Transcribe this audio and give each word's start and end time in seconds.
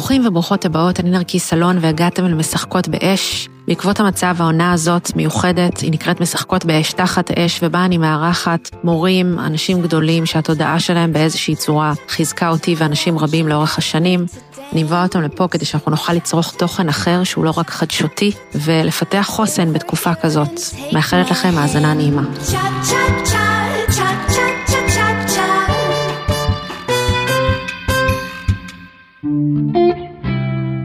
ברוכים 0.00 0.26
וברוכות 0.26 0.64
הבאות, 0.64 1.00
אני 1.00 1.10
נרקיס 1.10 1.48
סלון 1.48 1.78
והגעתם 1.80 2.26
אל 2.26 2.34
משחקות 2.34 2.88
באש. 2.88 3.48
בעקבות 3.68 4.00
המצב 4.00 4.36
העונה 4.38 4.72
הזאת 4.72 5.16
מיוחדת, 5.16 5.80
היא 5.80 5.92
נקראת 5.92 6.20
משחקות 6.20 6.64
באש 6.64 6.92
תחת 6.92 7.30
אש, 7.30 7.60
ובה 7.62 7.84
אני 7.84 7.98
מארחת 7.98 8.70
מורים, 8.84 9.38
אנשים 9.38 9.82
גדולים 9.82 10.26
שהתודעה 10.26 10.80
שלהם 10.80 11.12
באיזושהי 11.12 11.56
צורה 11.56 11.92
חיזקה 12.08 12.48
אותי 12.48 12.74
ואנשים 12.78 13.18
רבים 13.18 13.48
לאורך 13.48 13.78
השנים. 13.78 14.26
אני 14.72 14.82
מבואה 14.82 15.02
אותם 15.02 15.22
לפה 15.22 15.48
כדי 15.48 15.64
שאנחנו 15.64 15.90
נוכל 15.90 16.12
לצרוך 16.12 16.54
תוכן 16.58 16.88
אחר 16.88 17.24
שהוא 17.24 17.44
לא 17.44 17.52
רק 17.56 17.70
חדשותי, 17.70 18.32
ולפתח 18.54 19.26
חוסן 19.28 19.72
בתקופה 19.72 20.14
כזאת. 20.14 20.60
מאחלת 20.92 21.30
לכם 21.30 21.58
האזנה 21.58 21.94
נעימה. 21.94 22.22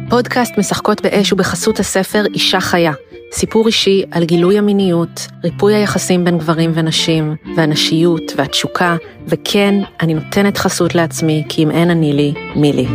פודקאסט 0.10 0.58
משחקות 0.58 1.02
באש 1.02 1.34
ובחסות 1.34 1.80
הספר 1.80 2.26
אישה 2.34 2.60
חיה, 2.60 2.92
סיפור 3.32 3.68
אישי 3.68 4.04
על 4.12 4.26
גילוי 4.26 4.58
המיניות, 4.58 5.28
ריפוי 5.44 5.76
היחסים 5.76 6.24
בין 6.24 6.38
גברים 6.38 6.72
ונשים, 6.74 7.36
והנשיות 7.56 8.22
והתשוקה, 8.36 8.96
וכן, 9.28 9.76
אני 10.02 10.14
נותנת 10.14 10.58
חסות 10.58 10.96
לעצמי, 10.96 11.44
כי 11.50 11.64
אם 11.64 11.72
אין 11.72 11.90
אני 11.90 12.14
לי, 12.14 12.34
מי 12.56 12.74
לי. 12.74 12.88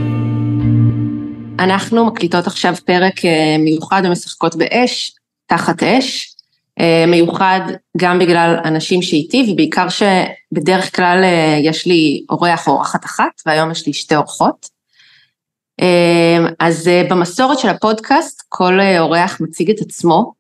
אנחנו 1.59 2.07
מקליטות 2.07 2.47
עכשיו 2.47 2.75
פרק 2.85 3.25
אה, 3.25 3.57
מיוחד 3.59 4.03
במשחקות 4.05 4.57
באש, 4.57 5.13
תחת 5.47 5.83
אש, 5.83 6.35
אה, 6.81 7.05
מיוחד 7.07 7.61
גם 7.97 8.19
בגלל 8.19 8.57
אנשים 8.65 9.03
שאיתי, 9.03 9.49
ובעיקר 9.53 9.87
שבדרך 9.89 10.97
כלל 10.97 11.21
אה, 11.25 11.59
יש 11.63 11.87
לי 11.87 12.25
אורח 12.31 12.69
או 12.69 12.73
אורחת 12.73 13.05
אחת, 13.05 13.43
והיום 13.47 13.71
יש 13.71 13.87
לי 13.87 13.93
שתי 13.93 14.17
אורחות. 14.17 14.80
אמ, 15.81 16.47
אז 16.59 16.89
אה, 16.89 17.03
במסורת 17.11 17.59
של 17.59 17.69
הפודקאסט 17.69 18.43
כל 18.49 18.81
אה, 18.81 19.01
אורח 19.01 19.41
מציג 19.41 19.71
את 19.71 19.81
עצמו 19.81 20.33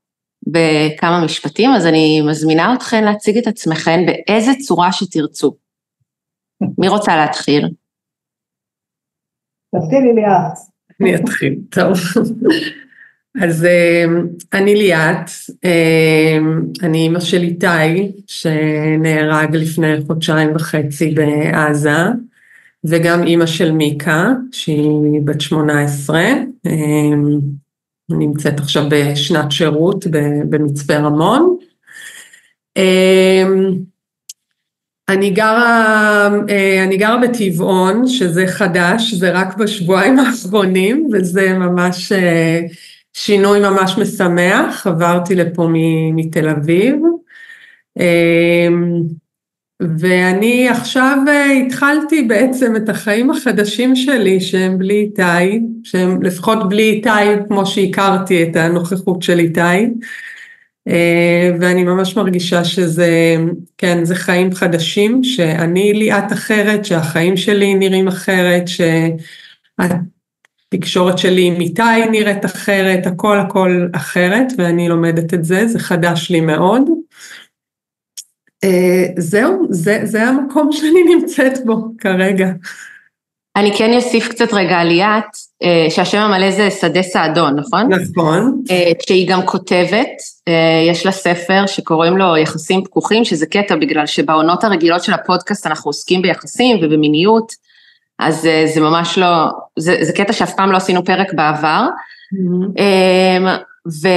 בכמה 0.47 1.25
משפטים, 1.25 1.71
אז 1.71 1.87
אני 1.87 2.21
מזמינה 2.21 2.75
אתכן 2.75 3.05
להציג 3.05 3.39
את 3.39 3.47
עצמכן 3.47 4.01
באיזה 4.07 4.51
צורה 4.67 4.93
שתרצו. 4.93 5.57
מי 6.79 6.89
רוצה 6.89 7.17
להתחיל? 7.17 7.69
תתחילי 9.77 10.13
ליאת. 10.15 10.59
אני 11.01 11.15
אתחיל, 11.15 11.55
טוב. 11.71 11.99
אז 13.43 13.65
אמ, 13.65 14.27
אני 14.53 14.75
ליאת, 14.75 15.31
אמ, 15.65 16.63
אני 16.83 16.99
אימא 16.99 17.21
של 17.21 17.43
איתי, 17.43 18.13
שנהרג 18.27 19.57
לפני 19.57 20.01
חודשיים 20.07 20.55
וחצי 20.55 21.15
בעזה. 21.15 21.99
וגם 22.85 23.23
אימא 23.23 23.47
של 23.47 23.73
מיקה, 23.73 24.29
שהיא 24.53 25.21
בת 25.25 25.41
18, 25.41 26.21
אמ, 26.67 27.39
נמצאת 28.11 28.61
עכשיו 28.61 28.85
בשנת 28.91 29.53
שירות 29.53 30.07
במצפה 30.51 30.97
רמון. 30.97 31.57
אמ, 32.77 33.73
אני 35.09 35.31
גרה, 35.31 36.29
אה, 36.49 36.85
אני 36.85 36.97
גרה 36.97 37.17
בטבעון, 37.17 38.09
שזה 38.09 38.47
חדש, 38.47 39.15
זה 39.15 39.31
רק 39.31 39.57
בשבועיים 39.57 40.19
האחרונים, 40.21 41.09
וזה 41.13 41.59
ממש 41.59 42.13
אה, 42.13 42.61
שינוי 43.13 43.61
ממש 43.61 43.99
משמח, 43.99 44.87
עברתי 44.87 45.35
לפה 45.35 45.69
מתל 46.15 46.49
אביב. 46.49 46.97
ואני 49.81 50.69
עכשיו 50.69 51.19
אה, 51.29 51.51
התחלתי 51.51 52.23
בעצם 52.23 52.77
את 52.77 52.89
החיים 52.89 53.31
החדשים 53.31 53.97
שלי 53.97 54.41
שהם 54.41 54.79
בלי 54.79 54.95
איתי, 54.95 55.61
שהם 55.85 56.23
לפחות 56.23 56.69
בלי 56.69 56.83
איתי 56.83 57.09
כמו 57.49 57.67
שהכרתי 57.67 58.43
את 58.43 58.57
הנוכחות 58.57 59.23
של 59.23 59.39
איתי, 59.39 59.87
אה, 60.89 61.51
ואני 61.61 61.85
ממש 61.85 62.17
מרגישה 62.17 62.65
שזה, 62.65 63.37
כן, 63.79 64.05
זה 64.05 64.15
חיים 64.15 64.55
חדשים, 64.55 65.25
שאני 65.25 65.93
ליאת 65.93 66.33
אחרת, 66.33 66.85
שהחיים 66.85 67.37
שלי 67.37 67.75
נראים 67.75 68.09
אחרת, 68.09 68.65
שהתקשורת 69.79 71.19
שלי 71.19 71.47
עם 71.47 71.61
איתי 71.61 72.07
נראית 72.11 72.45
אחרת, 72.45 73.07
הכל 73.07 73.39
הכל 73.39 73.87
אחרת, 73.93 74.53
ואני 74.59 74.89
לומדת 74.89 75.35
את 75.35 75.45
זה, 75.45 75.67
זה 75.67 75.79
חדש 75.79 76.31
לי 76.31 76.41
מאוד. 76.41 77.00
אה, 78.65 79.07
זהו, 79.17 79.67
זה, 79.71 80.01
זה 80.05 80.23
המקום 80.23 80.73
שאני 80.77 81.03
נמצאת 81.03 81.65
בו 81.65 81.77
כרגע. 81.99 82.49
אני 83.57 83.77
כן 83.79 83.95
אוסיף 83.95 84.29
קצת 84.29 84.53
רגע 84.53 84.79
על 84.79 84.87
ליאת, 84.87 85.25
אה, 85.63 85.87
שהשם 85.91 86.19
המלא 86.19 86.51
זה 86.51 86.71
שדה 86.71 87.03
סעדון, 87.03 87.59
נכון? 87.59 87.89
נכון. 87.93 88.63
אה, 88.71 88.93
שהיא 89.07 89.29
גם 89.31 89.43
כותבת, 89.47 90.09
יש 90.91 91.07
לה 91.07 91.13
ספר 91.13 91.67
שקוראים 91.67 92.17
לו 92.17 92.37
יחסים 92.37 92.85
פקוחים, 92.85 93.25
שזה 93.25 93.47
קטע 93.47 93.77
בגלל 93.77 94.07
שבעונות 94.07 94.65
הרגילות 94.65 95.05
של 95.05 95.13
הפודקאסט 95.13 95.67
אנחנו 95.67 95.89
עוסקים 95.89 96.23
ביחסים 96.23 96.77
ובמיניות, 96.83 97.53
אז 98.19 98.49
זה 98.75 98.81
ממש 98.81 99.19
לא, 99.19 99.47
זה, 99.79 99.97
זה 100.01 100.13
קטע 100.13 100.33
שאף 100.33 100.55
פעם 100.57 100.73
לא 100.73 100.77
עשינו 100.77 101.05
פרק 101.05 101.35
בעבר. 101.35 101.87
Mm-hmm. 102.35 102.81
ו... 104.03 104.09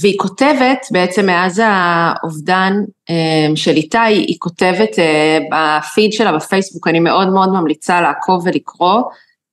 והיא 0.00 0.18
כותבת 0.18 0.86
בעצם 0.90 1.26
מאז 1.26 1.62
האובדן 1.64 2.72
אה, 3.10 3.56
של 3.56 3.70
איתי, 3.70 3.98
היא 3.98 4.36
כותבת 4.38 4.98
אה, 4.98 5.38
בפיד 5.52 6.12
שלה 6.12 6.32
בפייסבוק, 6.32 6.88
אני 6.88 7.00
מאוד 7.00 7.28
מאוד 7.28 7.48
ממליצה 7.48 8.00
לעקוב 8.00 8.42
ולקרוא, 8.46 9.02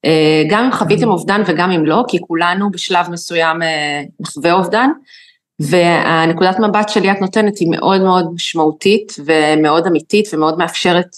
אה, 0.06 0.44
גם 0.50 0.64
אם 0.66 0.72
חוויתם 0.72 1.10
אובדן 1.10 1.42
וגם 1.46 1.72
אם 1.72 1.86
לא, 1.86 2.04
כי 2.08 2.18
כולנו 2.28 2.72
בשלב 2.72 3.10
מסוים 3.10 3.58
נחווה 4.20 4.54
אובדן, 4.54 4.90
והנקודת 5.60 6.60
מבט 6.60 6.90
שלי 6.90 7.12
את 7.12 7.22
נותנת 7.22 7.58
היא 7.58 7.68
מאוד 7.72 8.02
מאוד 8.02 8.34
משמעותית 8.34 9.14
ומאוד 9.26 9.88
אמיתית 9.88 10.26
ומאוד 10.34 10.58
מאפשרת 10.58 11.10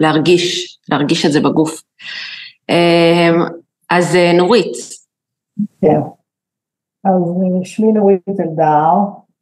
להרגיש, 0.00 0.78
להרגיש 0.88 1.26
את 1.26 1.32
זה 1.32 1.40
בגוף. 1.40 1.82
אז 3.90 4.18
נורית. 4.34 4.76
כן. 5.80 5.86
Yeah. 5.86 6.23
אז 7.04 7.22
אה, 7.22 7.64
שמי 7.64 7.92
נורית 7.92 8.40
אלדר, 8.40 8.90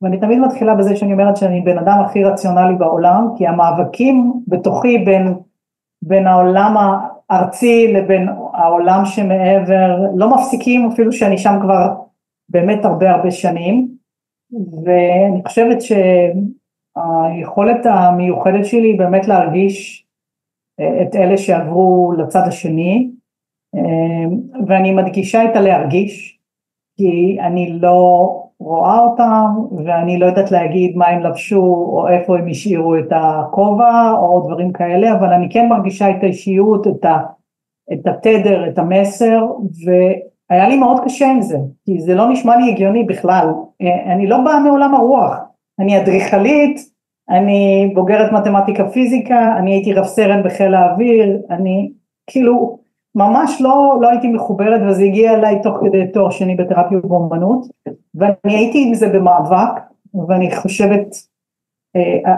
ואני 0.03 0.21
תמיד 0.21 0.39
מתחילה 0.39 0.75
בזה 0.75 0.97
שאני 0.97 1.13
אומרת 1.13 1.37
שאני 1.37 1.61
בן 1.61 1.79
אדם 1.79 1.99
הכי 2.05 2.25
רציונלי 2.25 2.75
בעולם, 2.75 3.27
כי 3.37 3.47
המאבקים 3.47 4.33
בתוכי 4.49 4.99
בין, 4.99 5.35
בין 6.03 6.27
העולם 6.27 6.75
הארצי 7.31 7.93
לבין 7.93 8.29
העולם 8.53 9.05
שמעבר 9.05 10.01
לא 10.15 10.31
מפסיקים 10.31 10.89
אפילו 10.93 11.13
שאני 11.13 11.39
שם 11.39 11.59
כבר 11.63 11.95
באמת 12.49 12.85
הרבה 12.85 13.11
הרבה 13.11 13.31
שנים, 13.31 13.89
ואני 14.85 15.43
חושבת 15.47 15.79
שהיכולת 16.97 17.87
המיוחדת 17.87 18.67
שלי 18.67 18.89
היא 18.89 18.99
באמת 18.99 19.29
להרגיש 19.29 20.07
אה, 20.81 21.03
את 21.03 21.17
אלה 21.17 21.37
שעברו 21.37 22.13
לצד 22.19 22.43
השני, 22.47 23.11
אה, 23.75 24.25
ואני 24.67 24.93
מדגישה 24.93 25.45
את 25.45 25.57
הלהרגיש, 25.57 26.42
כי 27.03 27.39
אני 27.41 27.79
לא 27.81 28.29
רואה 28.61 28.99
אותם 28.99 29.47
ואני 29.85 30.19
לא 30.19 30.27
יודעת 30.27 30.51
להגיד 30.51 30.97
מה 30.97 31.07
הם 31.07 31.21
לבשו 31.23 31.63
או 31.93 32.09
איפה 32.09 32.39
הם 32.39 32.49
השאירו 32.49 32.97
את 32.97 33.09
הכובע 33.11 34.13
או 34.13 34.41
דברים 34.47 34.73
כאלה, 34.73 35.13
אבל 35.13 35.33
אני 35.33 35.49
כן 35.51 35.69
מרגישה 35.69 36.11
את 36.11 36.23
האישיות, 36.23 36.87
את, 36.87 37.05
ה, 37.05 37.19
את 37.93 38.07
התדר, 38.07 38.69
את 38.69 38.79
המסר, 38.79 39.47
והיה 39.85 40.69
לי 40.69 40.79
מאוד 40.79 41.01
קשה 41.05 41.31
עם 41.31 41.43
זה, 41.43 41.59
כי 41.85 42.01
זה 42.01 42.15
לא 42.15 42.31
נשמע 42.31 42.57
לי 42.57 42.73
הגיוני 42.73 43.05
בכלל. 43.05 43.49
אני 44.07 44.27
לא 44.27 44.39
באה 44.45 44.61
מעולם 44.61 44.95
הרוח, 44.95 45.37
אני 45.79 46.03
אדריכלית, 46.03 46.81
אני 47.31 47.91
בוגרת 47.95 48.33
מתמטיקה 48.33 48.89
פיזיקה, 48.89 49.57
אני 49.59 49.73
הייתי 49.73 49.93
רב 49.93 50.05
סרן 50.05 50.43
בחיל 50.43 50.75
האוויר, 50.75 51.39
אני 51.51 51.93
כאילו 52.27 52.82
ממש 53.15 53.61
לא, 53.61 53.99
לא 54.01 54.09
הייתי 54.09 54.29
מחוברת 54.29 54.81
וזה 54.89 55.03
הגיע 55.03 55.35
אליי 55.35 55.63
תוך 55.63 55.77
כדי 55.81 56.07
תואר 56.13 56.31
שני 56.31 56.57
בתרפיה 56.57 56.99
ובאמנות 56.99 57.67
ואני 58.15 58.57
הייתי 58.57 58.85
עם 58.89 58.95
זה 58.95 59.09
במאבק 59.09 59.81
ואני 60.29 60.57
חושבת 60.57 61.07
אה, 61.97 62.35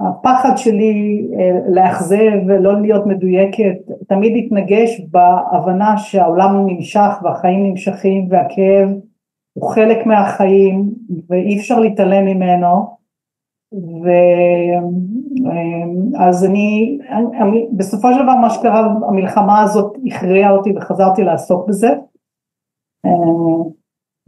הפחד 0.00 0.56
שלי 0.56 1.26
אה, 1.38 1.58
לאכזב 1.68 2.32
ולא 2.46 2.80
להיות 2.80 3.06
מדויקת 3.06 3.76
תמיד 4.08 4.44
התנגש 4.44 5.00
בהבנה 5.10 5.98
שהעולם 5.98 6.66
נמשך 6.66 7.10
והחיים 7.22 7.66
נמשכים 7.66 8.26
והכאב 8.30 8.88
הוא 9.52 9.70
חלק 9.70 10.06
מהחיים 10.06 10.90
ואי 11.28 11.58
אפשר 11.58 11.80
להתעלם 11.80 12.24
ממנו 12.24 12.99
ואז 16.12 16.44
אני, 16.44 16.98
אני, 17.40 17.68
בסופו 17.76 18.08
של 18.12 18.22
דבר 18.22 18.34
מה 18.34 18.50
שקרה, 18.50 18.80
המלחמה 19.08 19.62
הזאת 19.62 19.96
הכריעה 20.06 20.50
אותי 20.50 20.72
וחזרתי 20.76 21.22
לעסוק 21.22 21.68
בזה. 21.68 21.88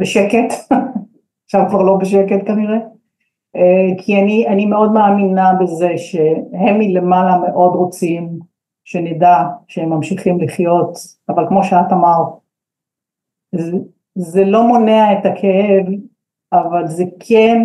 בשקט, 0.00 0.72
עכשיו 1.44 1.60
כבר 1.68 1.82
לא 1.82 1.96
בשקט 1.96 2.46
כנראה, 2.46 2.78
כי 3.98 4.20
אני, 4.22 4.48
אני 4.48 4.66
מאוד 4.66 4.92
מאמינה 4.92 5.52
בזה 5.60 5.92
שהם 5.96 6.78
מלמעלה 6.78 7.38
מאוד 7.38 7.74
רוצים 7.74 8.38
שנדע 8.84 9.36
שהם 9.68 9.90
ממשיכים 9.90 10.40
לחיות, 10.40 10.96
אבל 11.28 11.48
כמו 11.48 11.64
שאת 11.64 11.92
אמרת, 11.92 12.28
זה, 13.54 13.76
זה 14.14 14.44
לא 14.44 14.66
מונע 14.66 15.12
את 15.12 15.26
הכאב, 15.26 15.86
אבל 16.52 16.86
זה 16.86 17.04
כן, 17.20 17.60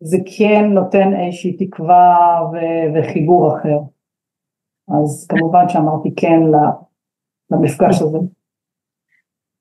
זה 0.00 0.16
כן 0.38 0.64
נותן 0.64 1.08
איזושהי 1.24 1.52
תקווה 1.52 2.16
ו- 2.52 2.98
וחיבור 2.98 3.52
אחר. 3.56 3.78
אז 4.88 5.26
כמובן 5.28 5.68
שאמרתי 5.68 6.08
כן 6.16 6.40
למפגש 7.50 8.02
הזה. 8.02 8.18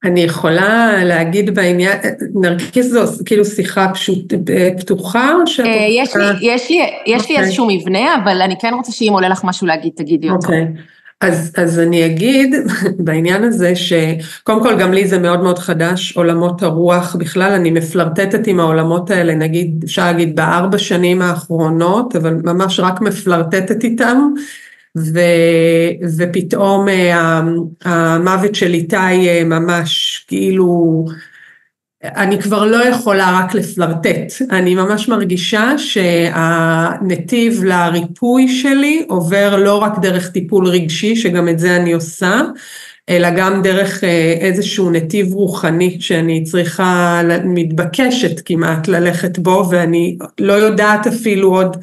אני 0.06 0.20
יכולה 0.20 1.04
להגיד 1.04 1.56
בעניין, 1.56 1.98
נרקיס 2.36 2.86
זו 2.86 3.26
כאילו 3.26 3.46
שיחה 3.46 3.88
פשוט 3.94 4.34
פתוחה 4.80 5.34
או 5.34 5.48
שאת 5.48 5.66
אה, 5.66 5.88
יש 5.90 6.16
לי, 6.16 6.24
יש 6.42 6.70
לי, 6.70 6.78
יש 7.06 7.08
לי 7.08 7.16
אוקיי. 7.16 7.38
איזשהו 7.40 7.68
מבנה, 7.68 8.16
אבל 8.24 8.42
אני 8.42 8.56
כן 8.62 8.74
רוצה 8.74 8.92
שאם 8.92 9.10
עולה 9.14 9.30
לך 9.30 9.42
משהו 9.44 9.68
להגיד, 9.68 9.94
תגידי 9.96 10.30
אותו. 10.30 10.48
אוקיי. 10.48 10.68
אז, 11.22 11.52
אז 11.58 11.80
אני 11.80 12.06
אגיד 12.06 12.56
בעניין 13.06 13.44
הזה 13.44 13.74
שקודם 13.76 14.64
כל 14.64 14.80
גם 14.80 14.94
לי 14.94 15.08
זה 15.08 15.20
מאוד 15.20 15.42
מאוד 15.42 15.60
חדש, 15.60 16.18
עולמות 16.18 16.64
הרוח 16.64 17.16
בכלל, 17.16 17.52
אני 17.52 17.72
מפלרטטת 17.72 18.48
עם 18.48 18.60
העולמות 18.60 19.12
האלה, 19.12 19.36
נגיד, 19.36 19.84
אפשר 19.84 20.06
להגיד 20.06 20.36
בארבע 20.36 20.78
שנים 20.78 21.22
האחרונות, 21.22 22.16
אבל 22.16 22.34
ממש 22.44 22.80
רק 22.80 23.02
מפלרטטת 23.02 23.84
איתם. 23.84 24.30
ו, 24.98 25.20
ופתאום 26.18 26.90
אה, 26.90 27.42
המוות 27.86 28.56
של 28.56 28.74
איתי 28.74 28.96
אה, 28.98 29.42
ממש 29.46 30.26
כאילו, 30.28 31.06
אני 32.04 32.42
כבר 32.42 32.66
לא 32.66 32.86
יכולה 32.86 33.40
רק 33.40 33.54
לפלרטט, 33.54 34.34
אני 34.52 34.76
ממש 34.76 35.08
מרגישה 35.08 35.78
שהנתיב 35.78 37.64
לריפוי 37.64 38.48
שלי 38.48 39.06
עובר 39.08 39.56
לא 39.56 39.78
רק 39.78 40.00
דרך 40.02 40.30
טיפול 40.30 40.68
רגשי, 40.68 41.16
שגם 41.16 41.50
את 41.50 41.60
זה 41.60 41.76
אני 41.76 41.94
עושה, 41.94 42.42
אלא 43.10 43.30
גם 43.30 43.62
דרך 43.62 44.04
אה, 44.04 44.36
איזשהו 44.40 44.90
נתיב 44.90 45.34
רוחני 45.34 45.98
שאני 46.00 46.44
צריכה, 46.44 47.22
מתבקשת 47.44 48.42
כמעט 48.46 48.88
ללכת 48.88 49.40
בו, 49.40 49.68
ואני 49.72 50.18
לא 50.40 50.54
יודעת 50.54 51.08
אפילו 51.08 51.56
עוד 51.56 51.78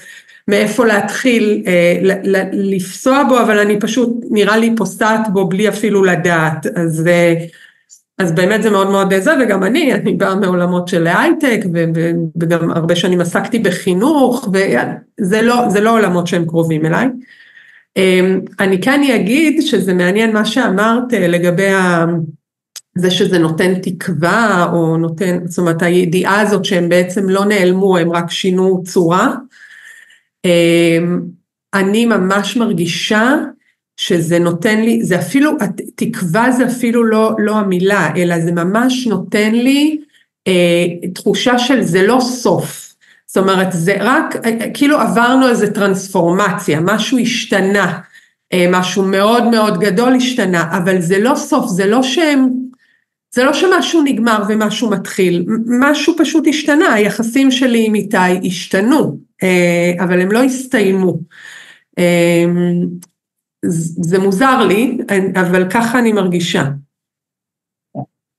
מאיפה 0.49 0.87
להתחיל 0.87 1.63
אה, 1.67 2.17
לפסוע 2.53 3.25
בו, 3.29 3.41
אבל 3.41 3.59
אני 3.59 3.81
פשוט 3.81 4.11
נראה 4.31 4.57
לי 4.57 4.75
פוסעת 4.77 5.33
בו 5.33 5.49
בלי 5.49 5.69
אפילו 5.69 6.05
לדעת, 6.05 6.67
אז, 6.67 7.07
אה, 7.07 7.35
אז 8.19 8.33
באמת 8.33 8.63
זה 8.63 8.71
מאוד 8.71 8.91
מאוד 8.91 9.15
זה, 9.19 9.33
וגם 9.41 9.65
אני, 9.65 9.95
אני 9.95 10.13
באה 10.13 10.35
מעולמות 10.35 10.89
של 10.89 11.07
הייטק, 11.07 11.61
וגם 12.41 12.71
הרבה 12.71 12.97
שנים 12.97 13.21
עסקתי 13.21 13.59
בחינוך, 13.59 14.49
וזה 14.53 15.43
לא, 15.43 15.69
לא 15.83 15.99
עולמות 15.99 16.27
שהם 16.27 16.47
קרובים 16.47 16.87
אליי. 16.87 17.09
אה, 17.97 18.35
אני 18.61 18.81
כן 18.81 19.03
אגיד 19.15 19.63
שזה 19.63 19.95
מעניין 19.95 20.33
מה 20.33 20.45
שאמרת 20.45 21.13
לגבי 21.13 21.69
ה... 21.69 22.05
זה 22.97 23.11
שזה 23.11 23.39
נותן 23.39 23.75
תקווה, 23.75 24.67
או 24.73 24.97
נותן, 24.97 25.47
זאת 25.47 25.59
אומרת 25.59 25.83
הידיעה 25.83 26.41
הזאת 26.41 26.65
שהם 26.65 26.89
בעצם 26.89 27.29
לא 27.29 27.45
נעלמו, 27.45 27.99
הם 27.99 28.13
רק 28.13 28.31
שינו 28.31 28.83
צורה. 28.85 29.35
אמ, 30.45 31.21
אני 31.75 32.07
ממש 32.07 32.57
מרגישה 32.57 33.35
שזה 33.97 34.39
נותן 34.39 34.81
לי, 34.81 35.03
זה 35.03 35.19
אפילו, 35.19 35.51
תקווה 35.95 36.53
זה 36.53 36.67
אפילו 36.67 37.05
לא, 37.05 37.33
לא 37.39 37.57
המילה, 37.57 38.11
אלא 38.17 38.41
זה 38.41 38.53
ממש 38.53 39.07
נותן 39.07 39.55
לי 39.55 39.99
אה, 40.47 40.87
תחושה 41.15 41.59
של 41.59 41.83
זה 41.83 42.03
לא 42.03 42.19
סוף. 42.21 42.95
זאת 43.27 43.37
אומרת, 43.37 43.69
זה 43.73 43.97
רק, 44.01 44.37
כאילו 44.75 45.01
עברנו 45.01 45.49
איזה 45.49 45.75
טרנספורמציה, 45.75 46.81
משהו 46.81 47.19
השתנה, 47.19 47.99
אה, 48.53 48.67
משהו 48.71 49.03
מאוד 49.03 49.45
מאוד 49.45 49.81
גדול 49.81 50.15
השתנה, 50.15 50.79
אבל 50.79 51.01
זה 51.01 51.19
לא 51.19 51.35
סוף, 51.35 51.67
זה 51.69 51.87
לא 51.87 52.03
שהם, 52.03 52.49
זה 53.35 53.45
לא 53.45 53.53
שמשהו 53.53 54.03
נגמר 54.03 54.43
ומשהו 54.49 54.91
מתחיל, 54.91 55.45
משהו 55.81 56.15
פשוט 56.19 56.45
השתנה, 56.49 56.93
היחסים 56.93 57.51
שלי 57.51 57.87
עם 57.87 57.95
איתי 57.95 58.47
השתנו. 58.47 59.19
אה, 59.43 60.05
אבל 60.05 60.21
הם 60.21 60.33
לא 60.33 60.43
הסתיימו. 60.43 61.19
אה, 63.65 63.69
זה 64.03 64.19
מוזר 64.19 64.59
לי, 64.59 64.99
אבל 65.35 65.71
ככה 65.71 65.99
אני 65.99 66.13
מרגישה. 66.13 66.65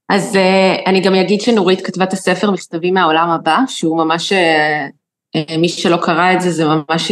אז 0.10 0.36
אה, 0.36 0.76
אני 0.86 1.02
גם 1.02 1.16
אגיד 1.16 1.42
שנורית 1.42 1.82
כתבה 1.82 2.04
את 2.04 2.14
הספר 2.14 2.52
מכתבים 2.52 2.94
מהעולם 2.94 3.30
הבא, 3.30 3.58
שהוא 3.68 3.98
ממש, 3.98 4.34
מי 5.58 5.70
שלא 5.70 5.98
קרא 5.98 6.34
את 6.34 6.42
זה, 6.42 6.52
זה 6.52 6.66
ממש 6.66 7.12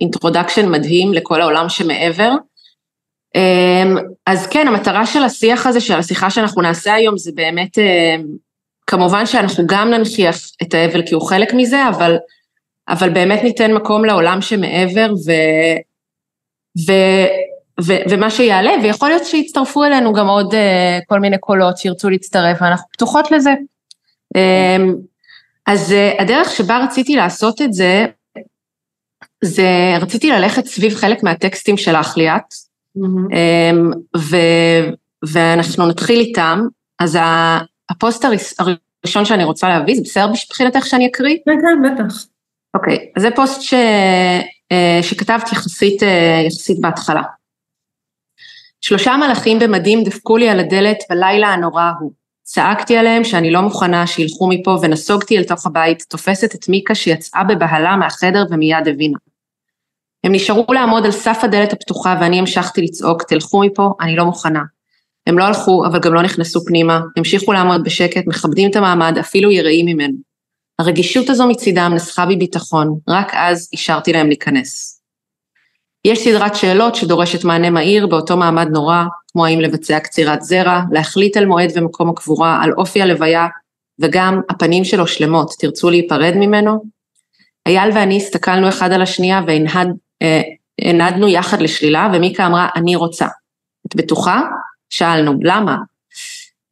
introduction 0.00 0.68
מדהים 0.68 1.12
לכל 1.12 1.40
העולם 1.40 1.68
שמעבר. 1.68 2.32
אז 4.26 4.46
כן, 4.46 4.68
המטרה 4.68 5.06
של 5.06 5.22
השיח 5.22 5.66
הזה, 5.66 5.80
של 5.80 5.94
השיחה 5.94 6.30
שאנחנו 6.30 6.62
נעשה 6.62 6.94
היום, 6.94 7.18
זה 7.18 7.30
באמת, 7.34 7.78
כמובן 8.86 9.26
שאנחנו 9.26 9.64
גם 9.66 9.90
ננכיח 9.90 10.36
את 10.62 10.74
האבל 10.74 11.02
כי 11.06 11.14
הוא 11.14 11.28
חלק 11.28 11.54
מזה, 11.54 11.88
אבל 11.88 12.16
אבל 12.90 13.10
באמת 13.10 13.42
ניתן 13.42 13.72
מקום 13.72 14.04
לעולם 14.04 14.40
שמעבר 14.40 15.12
ו, 15.26 15.32
ו, 16.86 16.92
ו, 17.80 17.92
ומה 18.10 18.30
שיעלה, 18.30 18.72
ויכול 18.82 19.08
להיות 19.08 19.24
שיצטרפו 19.24 19.84
אלינו 19.84 20.12
גם 20.12 20.28
עוד 20.28 20.54
uh, 20.54 20.56
כל 21.06 21.20
מיני 21.20 21.38
קולות 21.38 21.78
שירצו 21.78 22.10
להצטרף, 22.10 22.62
ואנחנו 22.62 22.88
פתוחות 22.92 23.30
לזה. 23.30 23.50
Um, 24.36 24.96
אז 25.66 25.90
uh, 25.90 26.22
הדרך 26.22 26.50
שבה 26.50 26.78
רציתי 26.84 27.16
לעשות 27.16 27.62
את 27.62 27.72
זה, 27.72 28.06
זה 29.44 29.68
רציתי 30.00 30.30
ללכת 30.30 30.66
סביב 30.66 30.94
חלק 30.94 31.22
מהטקסטים 31.22 31.76
שלך 31.76 32.16
ליאת, 32.16 32.54
mm-hmm. 32.98 33.32
um, 33.32 33.96
ו, 34.16 34.36
ואנחנו 35.28 35.86
נתחיל 35.86 36.20
איתם, 36.20 36.60
אז 36.98 37.18
הפוסט 37.90 38.24
הראשון 38.58 39.24
שאני 39.24 39.44
רוצה 39.44 39.68
להביא, 39.68 39.94
זה 39.94 40.02
בסדר 40.04 40.26
מבחינתך 40.26 40.86
שאני 40.86 41.06
אקריא? 41.06 41.36
כן, 41.44 41.52
כן, 41.60 41.94
בטח. 41.94 42.24
אוקיי, 42.74 42.96
okay, 42.96 43.00
אז 43.16 43.22
זה 43.22 43.28
פוסט 43.36 43.62
ש... 43.62 43.74
אה, 44.72 44.98
שכתבתי 45.02 45.54
יחסית, 45.54 46.02
אה, 46.02 46.42
יחסית 46.46 46.80
בהתחלה. 46.80 47.22
שלושה 48.80 49.16
מלאכים 49.16 49.58
במדים 49.58 50.04
דפקו 50.04 50.36
לי 50.36 50.48
על 50.48 50.60
הדלת 50.60 50.98
בלילה 51.10 51.48
הנורא 51.48 51.82
ההוא. 51.82 52.12
צעקתי 52.42 52.96
עליהם 52.96 53.24
שאני 53.24 53.50
לא 53.50 53.60
מוכנה 53.60 54.06
שילכו 54.06 54.48
מפה 54.48 54.78
ונסוגתי 54.82 55.38
אל 55.38 55.44
תוך 55.44 55.66
הבית, 55.66 56.02
תופסת 56.08 56.54
את 56.54 56.68
מיקה 56.68 56.94
שיצאה 56.94 57.44
בבהלה 57.44 57.96
מהחדר 57.96 58.44
ומיד 58.50 58.88
הבינה. 58.88 59.18
הם 60.24 60.32
נשארו 60.32 60.72
לעמוד 60.72 61.04
על 61.04 61.12
סף 61.12 61.40
הדלת 61.42 61.72
הפתוחה 61.72 62.18
ואני 62.20 62.38
המשכתי 62.38 62.82
לצעוק, 62.82 63.22
תלכו 63.22 63.60
מפה, 63.60 63.92
אני 64.00 64.16
לא 64.16 64.24
מוכנה. 64.24 64.62
הם 65.26 65.38
לא 65.38 65.44
הלכו, 65.44 65.86
אבל 65.86 66.00
גם 66.00 66.14
לא 66.14 66.22
נכנסו 66.22 66.64
פנימה, 66.64 67.00
המשיכו 67.16 67.52
לעמוד 67.52 67.84
בשקט, 67.84 68.26
מכבדים 68.26 68.70
את 68.70 68.76
המעמד, 68.76 69.18
אפילו 69.20 69.50
יראים 69.50 69.86
ממנו. 69.86 70.29
הרגישות 70.80 71.30
הזו 71.30 71.46
מצידם 71.46 71.92
נסחה 71.94 72.26
בי 72.26 72.36
ביטחון, 72.36 72.98
רק 73.08 73.32
אז 73.34 73.68
אישרתי 73.72 74.12
להם 74.12 74.28
להיכנס. 74.28 75.00
יש 76.04 76.24
סדרת 76.24 76.54
שאלות 76.54 76.94
שדורשת 76.94 77.44
מענה 77.44 77.70
מהיר 77.70 78.06
באותו 78.06 78.36
מעמד 78.36 78.68
נורא, 78.72 79.04
כמו 79.32 79.46
האם 79.46 79.60
לבצע 79.60 80.00
קצירת 80.00 80.42
זרע, 80.42 80.80
להחליט 80.90 81.36
על 81.36 81.46
מועד 81.46 81.70
ומקום 81.74 82.10
הקבורה, 82.10 82.62
על 82.62 82.72
אופי 82.72 83.02
הלוויה, 83.02 83.46
וגם 83.98 84.40
הפנים 84.50 84.84
שלו 84.84 85.06
שלמות, 85.06 85.54
תרצו 85.58 85.90
להיפרד 85.90 86.34
ממנו? 86.36 86.84
אייל 87.66 87.90
ואני 87.94 88.16
הסתכלנו 88.16 88.68
אחד 88.68 88.92
על 88.92 89.02
השנייה 89.02 89.40
והנדנו 89.46 91.26
אה, 91.26 91.32
יחד 91.32 91.60
לשלילה, 91.60 92.10
ומיקה 92.14 92.46
אמרה, 92.46 92.68
אני 92.76 92.96
רוצה. 92.96 93.26
את 93.86 93.96
בטוחה? 93.96 94.40
שאלנו, 94.90 95.32
למה? 95.42 95.76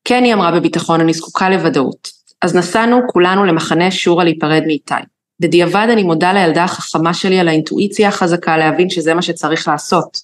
כן, 0.04 0.24
היא 0.24 0.34
אמרה 0.34 0.50
בביטחון, 0.52 1.00
אני 1.00 1.14
זקוקה 1.14 1.50
לוודאות. 1.50 2.17
אז 2.42 2.56
נסענו 2.56 3.00
כולנו 3.06 3.44
למחנה 3.44 3.90
שורה 3.90 4.24
להיפרד 4.24 4.62
מאיתי. 4.66 4.94
בדיעבד 5.40 5.86
אני 5.92 6.02
מודה 6.02 6.32
לילדה 6.32 6.64
החכמה 6.64 7.14
שלי 7.14 7.40
על 7.40 7.48
האינטואיציה 7.48 8.08
החזקה 8.08 8.56
להבין 8.56 8.90
שזה 8.90 9.14
מה 9.14 9.22
שצריך 9.22 9.68
לעשות. 9.68 10.18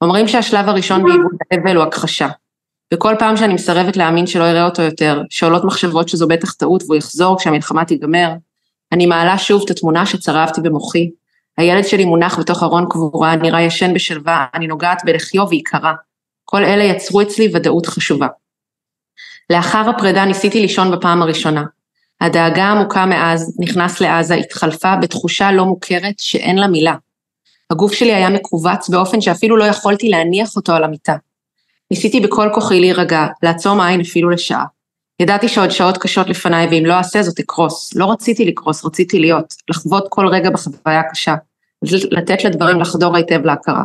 אומרים 0.00 0.28
שהשלב 0.28 0.68
הראשון 0.68 1.02
בעיבוד 1.02 1.32
האבל 1.50 1.76
הוא 1.76 1.84
הכחשה. 1.84 2.28
וכל 2.94 3.14
פעם 3.18 3.36
שאני 3.36 3.54
מסרבת 3.54 3.96
להאמין 3.96 4.26
שלא 4.26 4.44
אראה 4.44 4.64
אותו 4.64 4.82
יותר, 4.82 5.22
שעולות 5.30 5.64
מחשבות 5.64 6.08
שזו 6.08 6.28
בטח 6.28 6.52
טעות 6.52 6.82
והוא 6.82 6.96
יחזור 6.96 7.38
כשהמלחמה 7.38 7.84
תיגמר, 7.84 8.28
אני 8.92 9.06
מעלה 9.06 9.38
שוב 9.38 9.62
את 9.64 9.70
התמונה 9.70 10.06
שצרבתי 10.06 10.60
במוחי. 10.60 11.10
הילד 11.58 11.84
שלי 11.84 12.04
מונח 12.04 12.38
בתוך 12.38 12.62
ארון 12.62 12.86
קבורה, 12.90 13.36
נראה 13.36 13.62
ישן 13.62 13.94
בשלווה, 13.94 14.46
אני 14.54 14.66
נוגעת 14.66 15.02
בלחיו 15.04 15.48
והיא 15.48 15.62
קרה. 15.64 15.94
כל 16.44 16.64
אלה 16.64 16.84
יצרו 16.84 17.22
אצלי 17.22 17.50
ודאות 17.54 17.86
חשובה. 17.86 18.26
לאחר 19.52 19.90
הפרידה 19.90 20.24
ניסיתי 20.24 20.60
לישון 20.60 20.90
בפעם 20.90 21.22
הראשונה. 21.22 21.64
הדאגה 22.20 22.64
העמוקה 22.64 23.06
מאז, 23.06 23.56
נכנס 23.60 24.00
לעזה, 24.00 24.34
התחלפה 24.34 24.96
בתחושה 24.96 25.52
לא 25.52 25.64
מוכרת 25.64 26.14
שאין 26.18 26.58
לה 26.58 26.66
מילה. 26.66 26.94
הגוף 27.70 27.92
שלי 27.92 28.14
היה 28.14 28.30
מכווץ 28.30 28.88
באופן 28.88 29.20
שאפילו 29.20 29.56
לא 29.56 29.64
יכולתי 29.64 30.08
להניח 30.08 30.56
אותו 30.56 30.72
על 30.72 30.84
המיטה. 30.84 31.16
ניסיתי 31.90 32.20
בכל 32.20 32.48
כוחי 32.54 32.80
להירגע, 32.80 33.26
לעצום 33.42 33.80
עין 33.80 34.00
אפילו 34.00 34.30
לשעה. 34.30 34.64
ידעתי 35.20 35.48
שעוד 35.48 35.70
שעות 35.70 35.98
קשות 35.98 36.28
לפניי, 36.28 36.66
ואם 36.70 36.86
לא 36.86 36.94
אעשה 36.94 37.22
זאת 37.22 37.38
אקרוס. 37.38 37.94
לא 37.94 38.12
רציתי 38.12 38.44
לקרוס, 38.44 38.84
רציתי 38.84 39.18
להיות, 39.18 39.54
לחוות 39.68 40.06
כל 40.08 40.28
רגע 40.28 40.50
בחוויה 40.50 41.02
קשה, 41.10 41.34
לתת 42.10 42.44
לדברים 42.44 42.80
לחדור 42.80 43.16
היטב 43.16 43.44
להכרה. 43.44 43.82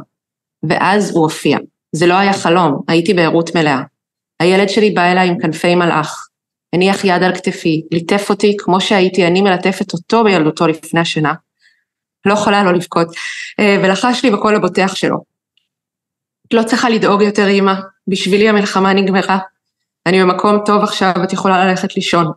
ואז 0.69 1.11
הוא 1.11 1.23
הופיע. 1.23 1.57
זה 1.91 2.07
לא 2.07 2.13
היה 2.13 2.33
חלום, 2.33 2.81
הייתי 2.87 3.13
בערות 3.13 3.55
מלאה. 3.55 3.81
הילד 4.39 4.69
שלי 4.69 4.89
בא 4.89 5.11
אליי 5.11 5.27
עם 5.27 5.39
כנפי 5.39 5.75
מלאך, 5.75 6.27
הניח 6.73 7.05
יד 7.05 7.23
על 7.23 7.35
כתפי, 7.35 7.81
ליטף 7.91 8.29
אותי 8.29 8.55
כמו 8.59 8.81
שהייתי 8.81 9.27
אני 9.27 9.41
מלטפת 9.41 9.93
אותו 9.93 10.23
בילדותו 10.23 10.67
לפני 10.67 10.99
השינה. 10.99 11.33
לא 12.25 12.33
יכולה 12.33 12.63
לא 12.63 12.73
לבכות, 12.73 13.07
אה, 13.59 13.77
ולחש 13.83 14.23
לי 14.23 14.31
בקול 14.31 14.55
הבוטח 14.55 14.95
שלו. 14.95 15.17
את 16.47 16.53
לא 16.53 16.63
צריכה 16.63 16.89
לדאוג 16.89 17.21
יותר, 17.21 17.49
אמא, 17.49 17.73
בשבילי 18.07 18.49
המלחמה 18.49 18.93
נגמרה. 18.93 19.37
אני 20.05 20.21
במקום 20.21 20.59
טוב 20.65 20.83
עכשיו, 20.83 21.13
את 21.23 21.33
יכולה 21.33 21.65
ללכת 21.65 21.95
לישון. 21.95 22.31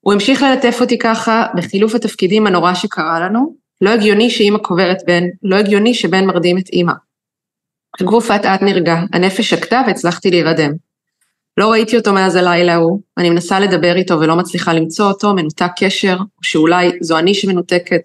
הוא 0.00 0.12
המשיך 0.12 0.42
ללטף 0.42 0.76
אותי 0.80 0.98
ככה 0.98 1.46
בחילוף 1.56 1.94
התפקידים 1.94 2.46
הנורא 2.46 2.74
שקרה 2.74 3.20
לנו. 3.20 3.56
לא 3.80 3.90
הגיוני 3.90 4.30
שאימא 4.30 4.58
קוברת 4.58 4.96
בן, 5.06 5.22
לא 5.42 5.56
הגיוני 5.56 5.94
שבן 5.94 6.24
מרדים 6.24 6.58
את 6.58 6.68
אימא. 6.72 6.92
הגוף 8.00 8.30
אט 8.30 8.44
אט 8.44 8.62
נרגע, 8.62 8.96
הנפש 9.12 9.50
שקטה 9.50 9.82
והצלחתי 9.86 10.30
להירדם. 10.30 10.70
לא 11.56 11.70
ראיתי 11.70 11.96
אותו 11.96 12.12
מאז 12.12 12.36
הלילה 12.36 12.74
ההוא, 12.74 13.00
אני 13.18 13.30
מנסה 13.30 13.60
לדבר 13.60 13.96
איתו 13.96 14.20
ולא 14.20 14.36
מצליחה 14.36 14.72
למצוא 14.72 15.06
אותו, 15.06 15.34
מנותק 15.34 15.70
קשר, 15.76 16.16
או 16.18 16.44
שאולי 16.44 16.90
זו 17.00 17.18
אני 17.18 17.34
שמנותקת. 17.34 18.00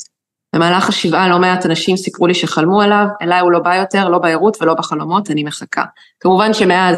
במהלך 0.55 0.89
השבעה 0.89 1.29
לא 1.29 1.39
מעט 1.39 1.65
אנשים 1.65 1.97
סיפרו 1.97 2.27
לי 2.27 2.33
שחלמו 2.33 2.81
עליו, 2.81 3.05
אליי 3.21 3.39
הוא 3.39 3.51
לא 3.51 3.59
בא 3.59 3.75
יותר, 3.75 4.09
לא 4.09 4.17
בערות 4.17 4.61
ולא 4.61 4.73
בחלומות, 4.73 5.31
אני 5.31 5.43
מחכה. 5.43 5.83
כמובן 6.19 6.53
שמאז 6.53 6.97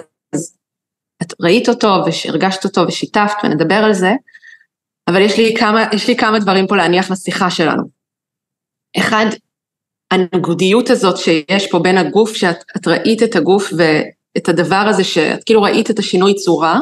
את 1.21 1.33
ראית 1.41 1.69
אותו 1.69 2.03
והרגשת 2.05 2.65
אותו 2.65 2.81
ושיתפת 2.87 3.35
ונדבר 3.43 3.75
על 3.75 3.93
זה, 3.93 4.11
אבל 5.07 5.21
יש 5.21 5.37
לי 5.37 5.55
כמה, 5.59 5.85
יש 5.93 6.07
לי 6.07 6.15
כמה 6.15 6.39
דברים 6.39 6.67
פה 6.67 6.75
להניח 6.75 7.11
לשיחה 7.11 7.49
שלנו. 7.49 7.83
אחד, 8.97 9.25
הניגודיות 10.11 10.89
הזאת 10.89 11.17
שיש 11.17 11.71
פה 11.71 11.79
בין 11.79 11.97
הגוף, 11.97 12.35
שאת 12.35 12.87
ראית 12.87 13.23
את 13.23 13.35
הגוף 13.35 13.73
ואת 13.77 14.49
הדבר 14.49 14.85
הזה, 14.89 15.03
שאת 15.03 15.43
כאילו 15.43 15.61
ראית 15.61 15.91
את 15.91 15.99
השינוי 15.99 16.35
צורה, 16.35 16.79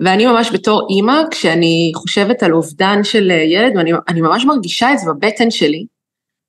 ואני 0.00 0.26
ממש 0.26 0.50
בתור 0.52 0.86
אימא, 0.90 1.22
כשאני 1.30 1.92
חושבת 1.96 2.42
על 2.42 2.52
אובדן 2.52 3.04
של 3.04 3.30
ילד, 3.30 3.72
ואני 3.76 4.20
ממש 4.20 4.44
מרגישה 4.44 4.92
את 4.92 4.98
זה 4.98 5.06
בבטן 5.10 5.50
שלי, 5.50 5.86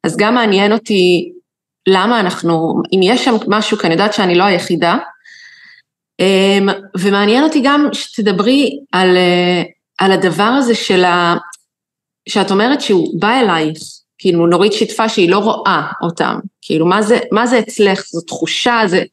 אז 0.03 0.17
גם 0.17 0.35
מעניין 0.35 0.71
אותי 0.71 1.31
למה 1.87 2.19
אנחנו, 2.19 2.81
אם 2.93 2.99
יש 3.03 3.25
שם 3.25 3.35
משהו, 3.47 3.77
כי 3.77 3.87
אני 3.87 3.93
יודעת 3.93 4.13
שאני 4.13 4.35
לא 4.35 4.43
היחידה, 4.43 4.97
אמ, 6.19 6.69
ומעניין 6.97 7.43
אותי 7.43 7.61
גם 7.63 7.89
שתדברי 7.93 8.79
על, 8.91 9.17
על 9.99 10.11
הדבר 10.11 10.43
הזה 10.43 10.75
של 10.75 11.03
ה... 11.03 11.35
שאת 12.29 12.51
אומרת 12.51 12.81
שהוא 12.81 13.19
בא 13.19 13.39
אלייך, 13.39 13.77
כאילו 14.25 14.47
נורית 14.47 14.73
שיתפה 14.73 15.09
שהיא 15.09 15.29
לא 15.29 15.37
רואה 15.37 15.91
אותם, 16.01 16.39
כאילו 16.61 16.85
מה 16.85 17.01
זה, 17.01 17.19
מה 17.31 17.47
זה 17.47 17.59
אצלך, 17.59 18.05
זו 18.11 18.21
תחושה, 18.21 18.81
זה, 18.87 19.03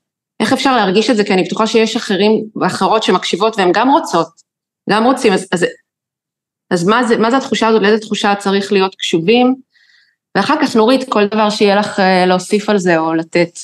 איך 0.40 0.52
אפשר 0.52 0.76
להרגיש 0.76 1.10
את 1.10 1.16
זה, 1.16 1.24
כי 1.24 1.32
אני 1.32 1.42
בטוחה 1.42 1.66
שיש 1.66 1.96
אחרים 1.96 2.44
ואחרות 2.56 3.02
שמקשיבות 3.02 3.58
והם 3.58 3.70
גם 3.74 3.90
רוצות, 3.90 4.28
גם 4.90 5.04
רוצים, 5.04 5.32
אז, 5.32 5.48
אז, 5.52 5.66
אז 6.70 6.86
מה, 6.86 7.04
זה, 7.04 7.18
מה 7.18 7.30
זה 7.30 7.36
התחושה 7.36 7.68
הזאת, 7.68 7.82
לאיזה 7.82 7.98
תחושה 7.98 8.34
צריך 8.38 8.72
להיות 8.72 8.94
קשובים, 8.94 9.54
ואחר 10.36 10.54
כך 10.62 10.76
נורית, 10.76 11.08
כל 11.08 11.26
דבר 11.26 11.50
שיהיה 11.50 11.76
לך 11.76 12.00
אה, 12.00 12.26
להוסיף 12.26 12.68
על 12.68 12.78
זה 12.78 12.98
או 12.98 13.14
לתת. 13.14 13.58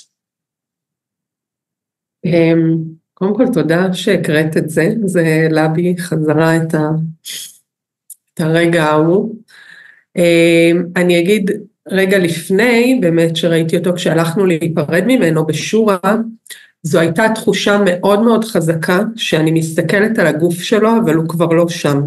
אמ, 2.24 2.76
קודם 3.14 3.36
כל 3.36 3.44
תודה 3.54 3.94
שהקראת 3.94 4.56
את 4.56 4.70
זה, 4.70 4.88
זה 5.04 5.20
העלה 5.20 5.68
בי 5.68 5.94
חזרה 5.98 6.56
את, 6.56 6.74
ה, 6.74 6.88
את 8.34 8.40
הרגע 8.40 8.84
ההוא. 8.84 9.34
אמ, 10.18 10.82
אני 10.96 11.18
אגיד 11.18 11.50
רגע 11.88 12.18
לפני, 12.18 12.98
באמת 13.00 13.36
שראיתי 13.36 13.76
אותו 13.76 13.92
כשהלכנו 13.96 14.46
להיפרד 14.46 15.04
ממנו 15.06 15.46
בשורה, 15.46 15.98
זו 16.82 16.98
הייתה 16.98 17.26
תחושה 17.34 17.78
מאוד 17.84 18.22
מאוד 18.22 18.44
חזקה 18.44 19.00
שאני 19.16 19.50
מסתכלת 19.50 20.18
על 20.18 20.26
הגוף 20.26 20.54
שלו 20.54 20.90
אבל 21.04 21.14
הוא 21.14 21.28
כבר 21.28 21.46
לא 21.46 21.68
שם. 21.68 22.00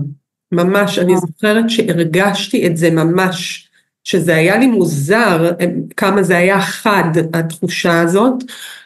ממש, 0.51 0.99
אני 0.99 1.17
זוכרת 1.17 1.69
שהרגשתי 1.69 2.67
את 2.67 2.77
זה 2.77 2.91
ממש, 2.91 3.67
שזה 4.03 4.35
היה 4.35 4.57
לי 4.57 4.67
מוזר 4.67 5.51
כמה 5.97 6.23
זה 6.23 6.37
היה 6.37 6.61
חד 6.61 7.11
התחושה 7.33 8.01
הזאת, 8.01 8.43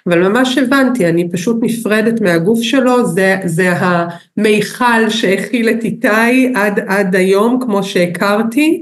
אבל 0.08 0.27
ממש 0.27 0.58
הבנתי, 0.58 1.10
אני 1.10 1.32
פשוט 1.32 1.58
נפרדת 1.62 2.22
מהגוף 2.22 2.62
שלו, 2.62 3.05
זה, 3.08 3.36
זה 3.46 3.74
המיכל 3.77 5.10
שהכיל 5.10 5.70
את 5.70 5.84
איתי 5.84 6.53
עד, 6.55 6.79
עד 6.88 7.15
היום 7.15 7.60
כמו 7.62 7.84
שהכרתי, 7.84 8.82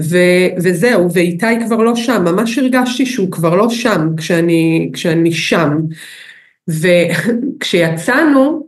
ו, 0.00 0.18
וזהו, 0.56 1.12
ואיתי 1.12 1.46
כבר 1.66 1.76
לא 1.76 1.96
שם, 1.96 2.24
ממש 2.24 2.58
הרגשתי 2.58 3.06
שהוא 3.06 3.32
כבר 3.32 3.56
לא 3.56 3.70
שם 3.70 4.08
כשאני, 4.16 4.90
כשאני 4.92 5.32
שם. 5.32 5.78
וכשיצאנו, 6.68 8.66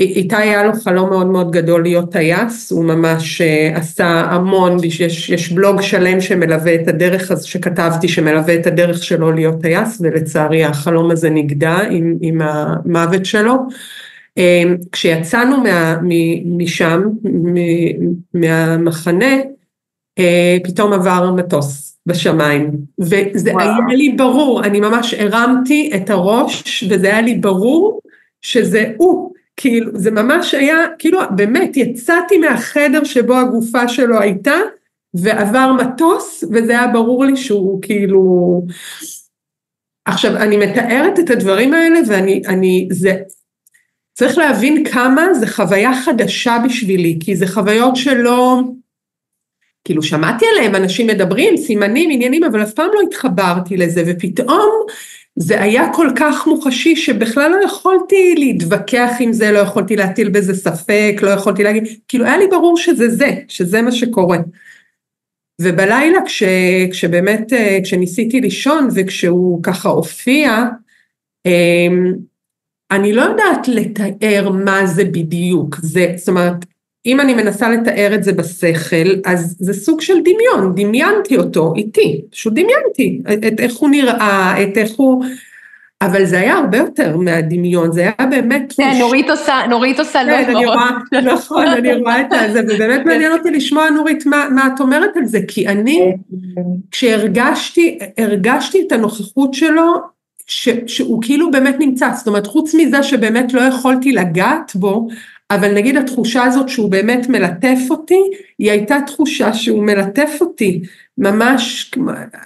איתי 0.00 0.36
היה 0.36 0.64
לו 0.64 0.72
חלום 0.72 1.10
מאוד 1.10 1.26
מאוד 1.26 1.50
גדול 1.50 1.82
להיות 1.82 2.12
טייס, 2.12 2.72
הוא 2.72 2.84
ממש 2.84 3.40
uh, 3.40 3.78
עשה 3.78 4.06
המון, 4.06 4.76
יש, 4.84 5.30
יש 5.30 5.52
בלוג 5.52 5.80
שלם 5.80 6.20
שמלווה 6.20 6.74
את 6.74 6.88
הדרך 6.88 7.30
הזו 7.30 7.48
שכתבתי, 7.48 8.08
שמלווה 8.08 8.54
את 8.54 8.66
הדרך 8.66 9.02
שלו 9.02 9.32
להיות 9.32 9.62
טייס, 9.62 10.00
ולצערי 10.00 10.64
החלום 10.64 11.10
הזה 11.10 11.30
נגדע 11.30 11.78
עם, 11.90 12.16
עם 12.20 12.40
המוות 12.40 13.24
שלו. 13.26 13.54
Um, 14.38 14.86
כשיצאנו 14.92 15.56
מה, 15.56 15.96
משם, 16.58 17.02
מהמחנה, 18.34 19.34
uh, 19.34 19.55
פתאום 20.64 20.92
עבר 20.92 21.30
מטוס 21.30 21.98
בשמיים, 22.06 22.70
וזה 23.00 23.52
וואו. 23.52 23.60
היה 23.60 23.96
לי 23.96 24.08
ברור, 24.08 24.64
אני 24.64 24.80
ממש 24.80 25.14
הרמתי 25.14 25.90
את 25.96 26.10
הראש, 26.10 26.84
וזה 26.90 27.06
היה 27.06 27.20
לי 27.20 27.34
ברור 27.34 28.00
שזה 28.42 28.92
הוא. 28.96 29.32
כאילו, 29.56 29.90
זה 29.94 30.10
ממש 30.10 30.54
היה, 30.54 30.76
כאילו, 30.98 31.18
באמת, 31.30 31.76
יצאתי 31.76 32.38
מהחדר 32.38 33.04
שבו 33.04 33.34
הגופה 33.34 33.88
שלו 33.88 34.20
הייתה, 34.20 34.56
ועבר 35.14 35.72
מטוס, 35.72 36.44
וזה 36.52 36.72
היה 36.72 36.86
ברור 36.86 37.24
לי 37.24 37.36
שהוא 37.36 37.82
כאילו... 37.82 38.62
עכשיו, 40.04 40.36
אני 40.36 40.56
מתארת 40.56 41.18
את 41.18 41.30
הדברים 41.30 41.72
האלה, 41.72 41.98
ואני, 42.08 42.42
אני, 42.46 42.88
זה, 42.90 43.16
צריך 44.12 44.38
להבין 44.38 44.84
כמה 44.84 45.34
זה 45.34 45.46
חוויה 45.46 46.02
חדשה 46.02 46.56
בשבילי, 46.64 47.18
כי 47.20 47.36
זה 47.36 47.46
חוויות 47.46 47.96
שלא, 47.96 48.62
כאילו 49.86 50.02
שמעתי 50.02 50.44
עליהם, 50.52 50.74
אנשים 50.74 51.06
מדברים, 51.06 51.56
סימנים, 51.56 52.10
עניינים, 52.12 52.44
אבל 52.44 52.62
אף 52.62 52.72
פעם 52.72 52.90
לא 52.94 53.00
התחברתי 53.08 53.76
לזה, 53.76 54.02
ופתאום 54.06 54.86
זה 55.36 55.62
היה 55.62 55.92
כל 55.92 56.08
כך 56.16 56.46
מוחשי 56.46 56.96
שבכלל 56.96 57.50
לא 57.50 57.64
יכולתי 57.64 58.34
להתווכח 58.38 59.10
עם 59.20 59.32
זה, 59.32 59.52
לא 59.52 59.58
יכולתי 59.58 59.96
להטיל 59.96 60.28
בזה 60.28 60.54
ספק, 60.54 61.16
לא 61.22 61.30
יכולתי 61.30 61.62
להגיד, 61.62 61.84
כאילו 62.08 62.24
היה 62.24 62.36
לי 62.36 62.46
ברור 62.46 62.76
שזה 62.76 63.08
זה, 63.08 63.30
שזה 63.48 63.82
מה 63.82 63.92
שקורה. 63.92 64.38
ובלילה 65.60 66.18
כש, 66.26 66.42
כשבאמת, 66.90 67.52
אה, 67.52 67.78
כשניסיתי 67.84 68.40
לישון 68.40 68.88
וכשהוא 68.94 69.62
ככה 69.62 69.88
הופיע, 69.88 70.64
אמ, 71.46 72.12
אני 72.90 73.12
לא 73.12 73.22
יודעת 73.22 73.68
לתאר 73.68 74.50
מה 74.64 74.86
זה 74.86 75.04
בדיוק, 75.04 75.76
זה, 75.82 76.12
זאת 76.16 76.28
אומרת, 76.28 76.64
אם 77.06 77.20
אני 77.20 77.34
מנסה 77.34 77.68
לתאר 77.68 78.14
את 78.14 78.24
זה 78.24 78.32
בשכל, 78.32 79.08
אז 79.24 79.56
זה 79.58 79.72
סוג 79.72 80.00
של 80.00 80.14
דמיון, 80.20 80.74
דמיינתי 80.74 81.36
אותו 81.36 81.72
איתי, 81.76 82.20
פשוט 82.30 82.52
דמיינתי 82.52 83.22
את 83.48 83.60
איך 83.60 83.74
הוא 83.74 83.90
נראה, 83.90 84.62
את 84.62 84.78
איך 84.78 84.90
הוא... 84.96 85.24
אבל 86.02 86.24
זה 86.24 86.38
היה 86.38 86.54
הרבה 86.54 86.78
יותר 86.78 87.16
מהדמיון, 87.16 87.92
זה 87.92 88.00
היה 88.00 88.28
באמת... 88.30 88.72
כן, 88.76 88.96
נורית 88.98 89.30
עושה, 89.30 89.54
נורית 89.68 89.98
עושה 89.98 90.22
לא 90.22 90.52
מאוד. 90.52 90.78
נכון, 91.24 91.66
אני 91.66 91.94
רואה 91.94 92.20
את 92.20 92.52
זה, 92.52 92.60
ובאמת 92.64 93.00
כן. 93.00 93.06
מעניין 93.08 93.32
אותי 93.32 93.50
לשמוע, 93.50 93.90
נורית, 93.90 94.26
מה, 94.26 94.68
את 94.74 94.80
אומרת 94.80 95.16
על 95.16 95.24
זה, 95.24 95.38
כי 95.48 95.68
אני, 95.68 96.12
כשהרגשתי, 96.90 97.98
הרגשתי 98.18 98.82
את 98.86 98.92
הנוכחות 98.92 99.54
שלו, 99.54 99.94
שהוא 100.86 101.22
כאילו 101.22 101.50
באמת 101.50 101.76
נמצא, 101.78 102.10
זאת 102.14 102.26
אומרת, 102.26 102.46
חוץ 102.46 102.74
מזה 102.74 103.02
שבאמת 103.02 103.54
לא 103.54 103.60
יכולתי 103.60 104.12
לגעת 104.12 104.72
בו, 104.74 105.08
אבל 105.50 105.74
נגיד 105.74 105.96
התחושה 105.96 106.44
הזאת 106.44 106.68
שהוא 106.68 106.90
באמת 106.90 107.28
מלטף 107.28 107.78
אותי, 107.90 108.20
היא 108.58 108.70
הייתה 108.70 108.96
תחושה 109.06 109.52
שהוא 109.52 109.84
מלטף 109.84 110.30
אותי, 110.40 110.82
ממש, 111.18 111.90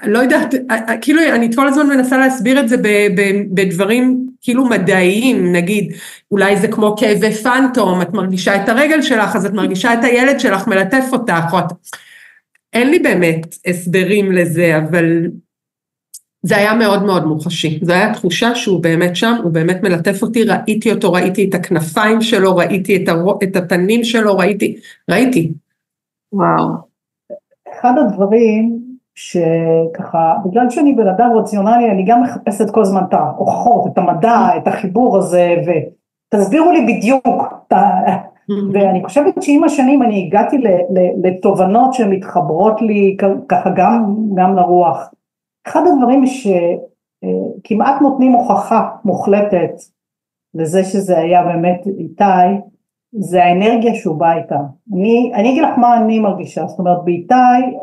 לא 0.04 0.18
יודעת, 0.18 0.54
כאילו 1.00 1.22
אני 1.34 1.52
כל 1.56 1.68
הזמן 1.68 1.86
מנסה 1.86 2.18
להסביר 2.18 2.60
את 2.60 2.68
זה 2.68 2.76
בדברים 3.54 4.26
כאילו 4.42 4.66
מדעיים, 4.66 5.52
נגיד, 5.52 5.92
אולי 6.30 6.56
זה 6.56 6.68
כמו 6.68 6.96
כאבי 6.96 7.32
פנטום, 7.32 8.02
את 8.02 8.12
מרגישה 8.12 8.64
את 8.64 8.68
הרגל 8.68 9.02
שלך, 9.02 9.36
אז 9.36 9.46
את 9.46 9.52
מרגישה 9.52 9.94
את 9.94 10.04
הילד 10.04 10.40
שלך 10.40 10.66
מלטף 10.66 11.04
אותך, 11.12 11.44
או 11.52 11.58
את... 11.58 11.64
אין 12.72 12.90
לי 12.90 12.98
באמת 12.98 13.54
הסברים 13.66 14.32
לזה, 14.32 14.78
אבל 14.78 15.26
זה 16.42 16.56
היה 16.56 16.74
מאוד 16.74 17.02
מאוד 17.02 17.24
מוחשי, 17.24 17.80
זו 17.82 17.92
הייתה 17.92 18.14
תחושה 18.14 18.54
שהוא 18.54 18.82
באמת 18.82 19.16
שם, 19.16 19.34
הוא 19.42 19.52
באמת 19.52 19.82
מלטף 19.82 20.22
אותי, 20.22 20.44
ראיתי 20.44 20.92
אותו, 20.92 21.12
ראיתי 21.12 21.48
את 21.48 21.54
הכנפיים 21.54 22.20
שלו, 22.20 22.56
ראיתי 22.56 22.96
את, 22.96 23.08
הר... 23.08 23.24
את 23.42 23.56
התנים 23.56 24.04
שלו, 24.04 24.36
ראיתי, 24.36 24.76
ראיתי. 25.10 25.52
וואו. 26.32 26.68
אחד 27.80 27.92
הדברים 27.98 28.78
שככה, 29.14 30.34
בגלל 30.44 30.70
שאני 30.70 30.92
בן 30.92 31.08
אדם 31.08 31.30
רציונלי, 31.36 31.90
אני 31.90 32.04
גם 32.08 32.22
מחפשת 32.22 32.70
כל 32.70 32.80
הזמן 32.80 33.02
את 33.08 33.14
ההוכחות, 33.14 33.92
את 33.92 33.98
המדע, 33.98 34.48
את 34.56 34.68
החיבור 34.68 35.18
הזה, 35.18 35.54
ו, 35.66 35.70
תסבירו 36.28 36.72
לי 36.72 36.80
בדיוק, 36.86 37.26
ואני 38.72 39.04
חושבת 39.04 39.42
שעם 39.42 39.64
השנים 39.64 40.02
אני 40.02 40.26
הגעתי 40.26 40.56
לתובנות 41.22 41.94
שמתחברות 41.94 42.82
לי 42.82 43.16
ככה 43.48 43.70
גם, 43.76 44.14
גם 44.34 44.56
לרוח. 44.56 45.10
אחד 45.66 45.82
הדברים 45.86 46.24
שכמעט 46.26 48.02
נותנים 48.02 48.32
הוכחה 48.32 48.88
מוחלטת 49.04 49.72
לזה 50.54 50.84
שזה 50.84 51.18
היה 51.18 51.42
באמת 51.42 51.86
איתי, 51.98 52.60
זה 53.12 53.44
האנרגיה 53.44 53.94
שהוא 53.94 54.16
בא 54.16 54.32
איתה. 54.32 54.58
אני, 54.94 55.32
אני 55.34 55.50
אגיד 55.50 55.62
לך 55.62 55.78
מה 55.78 55.96
אני 55.96 56.18
מרגישה, 56.18 56.66
זאת 56.66 56.78
אומרת 56.78 57.04
באיתי 57.04 57.34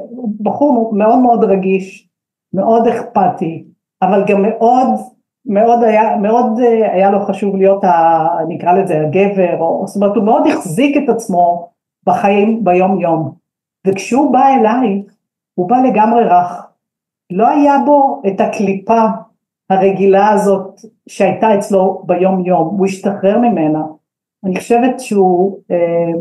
הוא 0.10 0.30
בחור 0.42 0.94
מאוד 0.96 1.20
מאוד 1.20 1.44
רגיש, 1.44 2.08
מאוד 2.54 2.88
אכפתי, 2.88 3.66
אבל 4.02 4.24
גם 4.28 4.42
מאוד 4.42 4.88
מאוד 5.46 5.84
היה, 5.84 6.16
מאוד 6.16 6.60
אה, 6.60 6.94
היה 6.94 7.12
לו 7.12 7.20
חשוב 7.20 7.56
להיות, 7.56 7.84
ה, 7.84 8.28
נקרא 8.48 8.74
לזה 8.74 9.02
הגבר, 9.02 9.60
או, 9.60 9.88
זאת 9.88 9.96
אומרת 9.96 10.16
הוא 10.16 10.26
מאוד 10.26 10.48
החזיק 10.48 10.98
את 10.98 11.10
עצמו 11.10 11.70
בחיים 12.06 12.64
ביום 12.64 13.02
יום, 13.02 13.32
וכשהוא 13.88 14.34
בא 14.34 14.48
אליי, 14.48 15.04
הוא 15.54 15.70
בא 15.70 15.76
לגמרי 15.78 16.24
רך, 16.24 16.67
לא 17.32 17.48
היה 17.48 17.78
בו 17.86 18.22
את 18.28 18.42
הקליפה 18.42 19.02
הרגילה 19.70 20.30
הזאת 20.30 20.82
שהייתה 21.10 21.56
אצלו 21.56 22.04
ביום 22.06 22.46
יום, 22.46 22.76
הוא 22.78 22.86
השתחרר 22.86 23.40
ממנה, 23.40 23.84
אני 24.46 24.56
חושבת 24.56 25.00
שהוא, 25.00 25.60
אה, 25.72 26.12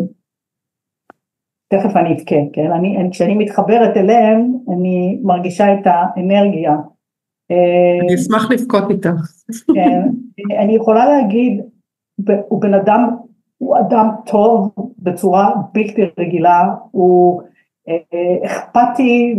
תכף 1.69 1.97
אני 1.97 2.13
אבכה, 2.13 2.37
כן, 2.53 2.73
אני, 2.73 3.09
כשאני 3.11 3.35
מתחברת 3.35 3.97
אליהם 3.97 4.53
אני 4.73 5.21
מרגישה 5.23 5.75
את 5.75 5.81
האנרגיה. 5.85 6.77
אני 8.03 8.15
אשמח 8.15 8.51
לבכות 8.51 8.91
איתך. 8.91 9.11
כן, 9.75 10.01
אני 10.59 10.77
יכולה 10.77 11.07
להגיד, 11.07 11.63
הוא 12.49 12.61
בן 12.61 12.75
אדם, 12.75 13.17
הוא 13.59 13.79
אדם 13.79 14.09
טוב 14.27 14.75
בצורה 14.99 15.51
בלתי 15.73 16.03
רגילה, 16.19 16.75
הוא 16.91 17.43
אכפתי 18.45 19.35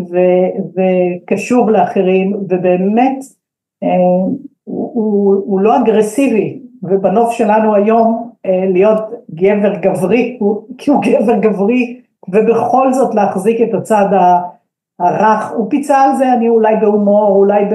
וקשוב 0.76 1.70
לאחרים, 1.70 2.34
ובאמת 2.34 3.20
אה, 3.84 3.90
הוא, 4.64 5.36
הוא 5.46 5.60
לא 5.60 5.78
אגרסיבי, 5.78 6.60
ובנוף 6.84 7.32
שלנו 7.32 7.76
היום 7.76 8.32
אה, 8.46 8.66
להיות 8.68 9.02
גבר 9.34 9.76
גברי, 9.76 10.40
כי 10.78 10.92
הוא 10.92 11.02
גבר 11.04 11.38
גברי, 11.38 12.02
ובכל 12.30 12.94
זאת 12.94 13.16
להחזיק 13.16 13.62
את 13.62 13.74
הצד. 13.74 14.06
הרך, 15.00 15.52
הוא 15.52 15.70
פיצה 15.70 16.02
על 16.02 16.16
זה, 16.16 16.34
אני 16.34 16.50
אולי 16.50 16.76
בהומור, 16.82 17.36
אולי 17.36 17.66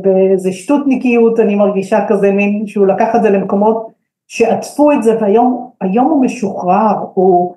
באיזה 0.00 0.52
שטותניקיות, 0.52 1.40
אני 1.40 1.54
מרגישה 1.54 2.06
כזה 2.08 2.32
מין, 2.32 2.66
שהוא 2.66 2.86
לקח 2.86 3.16
את 3.16 3.22
זה 3.22 3.30
למקומות 3.30 3.86
שעטפו 4.26 4.92
את 4.92 5.02
זה, 5.02 5.16
והיום 5.20 6.06
הוא 6.10 6.22
משוחרר, 6.22 6.94
הוא, 7.14 7.54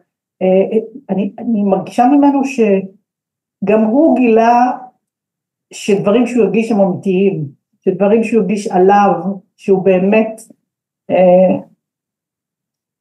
אני, 1.10 1.34
אני 1.38 1.63
מרגישה 1.63 2.05
ממנו 2.05 2.41
שגם 2.46 3.84
הוא 3.84 4.15
גילה 4.15 4.72
שדברים 5.74 6.27
שהוא 6.27 6.43
הרגיש 6.43 6.72
הם 6.72 6.79
אמיתיים, 6.79 7.46
שדברים 7.81 8.24
שהוא 8.24 8.41
הרגיש 8.41 8.67
עליו, 8.67 9.12
שהוא 9.58 9.84
באמת, 9.84 10.41
אה, 11.10 11.60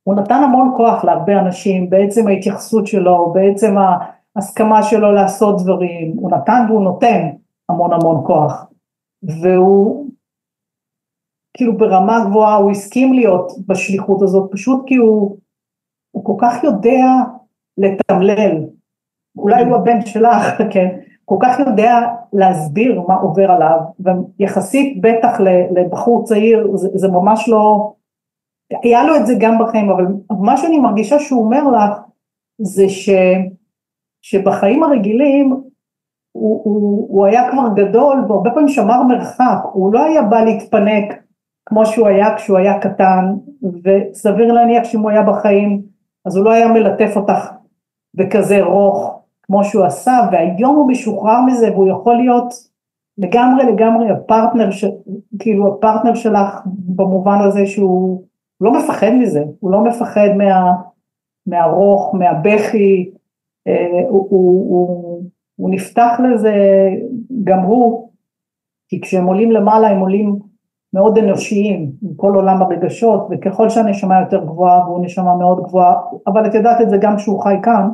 הוא 0.03 0.15
נתן 0.15 0.43
המון 0.45 0.75
כוח 0.77 1.05
להרבה 1.05 1.41
אנשים, 1.41 1.91
בעצם 1.91 2.29
ההתייחסות 2.29 2.87
שלו, 2.87 3.33
בעצם 3.33 3.79
ה... 3.79 4.19
הסכמה 4.39 4.83
שלו 4.83 5.13
לעשות 5.13 5.63
דברים, 5.63 6.17
הוא 6.17 6.31
נתן 6.31 6.67
והוא 6.69 6.83
נותן 6.83 7.29
המון 7.69 7.93
המון 7.93 8.27
כוח, 8.27 8.67
והוא 9.23 10.11
כאילו 11.57 11.77
ברמה 11.77 12.25
גבוהה, 12.29 12.57
הוא 12.57 12.71
הסכים 12.71 13.13
להיות 13.13 13.53
בשליחות 13.67 14.23
הזאת, 14.23 14.53
פשוט 14.53 14.83
כי 14.87 14.97
הוא, 14.97 15.39
הוא 16.11 16.25
כל 16.25 16.35
כך 16.41 16.65
יודע 16.65 17.05
לתמלל, 17.79 18.65
אולי 19.39 19.65
הוא 19.65 19.77
הבן 19.77 20.07
שלך, 20.07 20.45
כן, 20.73 20.99
כל 21.25 21.37
כך 21.43 21.59
יודע 21.59 21.99
להסביר 22.33 23.03
מה 23.09 23.15
עובר 23.15 23.51
עליו, 23.51 23.81
ויחסית 24.39 25.01
בטח 25.01 25.41
לבחור 25.77 26.25
צעיר, 26.25 26.77
זה, 26.77 26.89
זה 26.95 27.09
ממש 27.09 27.49
לא, 27.49 27.93
היה 28.83 29.05
לו 29.05 29.17
את 29.17 29.27
זה 29.27 29.35
גם 29.41 29.59
בחיים, 29.59 29.91
אבל 29.91 30.05
מה 30.31 30.57
שאני 30.57 30.79
מרגישה 30.79 31.19
שהוא 31.19 31.45
אומר 31.45 31.71
לך, 31.71 31.99
זה 32.63 32.89
ש... 32.89 33.11
שבחיים 34.23 34.83
הרגילים 34.83 35.51
הוא, 36.33 36.61
הוא, 36.65 37.07
הוא 37.11 37.27
היה 37.27 37.51
כבר 37.51 37.69
גדול 37.75 38.25
והרבה 38.29 38.51
פעמים 38.51 38.69
שמר 38.69 39.03
מרחק, 39.03 39.59
הוא 39.73 39.93
לא 39.93 40.05
היה 40.05 40.23
בא 40.23 40.41
להתפנק 40.41 41.23
כמו 41.67 41.87
שהוא 41.87 42.09
היה 42.09 42.37
כשהוא 42.37 42.59
היה 42.59 42.81
קטן, 42.81 43.25
וסביר 43.63 44.53
להניח 44.53 44.85
שאם 44.85 45.01
הוא 45.01 45.11
היה 45.11 45.23
בחיים 45.23 45.83
אז 46.27 46.37
הוא 46.37 46.45
לא 46.45 46.51
היה 46.51 46.69
מלטף 46.69 47.17
אותך 47.17 47.51
בכזה 48.15 48.65
רוך 48.65 49.23
כמו 49.43 49.65
שהוא 49.65 49.85
עשה, 49.85 50.29
והיום 50.33 50.77
הוא 50.77 50.89
משוחרר 50.89 51.41
מזה 51.47 51.71
והוא 51.71 51.89
יכול 51.89 52.17
להיות 52.17 52.55
לגמרי 53.19 53.73
לגמרי 53.73 54.11
הפרטנר, 54.11 54.71
ש, 54.71 54.85
כאילו 55.39 55.75
הפרטנר 55.75 56.15
שלך 56.15 56.61
במובן 56.67 57.39
הזה 57.49 57.67
שהוא 57.67 58.25
לא 58.61 58.73
מפחד 58.73 59.11
מזה, 59.21 59.45
הוא 59.61 59.71
לא 59.71 59.85
מפחד 59.85 60.29
מה, 60.37 60.73
מהרוך, 61.47 62.15
מהבכי, 62.15 63.11
אה, 63.69 64.09
הוא, 64.09 64.27
הוא, 64.31 64.71
הוא, 64.71 65.23
הוא 65.57 65.71
נפתח 65.71 66.21
לזה 66.25 66.55
גם 67.45 67.59
הוא, 67.59 68.11
כי 68.89 69.01
כשהם 69.01 69.25
עולים 69.25 69.53
למעלה 69.53 69.89
הם 69.89 70.01
עולים 70.01 70.48
מאוד 70.95 71.19
אנושיים, 71.19 71.93
עם 72.03 72.15
כל 72.17 72.35
עולם 72.35 72.63
הרגשות, 72.63 73.29
וככל 73.31 73.69
שהנשמה 73.69 74.21
יותר 74.21 74.45
גבוהה, 74.45 74.85
והוא 74.85 75.05
נשמה 75.05 75.37
מאוד 75.37 75.63
גבוהה, 75.63 75.95
אבל 76.27 76.47
את 76.47 76.55
יודעת 76.55 76.81
את 76.81 76.91
זה 76.91 76.97
גם 77.01 77.17
כשהוא 77.17 77.43
חי 77.43 77.55
כאן, 77.63 77.89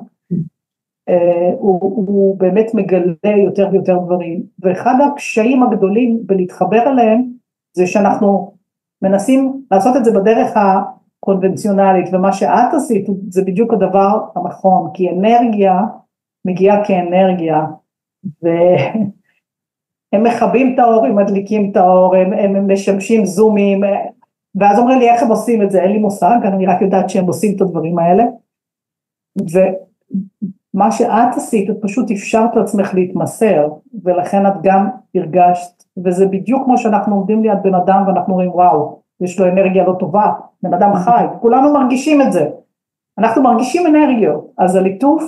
אה, 1.09 1.51
הוא, 1.59 1.81
הוא 1.81 2.39
באמת 2.39 2.75
מגלה 2.75 3.37
יותר 3.45 3.69
ויותר 3.73 3.99
דברים, 3.99 4.43
ואחד 4.59 4.95
הקשיים 5.01 5.63
הגדולים 5.63 6.19
בלהתחבר 6.27 6.83
אליהם, 6.87 7.25
זה 7.77 7.87
שאנחנו 7.87 8.55
מנסים 9.03 9.63
לעשות 9.71 9.97
את 9.97 10.05
זה 10.05 10.11
בדרך 10.13 10.57
קונבנציונלית, 11.21 12.07
ומה 12.13 12.33
שאת 12.33 12.75
עשית 12.75 13.07
זה 13.29 13.45
בדיוק 13.45 13.73
הדבר 13.73 14.21
הנכון, 14.37 14.91
כי 14.95 15.11
אנרגיה 15.11 15.81
מגיעה 16.45 16.85
כאנרגיה, 16.85 17.67
והם 20.15 20.23
מכבים 20.23 20.75
את 20.75 20.79
האור, 20.79 21.07
הם 21.07 21.17
מדליקים 21.17 21.71
את 21.71 21.77
האור, 21.77 22.17
הם, 22.17 22.33
הם 22.33 22.73
משמשים 22.73 23.25
זומים, 23.25 23.81
ואז 24.55 24.79
אומרים 24.79 24.99
לי 24.99 25.11
איך 25.11 25.23
הם 25.23 25.29
עושים 25.29 25.63
את 25.63 25.71
זה, 25.71 25.83
אין 25.83 25.93
לי 25.93 25.99
מושג, 25.99 26.39
אני 26.45 26.67
רק 26.67 26.83
יודעת 26.83 27.11
שהם 27.11 27.27
עושים 27.27 27.57
את 27.57 27.61
הדברים 27.61 27.99
האלה, 27.99 28.25
ומה 30.75 30.93
שאת 30.93 31.37
עשית, 31.37 31.71
את 31.71 31.77
פשוט 31.83 32.11
אפשרת 32.11 32.57
לעצמך 32.57 32.95
להתמסר, 32.95 33.69
ולכן 34.05 34.47
את 34.47 34.53
גם 34.63 34.89
הרגשת, 35.15 35.85
וזה 36.05 36.27
בדיוק 36.27 36.65
כמו 36.65 36.79
שאנחנו 36.79 37.15
עומדים 37.15 37.43
ליד 37.43 37.59
בן 37.63 37.75
אדם 37.75 38.05
ואנחנו 38.07 38.33
אומרים 38.33 38.51
וואו, 38.51 39.01
יש 39.21 39.41
לו 39.41 39.47
אנרגיה 39.47 39.85
לא 39.85 39.97
טובה, 39.99 40.33
בן 40.63 40.75
אדם 40.75 40.95
חי, 40.95 41.25
כולנו 41.41 41.73
מרגישים 41.73 42.23
את 42.23 42.33
זה, 42.33 42.49
אנחנו 43.19 43.43
מרגישים 43.43 43.87
אנרגיות, 43.87 44.53
אז 44.59 44.77
הליטוף 44.77 45.25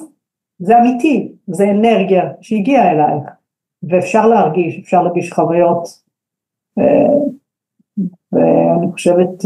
זה 0.58 0.78
אמיתי, 0.78 1.32
זה 1.46 1.70
אנרגיה 1.70 2.30
שהגיעה 2.40 2.90
אלייך, 2.90 3.30
ואפשר 3.82 4.26
להרגיש, 4.26 4.78
אפשר 4.78 5.02
להרגיש 5.02 5.32
חוויות, 5.32 5.88
ואני 8.32 8.92
חושבת, 8.92 9.44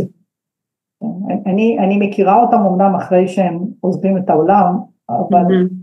אני, 1.46 1.78
אני 1.78 2.08
מכירה 2.08 2.42
אותם 2.42 2.56
אמנם 2.56 2.94
אחרי 2.94 3.28
שהם 3.28 3.58
עוזבים 3.80 4.18
את 4.18 4.30
העולם, 4.30 4.74
אבל 5.08 5.40
mm-hmm. 5.40 5.74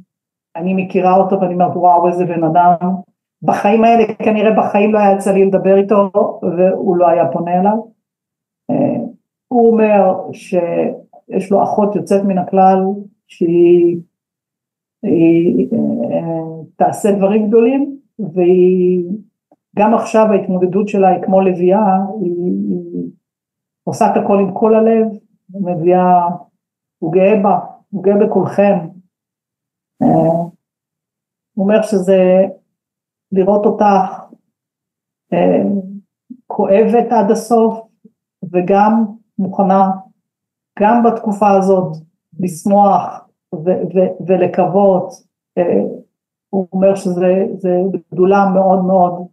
אני 0.56 0.74
מכירה 0.74 1.16
אותו 1.16 1.42
ואני 1.42 1.54
אומרת 1.54 1.76
וואו 1.76 2.08
איזה 2.08 2.26
בן 2.26 2.44
אדם, 2.44 2.76
בחיים 3.42 3.84
האלה 3.84 4.14
כנראה 4.14 4.52
בחיים 4.58 4.94
לא 4.94 5.00
היה 5.00 5.16
יצא 5.16 5.32
לי 5.32 5.46
לדבר 5.46 5.78
איתו 5.78 6.12
והוא 6.42 6.98
לא 6.98 7.08
היה 7.08 7.32
פונה 7.32 7.60
אליו, 7.60 7.78
הוא 9.48 9.72
אומר 9.72 10.32
שיש 10.32 11.52
לו 11.52 11.64
אחות 11.64 11.96
יוצאת 11.96 12.24
מן 12.24 12.38
הכלל 12.38 12.80
שהיא 13.28 13.98
היא, 15.04 15.68
אה, 15.74 16.64
תעשה 16.76 17.12
דברים 17.12 17.48
גדולים 17.48 17.97
והיא 18.20 19.06
גם 19.78 19.94
עכשיו 19.94 20.26
ההתמודדות 20.32 20.88
שלה 20.88 21.08
היא 21.08 21.24
כמו 21.26 21.42
לביאה, 21.42 21.96
היא, 22.22 22.32
היא 22.70 23.12
עושה 23.84 24.06
את 24.12 24.24
הכל 24.24 24.40
עם 24.40 24.54
כל 24.54 24.76
הלב, 24.76 25.08
מביאה, 25.50 26.28
הוא 27.00 27.14
גאה 27.14 27.44
בה, 27.44 27.60
הוא 27.90 28.04
גאה 28.04 28.16
בכולכם. 28.26 28.78
אה, 30.02 30.08
הוא 31.54 31.64
אומר 31.66 31.82
שזה 31.82 32.46
לראות 33.32 33.66
אותך 33.66 34.28
אה, 35.34 35.64
כואבת 36.48 37.12
עד 37.12 37.32
הסוף 37.32 37.88
וגם 38.54 39.06
מוכנה 39.40 39.92
גם 40.80 41.04
בתקופה 41.04 41.50
הזאת 41.50 41.98
לשמוח 42.40 43.28
ולקוות, 44.28 45.10
אה, 45.58 45.84
הוא 46.50 46.68
אומר 46.74 46.96
שזה 46.96 47.34
גדולה 48.14 48.46
מאוד 48.54 48.86
מאוד, 48.86 49.28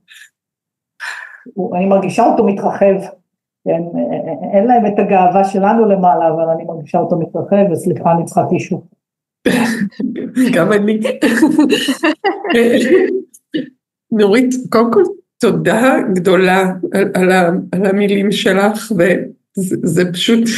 אני 1.77 1.87
מרגישה 1.87 2.27
אותו 2.27 2.45
מתרחב, 2.45 2.95
כן, 3.65 3.83
אין 4.53 4.67
להם 4.67 4.87
את 4.87 4.99
הגאווה 4.99 5.45
שלנו 5.45 5.89
למעלה, 5.89 6.29
אבל 6.29 6.45
אני 6.55 6.65
מרגישה 6.65 6.99
אותו 6.99 7.19
מתרחב, 7.19 7.71
וסליחה, 7.73 8.13
אני 8.13 8.25
צריכה 8.25 8.47
טישו. 8.49 8.83
גם 10.55 10.73
אני. 10.73 11.01
נורית, 14.11 14.55
קודם 14.71 14.93
כל 14.93 15.03
תודה 15.41 15.97
גדולה 16.15 16.73
על, 16.93 17.11
על, 17.15 17.33
על 17.73 17.87
המילים 17.87 18.33
שלך, 18.33 18.93
וזה 18.93 20.13
פשוט, 20.13 20.49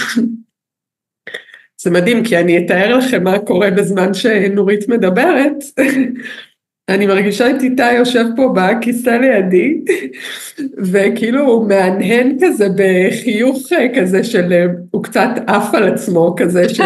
זה 1.80 1.90
מדהים, 1.90 2.24
כי 2.24 2.38
אני 2.38 2.66
אתאר 2.66 2.96
לכם 2.96 3.24
מה 3.24 3.38
קורה 3.38 3.70
בזמן 3.70 4.14
שנורית 4.14 4.88
מדברת. 4.88 5.64
אני 6.88 7.06
מרגישה 7.06 7.50
את 7.50 7.62
איתי 7.62 7.92
יושב 7.92 8.24
פה 8.36 8.54
בכיסא 8.54 9.10
לידי, 9.10 9.80
וכאילו 10.92 11.46
הוא 11.46 11.68
מהנהן 11.68 12.36
כזה 12.40 12.68
בחיוך 12.76 13.58
כזה 13.94 14.24
של, 14.24 14.66
הוא 14.90 15.02
קצת 15.02 15.28
עף 15.46 15.74
על 15.74 15.88
עצמו 15.92 16.34
כזה, 16.36 16.68
של 16.68 16.82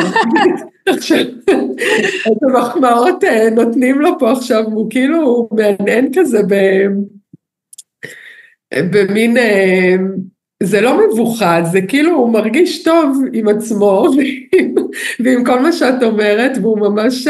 עכשיו, 0.86 1.18
את 2.26 2.42
המחמאות 2.42 3.24
נותנים 3.54 4.00
לו 4.00 4.18
פה 4.18 4.32
עכשיו, 4.32 4.64
הוא 4.64 4.90
כאילו 4.90 5.48
מהנהן 5.52 6.08
כזה. 6.14 6.40
במין, 8.74 9.36
זה 10.62 10.80
לא 10.80 11.00
מבוכה, 11.06 11.62
זה 11.72 11.80
כאילו 11.82 12.16
הוא 12.16 12.32
מרגיש 12.32 12.82
טוב 12.82 13.22
עם 13.32 13.48
עצמו 13.48 14.08
ועם 15.20 15.44
כל 15.44 15.60
מה 15.60 15.72
שאת 15.72 16.02
אומרת, 16.02 16.52
והוא 16.60 16.78
ממש, 16.78 17.28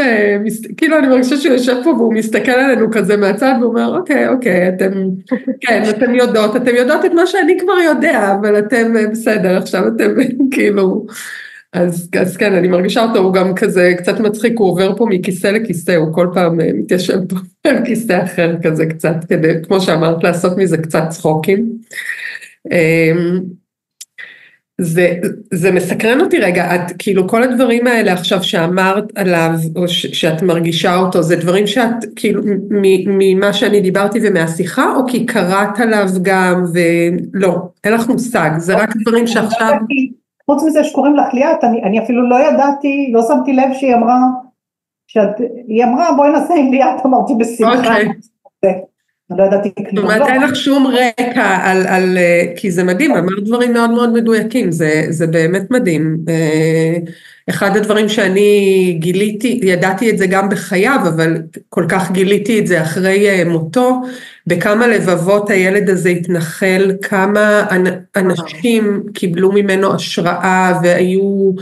כאילו 0.76 0.98
אני 0.98 1.08
מרגישה 1.08 1.36
שהוא 1.36 1.52
יושב 1.52 1.76
פה 1.84 1.90
והוא 1.90 2.14
מסתכל 2.14 2.50
עלינו 2.50 2.90
כזה 2.92 3.16
מהצד 3.16 3.54
והוא 3.60 3.70
אומר, 3.70 3.98
אוקיי, 3.98 4.28
אוקיי, 4.28 4.68
אתם, 4.68 4.92
כן, 5.66 5.82
אתם 5.90 6.14
יודעות, 6.14 6.56
אתם 6.56 6.74
יודעות 6.74 7.04
את 7.04 7.12
מה 7.12 7.26
שאני 7.26 7.58
כבר 7.58 7.78
יודע, 7.84 8.36
אבל 8.40 8.58
אתם 8.58 8.94
בסדר, 9.12 9.56
עכשיו 9.56 9.88
אתם 9.88 10.14
כאילו... 10.52 11.06
אז, 11.72 12.08
אז 12.20 12.36
כן, 12.36 12.54
אני 12.54 12.68
מרגישה 12.68 13.02
אותו, 13.02 13.18
הוא 13.18 13.34
גם 13.34 13.54
כזה 13.54 13.92
קצת 13.96 14.20
מצחיק, 14.20 14.58
הוא 14.58 14.68
עובר 14.68 14.96
פה 14.96 15.06
מכיסא 15.06 15.46
לכיסא, 15.46 15.92
הוא 15.92 16.14
כל 16.14 16.26
פעם 16.34 16.60
אה, 16.60 16.70
מתיישב 16.74 17.18
פה 17.28 17.36
על 17.64 17.84
כיסא 17.84 18.22
אחר 18.24 18.54
כזה 18.62 18.86
קצת, 18.86 19.14
כדי, 19.28 19.52
כמו 19.62 19.80
שאמרת, 19.80 20.24
לעשות 20.24 20.56
מזה 20.56 20.76
קצת 20.76 21.02
צחוקים. 21.08 21.72
אמ, 22.70 23.40
זה, 24.80 25.14
זה 25.54 25.72
מסקרן 25.72 26.20
אותי 26.20 26.38
רגע, 26.38 26.74
את 26.74 26.92
כאילו 26.98 27.28
כל 27.28 27.42
הדברים 27.42 27.86
האלה 27.86 28.12
עכשיו 28.12 28.42
שאמרת 28.42 29.04
עליו, 29.14 29.50
או 29.76 29.88
ש, 29.88 30.06
שאת 30.06 30.42
מרגישה 30.42 30.96
אותו, 30.96 31.22
זה 31.22 31.36
דברים 31.36 31.66
שאת 31.66 32.04
כאילו 32.16 32.42
ממה 33.06 33.52
שאני 33.52 33.80
דיברתי 33.80 34.18
ומהשיחה, 34.22 34.96
או 34.96 35.06
כי 35.06 35.26
קראת 35.26 35.80
עליו 35.80 36.08
גם 36.22 36.64
ולא, 36.74 37.56
אין 37.84 37.92
לך 37.92 38.08
מושג, 38.08 38.50
זה 38.58 38.76
רק 38.76 38.96
דברים 38.96 39.26
שעכשיו... 39.26 39.72
חוץ 40.46 40.62
מזה 40.66 40.84
שקוראים 40.84 41.16
לך 41.16 41.34
ליאת, 41.34 41.64
אני, 41.64 41.82
אני 41.82 42.04
אפילו 42.04 42.28
לא 42.28 42.36
ידעתי, 42.48 43.10
לא 43.12 43.22
שמתי 43.28 43.52
לב 43.52 43.72
שהיא 43.72 43.94
אמרה, 43.94 44.18
שאת, 45.06 45.40
היא 45.66 45.84
אמרה 45.84 46.12
בואי 46.16 46.30
נעשה 46.30 46.54
עם 46.54 46.72
ליאת, 46.72 47.06
אמרתי 47.06 47.32
בשמחה. 47.38 47.96
Okay. 48.66 48.89
אוקיי. 49.30 49.44
לא 49.44 49.48
ידעתי 49.48 49.74
כלום. 49.74 49.96
זאת 49.96 50.04
אומרת, 50.04 50.28
אין 50.28 50.42
לך 50.42 50.56
שום 50.56 50.86
רקע 50.86 51.58
על, 51.62 51.86
על, 51.86 52.18
כי 52.56 52.70
זה 52.70 52.84
מדהים, 52.84 53.16
אמרת 53.16 53.44
דברים 53.44 53.72
מאוד 53.72 53.90
מאוד 53.90 54.12
מדויקים, 54.12 54.72
זה, 54.72 55.04
זה 55.08 55.26
באמת 55.26 55.70
מדהים. 55.70 56.16
אה, 56.28 56.96
אחד 57.50 57.76
הדברים 57.76 58.08
שאני 58.08 58.96
גיליתי, 59.00 59.60
ידעתי 59.62 60.10
את 60.10 60.18
זה 60.18 60.26
גם 60.26 60.48
בחייו, 60.48 61.00
אבל 61.02 61.36
כל 61.68 61.84
כך 61.88 62.10
גיליתי 62.10 62.58
את 62.58 62.66
זה 62.66 62.82
אחרי 62.82 63.28
אה, 63.28 63.44
מותו, 63.44 64.02
בכמה 64.46 64.86
לבבות 64.86 65.50
הילד 65.50 65.90
הזה 65.90 66.08
התנחל, 66.08 66.92
כמה 67.02 67.66
אנשים 68.16 69.02
קיבלו 69.14 69.52
ממנו 69.52 69.94
השראה 69.94 70.80
והיו, 70.82 71.52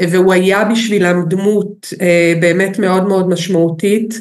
והוא 0.00 0.32
היה 0.32 0.64
בשבילם 0.64 1.22
דמות 1.28 1.94
אה, 2.00 2.34
באמת 2.40 2.78
מאוד 2.78 3.08
מאוד 3.08 3.28
משמעותית. 3.28 4.20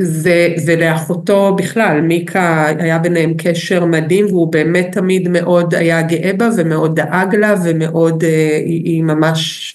זה, 0.00 0.54
ולאחותו 0.66 1.56
בכלל, 1.56 2.00
מיקה 2.00 2.66
היה 2.66 2.98
ביניהם 2.98 3.34
קשר 3.38 3.84
מדהים 3.84 4.26
והוא 4.26 4.52
באמת 4.52 4.88
תמיד 4.92 5.28
מאוד 5.28 5.74
היה 5.74 6.02
גאה 6.02 6.32
בה 6.36 6.48
ומאוד 6.56 7.00
דאג 7.00 7.34
לה 7.34 7.54
ומאוד, 7.64 8.24
אה, 8.24 8.56
היא, 8.64 9.02
ממש, 9.02 9.74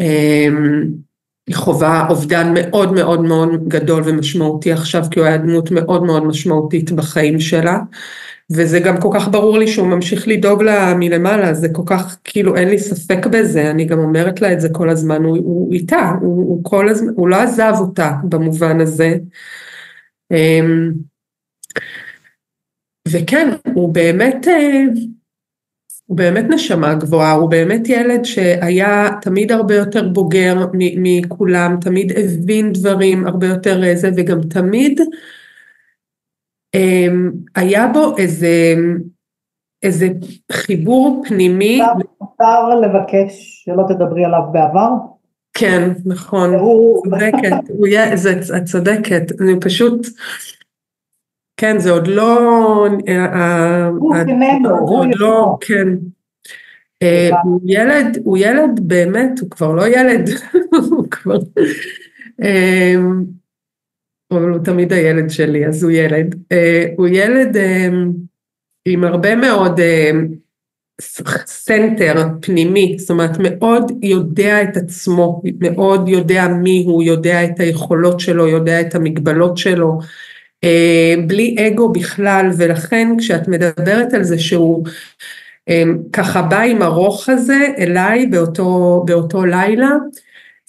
אה, 0.00 0.48
חווה 1.52 2.06
אובדן 2.10 2.54
מאוד 2.54 2.92
מאוד 2.92 3.20
מאוד 3.20 3.68
גדול 3.68 4.02
ומשמעותי 4.06 4.72
עכשיו 4.72 5.04
כי 5.10 5.20
הוא 5.20 5.26
היה 5.26 5.36
דמות 5.36 5.70
מאוד 5.70 6.02
מאוד 6.02 6.24
משמעותית 6.24 6.92
בחיים 6.92 7.40
שלה 7.40 7.78
וזה 8.52 8.80
גם 8.80 9.00
כל 9.00 9.08
כך 9.14 9.28
ברור 9.28 9.58
לי 9.58 9.68
שהוא 9.68 9.86
ממשיך 9.86 10.28
לדאוג 10.28 10.62
לה 10.62 10.94
מלמעלה, 10.94 11.54
זה 11.54 11.68
כל 11.72 11.82
כך, 11.86 12.18
כאילו 12.24 12.56
אין 12.56 12.68
לי 12.68 12.78
ספק 12.78 13.26
בזה, 13.26 13.70
אני 13.70 13.84
גם 13.84 13.98
אומרת 13.98 14.40
לה 14.40 14.52
את 14.52 14.60
זה 14.60 14.68
כל 14.72 14.90
הזמן, 14.90 15.24
הוא, 15.24 15.36
הוא 15.36 15.72
איתה, 15.72 16.12
הוא, 16.20 16.36
הוא 16.36 16.60
כל 16.64 16.88
הזמן, 16.88 17.12
הוא 17.16 17.28
לא 17.28 17.36
עזב 17.36 17.72
אותה 17.78 18.12
במובן 18.24 18.80
הזה. 18.80 19.16
אמ, 20.30 20.92
וכן, 23.08 23.48
הוא 23.74 23.94
באמת, 23.94 24.48
אה, 24.48 24.82
הוא 26.06 26.16
באמת 26.16 26.44
נשמה 26.48 26.94
גבוהה, 26.94 27.32
הוא 27.32 27.50
באמת 27.50 27.88
ילד 27.88 28.24
שהיה 28.24 29.08
תמיד 29.22 29.52
הרבה 29.52 29.74
יותר 29.74 30.08
בוגר 30.08 30.66
מכולם, 30.74 31.76
תמיד 31.80 32.12
הבין 32.16 32.72
דברים 32.72 33.26
הרבה 33.26 33.46
יותר 33.46 33.84
אה, 33.84 33.96
זה, 33.96 34.10
וגם 34.16 34.42
תמיד 34.42 35.00
היה 37.54 37.86
בו 37.86 38.16
איזה, 38.18 38.74
איזה 39.82 40.08
חיבור 40.52 41.24
פנימי. 41.28 41.80
מותר 42.20 42.68
לבקש 42.74 43.62
שלא 43.64 43.84
תדברי 43.88 44.24
עליו 44.24 44.42
בעבר? 44.52 44.88
כן, 45.54 45.90
נכון, 46.04 46.50
צודקת, 47.02 47.52
את 48.56 48.64
צודקת, 48.64 49.40
אני 49.40 49.60
פשוט, 49.60 50.06
כן, 51.56 51.78
זה 51.78 51.90
עוד 51.90 52.06
לא, 52.06 52.86
הוא 53.98 54.16
עוד 54.98 55.08
לא, 55.14 55.56
כן, 55.60 55.88
אה, 57.02 57.30
הוא 57.44 57.60
ילד, 57.64 58.18
הוא 58.24 58.38
ילד 58.38 58.80
באמת, 58.82 59.38
הוא 59.40 59.50
כבר 59.50 59.72
לא 59.72 59.88
ילד, 59.88 60.30
הוא 60.90 61.10
כבר, 61.10 61.38
אמ, 62.42 63.24
אבל 64.30 64.48
הוא 64.48 64.64
תמיד 64.64 64.92
הילד 64.92 65.30
שלי, 65.30 65.66
אז 65.66 65.82
הוא 65.82 65.92
ילד. 65.92 66.34
אה, 66.34 66.56
הוא 66.96 67.08
ילד 67.08 67.56
אה, 67.56 67.60
עם 68.86 69.04
הרבה 69.04 69.36
מאוד 69.36 69.80
center 71.46 72.14
אה, 72.16 72.46
פנימי, 72.46 72.96
זאת 72.98 73.10
אומרת 73.10 73.36
מאוד 73.40 73.92
יודע 74.02 74.62
את 74.62 74.76
עצמו, 74.76 75.42
מאוד 75.60 76.08
יודע 76.08 76.48
מי 76.48 76.84
הוא, 76.86 77.02
יודע 77.02 77.44
את 77.44 77.60
היכולות 77.60 78.20
שלו, 78.20 78.48
יודע 78.48 78.80
את 78.80 78.94
המגבלות 78.94 79.58
שלו, 79.58 79.98
uh, 80.64 81.20
בלי 81.26 81.56
אגו 81.58 81.92
בכלל, 81.92 82.50
ולכן 82.56 83.08
כשאת 83.18 83.48
מדברת 83.48 84.12
על 84.14 84.24
זה 84.24 84.38
שהוא 84.38 84.84
um, 85.70 85.72
ככה 86.12 86.42
בא 86.42 86.60
עם 86.60 86.82
הרוך 86.82 87.28
הזה 87.28 87.66
אליי 87.78 88.26
באותו, 88.26 89.02
באותו 89.06 89.44
לילה, 89.44 89.90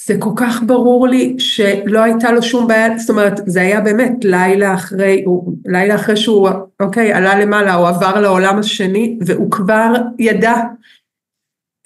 זה 0.03 0.15
כל 0.19 0.31
כך 0.35 0.63
ברור 0.65 1.07
לי 1.07 1.35
שלא 1.37 1.99
הייתה 1.99 2.31
לו 2.31 2.43
שום 2.43 2.67
בעיה, 2.67 2.97
זאת 2.97 3.09
אומרת 3.09 3.33
זה 3.45 3.61
היה 3.61 3.81
באמת 3.81 4.11
לילה 4.23 4.73
אחרי, 4.73 5.23
הוא, 5.25 5.53
לילה 5.65 5.95
אחרי 5.95 6.17
שהוא 6.17 6.49
אוקיי 6.79 7.13
עלה 7.13 7.39
למעלה, 7.39 7.73
הוא 7.73 7.87
עבר 7.87 8.21
לעולם 8.21 8.59
השני 8.59 9.17
והוא 9.25 9.51
כבר 9.51 9.93
ידע 10.19 10.55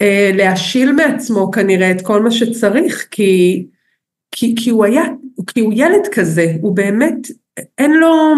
אה, 0.02 0.30
להשיל 0.34 0.92
מעצמו 0.92 1.50
כנראה 1.50 1.90
את 1.90 2.02
כל 2.02 2.22
מה 2.22 2.30
שצריך 2.30 3.08
כי, 3.10 3.66
כי, 4.32 4.54
כי 4.56 4.70
הוא 4.70 4.84
היה, 4.84 5.04
כי 5.46 5.60
הוא 5.60 5.72
ילד 5.76 6.06
כזה, 6.12 6.54
הוא 6.60 6.76
באמת, 6.76 7.16
אין 7.78 7.92
לו, 7.92 8.34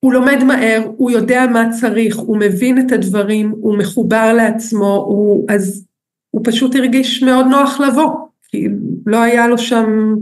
הוא 0.00 0.12
לומד 0.12 0.44
מהר, 0.44 0.82
הוא 0.96 1.10
יודע 1.10 1.46
מה 1.52 1.68
צריך, 1.80 2.16
הוא 2.16 2.36
מבין 2.36 2.86
את 2.86 2.92
הדברים, 2.92 3.50
הוא 3.60 3.78
מחובר 3.78 4.32
לעצמו, 4.32 5.04
הוא, 5.08 5.46
אז 5.48 5.85
הוא 6.36 6.42
פשוט 6.44 6.74
הרגיש 6.74 7.22
מאוד 7.22 7.46
נוח 7.46 7.80
לבוא, 7.80 8.10
כי 8.48 8.68
לא 9.06 9.22
היה 9.22 9.48
לו 9.48 9.58
שם, 9.58 10.14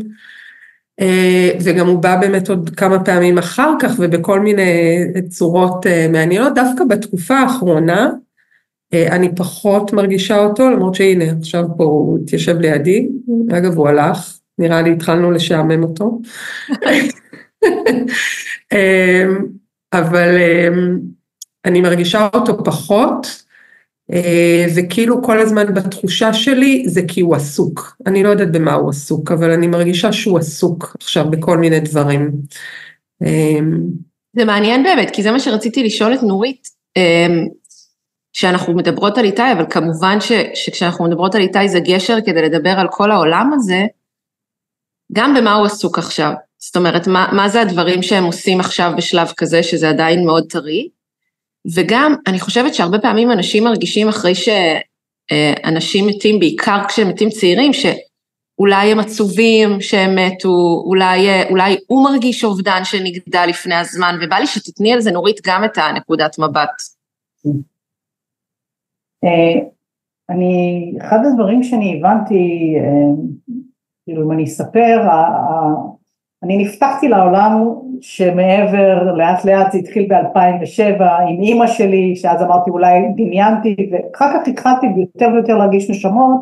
אה, 1.00 1.50
וגם 1.64 1.87
הוא 1.87 2.03
בא 2.03 2.16
באמת 2.16 2.48
עוד 2.48 2.70
כמה 2.77 3.05
פעמים 3.05 3.38
אחר 3.38 3.70
כך 3.81 3.92
ובכל 3.98 4.40
מיני 4.40 5.05
צורות 5.29 5.87
אה, 5.87 6.07
מעניינות, 6.12 6.55
דווקא 6.55 6.85
בתקופה 6.85 7.35
האחרונה 7.35 8.11
אה, 8.94 9.16
אני 9.16 9.35
פחות 9.37 9.92
מרגישה 9.92 10.38
אותו, 10.38 10.70
למרות 10.70 10.94
שהנה 10.94 11.24
עכשיו 11.38 11.64
פה 11.77 11.85
הוא 11.85 12.18
התיישב 12.22 12.59
לידי, 12.59 13.09
אגב 13.50 13.77
הוא 13.77 13.88
הלך, 13.88 14.38
נראה 14.59 14.83
לי 14.83 14.92
התחלנו 14.92 15.31
לשעמם 15.31 15.83
אותו, 15.83 16.20
אבל 19.92 20.29
אני 21.64 21.81
מרגישה 21.81 22.29
אותו 22.35 22.64
פחות, 22.64 23.44
וכאילו 24.77 25.23
כל 25.23 25.40
הזמן 25.40 25.75
בתחושה 25.75 26.33
שלי 26.33 26.85
זה 26.87 27.01
כי 27.09 27.21
הוא 27.21 27.35
עסוק. 27.35 27.97
אני 28.07 28.23
לא 28.23 28.29
יודעת 28.29 28.53
במה 28.53 28.75
הוא 28.75 28.90
עסוק, 28.90 29.33
אבל 29.33 29.51
אני 29.51 29.67
מרגישה 29.67 30.12
שהוא 30.12 30.38
עסוק 30.38 30.97
עכשיו 31.01 31.31
בכל 31.31 31.59
מיני 31.59 31.81
דברים. 31.81 32.31
אה, 33.23 33.59
זה 34.37 34.45
מעניין 34.45 34.83
באמת, 34.83 35.11
כי 35.11 35.23
זה 35.23 35.31
מה 35.31 35.40
שרציתי 35.40 35.83
לשאול 35.83 36.14
את 36.14 36.23
נורית. 36.23 36.69
אמ, 36.97 37.47
שאנחנו 38.33 38.75
מדברות 38.77 39.19
על 39.19 39.25
איתי, 39.25 39.53
אבל 39.53 39.64
כמובן 39.71 40.21
ש, 40.21 40.33
שכשאנחנו 40.55 41.05
מדברות 41.05 41.35
על 41.35 41.40
איתי 41.40 41.69
זה 41.69 41.81
גשר 41.81 42.17
כדי 42.27 42.43
לדבר 42.43 42.71
על 42.71 42.87
כל 42.90 43.11
העולם 43.11 43.51
הזה, 43.55 43.87
גם 45.12 45.35
במה 45.35 45.55
הוא 45.55 45.67
עסוק 45.67 45.99
עכשיו. 45.99 46.33
זאת 46.59 46.77
אומרת, 46.77 47.07
מה, 47.07 47.29
מה 47.33 47.49
זה 47.49 47.61
הדברים 47.61 48.03
שהם 48.03 48.25
עושים 48.25 48.61
עכשיו 48.61 48.93
בשלב 48.97 49.33
כזה, 49.37 49.62
שזה 49.62 49.88
עדיין 49.88 50.27
מאוד 50.27 50.45
טרי, 50.51 50.88
וגם, 51.74 52.14
אני 52.27 52.40
חושבת 52.40 52.74
שהרבה 52.74 52.98
פעמים 52.98 53.31
אנשים 53.31 53.64
מרגישים 53.64 54.09
אחרי 54.09 54.33
שאנשים 54.35 56.07
מתים, 56.07 56.38
בעיקר 56.38 56.79
כשהם 56.88 57.09
מתים 57.09 57.29
צעירים, 57.29 57.72
שאולי 57.72 58.92
הם 58.92 58.98
עצובים 58.98 59.81
שהם 59.81 60.14
מתו, 60.16 60.83
אולי, 60.87 61.42
אולי 61.50 61.77
הוא 61.87 62.05
מרגיש 62.05 62.44
אובדן 62.44 62.81
שנגדע 62.85 63.46
לפני 63.46 63.74
הזמן, 63.74 64.18
ובא 64.22 64.37
לי 64.37 64.46
שתתני 64.46 64.92
על 64.92 65.00
זה, 65.00 65.11
נורית, 65.11 65.40
גם 65.46 65.64
את 65.64 65.79
הנקודת 65.79 66.38
מבט. 66.38 66.83
אה, 69.24 69.61
אני, 70.31 70.92
אחד 71.00 71.18
הדברים 71.27 71.62
שאני 71.62 71.98
הבנתי, 71.98 72.74
אה, 72.79 73.24
כאילו 74.05 74.27
אם 74.27 74.33
אני 74.33 74.44
אספר, 74.44 75.00
אני 76.42 76.57
נפתחתי 76.57 77.09
לעולם 77.09 77.84
שמעבר, 78.07 79.12
לאט 79.17 79.45
לאט 79.45 79.73
זה 79.73 79.79
התחיל 79.79 80.07
ב-2007 80.09 81.03
עם 81.29 81.40
אימא 81.40 81.67
שלי, 81.67 82.17
שאז 82.17 82.43
אמרתי 82.43 82.71
אולי 82.71 83.01
דמיינתי, 83.17 83.77
ואחר 83.93 84.27
כך 84.33 84.49
התחלתי 84.49 84.87
יותר 84.97 85.29
ויותר 85.35 85.57
להרגיש 85.57 85.90
נשמות, 85.90 86.40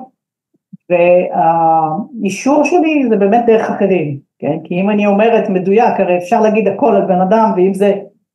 והאישור 0.91 2.65
שלי 2.65 3.07
זה 3.09 3.17
באמת 3.17 3.45
דרך 3.47 3.71
אחרים, 3.71 4.19
כן? 4.39 4.59
כי 4.65 4.81
אם 4.81 4.91
אני 4.91 5.07
אומרת 5.07 5.49
מדויק, 5.49 6.01
הרי 6.01 6.19
אפשר 6.19 6.41
להגיד 6.41 6.69
הכל 6.69 6.97
על 6.97 7.07
בן 7.07 7.21
אדם, 7.21 7.53
ואם 7.57 7.75
זה 7.75 7.95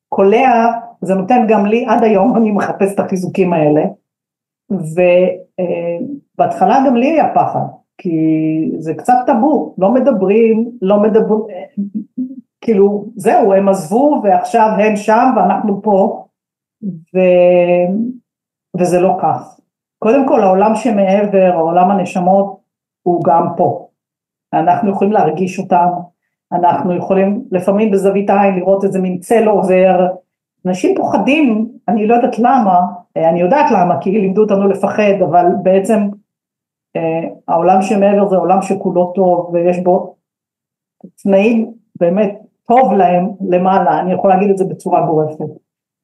קולע, 0.09 0.71
זה 1.01 1.15
נותן 1.15 1.45
גם 1.47 1.65
לי, 1.65 1.85
עד 1.87 2.03
היום 2.03 2.37
אני 2.37 2.51
מחפש 2.51 2.93
את 2.93 2.99
החיזוקים 2.99 3.53
האלה, 3.53 3.81
ובהתחלה 6.37 6.83
גם 6.87 6.95
לי 6.95 7.07
היה 7.07 7.33
פחד, 7.35 7.65
כי 7.97 8.17
זה 8.77 8.93
קצת 8.93 9.13
טאבו, 9.25 9.75
לא 9.77 9.91
מדברים, 9.91 10.71
לא 10.81 10.99
מדברים, 10.99 11.41
כאילו 12.67 13.05
זהו, 13.15 13.53
הם 13.53 13.69
עזבו 13.69 14.21
ועכשיו 14.23 14.69
הם 14.79 14.95
שם 14.95 15.33
ואנחנו 15.35 15.81
פה, 15.81 16.25
ו... 16.83 17.19
וזה 18.79 18.99
לא 18.99 19.17
כך. 19.21 19.59
קודם 19.99 20.27
כל 20.27 20.43
העולם 20.43 20.75
שמעבר, 20.75 21.51
העולם 21.53 21.91
הנשמות, 21.91 22.59
הוא 23.03 23.23
גם 23.23 23.47
פה. 23.57 23.87
אנחנו 24.53 24.91
יכולים 24.91 25.13
להרגיש 25.13 25.59
אותם, 25.59 25.87
אנחנו 26.51 26.95
יכולים 26.95 27.43
לפעמים 27.51 27.91
בזווית 27.91 28.29
העין 28.29 28.55
לראות 28.55 28.83
איזה 28.83 28.99
מין 28.99 29.19
צל 29.19 29.47
עובר, 29.47 30.07
אנשים 30.65 30.95
פוחדים, 30.97 31.71
אני 31.87 32.07
לא 32.07 32.15
יודעת 32.15 32.39
למה, 32.39 32.79
אני 33.15 33.41
יודעת 33.41 33.71
למה, 33.71 34.01
כי 34.01 34.11
לימדו 34.11 34.41
אותנו 34.41 34.67
לפחד, 34.67 35.21
אבל 35.29 35.45
בעצם 35.63 35.99
אה, 36.95 37.29
העולם 37.47 37.81
שמעבר 37.81 38.29
זה 38.29 38.35
עולם 38.35 38.61
שכולו 38.61 39.11
טוב 39.15 39.49
ויש 39.53 39.79
בו 39.79 40.15
תנאים 41.23 41.73
באמת 41.99 42.46
טוב 42.67 42.93
להם 42.93 43.29
למעלה, 43.49 43.99
אני 43.99 44.13
יכולה 44.13 44.35
להגיד 44.35 44.49
את 44.49 44.57
זה 44.57 44.65
בצורה 44.65 45.05
גורפת. 45.05 45.45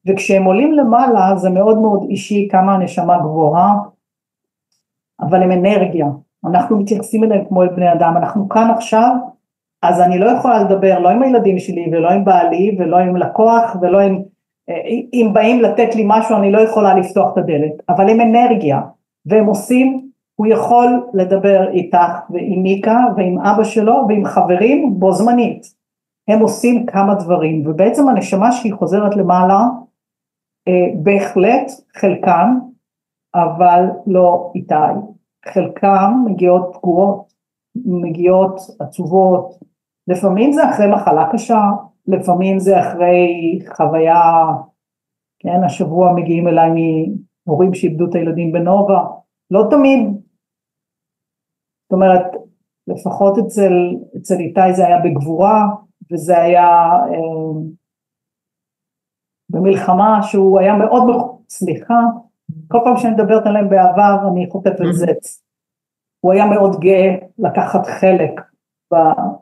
וכשהם 0.06 0.44
עולים 0.44 0.72
למעלה 0.72 1.36
זה 1.36 1.50
מאוד 1.50 1.78
מאוד 1.78 2.06
אישי 2.10 2.48
כמה 2.50 2.74
הנשמה 2.74 3.18
גבוהה, 3.18 3.74
אבל 5.20 5.42
הם 5.42 5.52
אנרגיה, 5.52 6.06
אנחנו 6.46 6.78
מתייחסים 6.78 7.24
אליהם 7.24 7.44
כמו 7.48 7.62
אל 7.62 7.68
בני 7.68 7.92
אדם, 7.92 8.16
אנחנו 8.16 8.48
כאן 8.48 8.70
עכשיו, 8.70 9.16
אז 9.82 10.00
אני 10.00 10.18
לא 10.18 10.30
יכולה 10.30 10.62
לדבר 10.62 10.98
לא 10.98 11.08
עם 11.08 11.22
הילדים 11.22 11.58
שלי 11.58 11.86
ולא 11.92 12.10
עם 12.10 12.24
בעלי 12.24 12.76
ולא 12.78 12.96
עם 12.96 13.16
לקוח 13.16 13.76
ולא 13.80 14.00
עם, 14.00 14.22
אה, 14.68 14.74
אם 15.12 15.30
באים 15.32 15.62
לתת 15.62 15.94
לי 15.94 16.02
משהו 16.06 16.36
אני 16.36 16.52
לא 16.52 16.60
יכולה 16.60 16.94
לפתוח 16.94 17.32
את 17.32 17.38
הדלת, 17.38 17.72
אבל 17.88 18.10
הם 18.10 18.20
אנרגיה 18.20 18.80
והם 19.26 19.46
עושים 19.46 20.10
הוא 20.34 20.46
יכול 20.46 21.06
לדבר 21.14 21.70
איתך 21.70 22.20
ועם 22.30 22.62
מיקה 22.62 22.98
ועם 23.16 23.38
אבא 23.38 23.64
שלו 23.64 24.04
ועם 24.08 24.24
חברים 24.24 24.94
בו 24.98 25.12
זמנית. 25.12 25.83
הם 26.28 26.40
עושים 26.40 26.86
כמה 26.86 27.14
דברים, 27.14 27.66
ובעצם 27.66 28.08
הנשמה 28.08 28.52
שהיא 28.52 28.74
חוזרת 28.74 29.16
למעלה, 29.16 29.60
אה, 30.68 31.02
בהחלט 31.02 31.70
חלקם, 31.96 32.58
אבל 33.34 33.84
לא 34.06 34.52
איתי. 34.54 34.74
חלקם 35.48 36.12
מגיעות 36.26 36.70
פגועות, 36.74 37.32
מגיעות 37.84 38.60
עצובות, 38.80 39.54
לפעמים 40.08 40.52
זה 40.52 40.70
אחרי 40.70 40.86
מחלה 40.94 41.28
קשה, 41.32 41.60
לפעמים 42.06 42.58
זה 42.58 42.80
אחרי 42.80 43.58
חוויה, 43.76 44.44
כן, 45.38 45.64
השבוע 45.64 46.12
מגיעים 46.12 46.48
אליי 46.48 46.70
מהורים 47.46 47.74
שאיבדו 47.74 48.04
את 48.08 48.14
הילדים 48.14 48.52
בנובה, 48.52 49.04
לא 49.50 49.66
תמיד. 49.70 50.00
זאת 51.82 51.92
אומרת, 51.92 52.26
לפחות 52.86 53.38
אצל, 53.38 53.72
אצל 54.16 54.34
איתי 54.34 54.72
זה 54.72 54.86
היה 54.86 54.98
בגבורה, 55.04 55.66
וזה 56.12 56.42
היה 56.42 56.68
אה, 56.92 57.60
במלחמה 59.50 60.22
שהוא 60.22 60.60
היה 60.60 60.76
מאוד, 60.76 61.02
סליחה, 61.48 62.00
כל 62.68 62.78
פעם 62.84 62.96
שאני 62.96 63.14
מדברת 63.14 63.46
עליהם 63.46 63.68
בעבר 63.68 64.28
אני 64.32 64.48
חוטפת 64.50 64.80
mm-hmm. 64.80 64.92
זץ. 64.92 65.42
הוא 66.20 66.32
היה 66.32 66.46
מאוד 66.46 66.80
גאה 66.80 67.14
לקחת 67.38 67.86
חלק, 67.86 68.40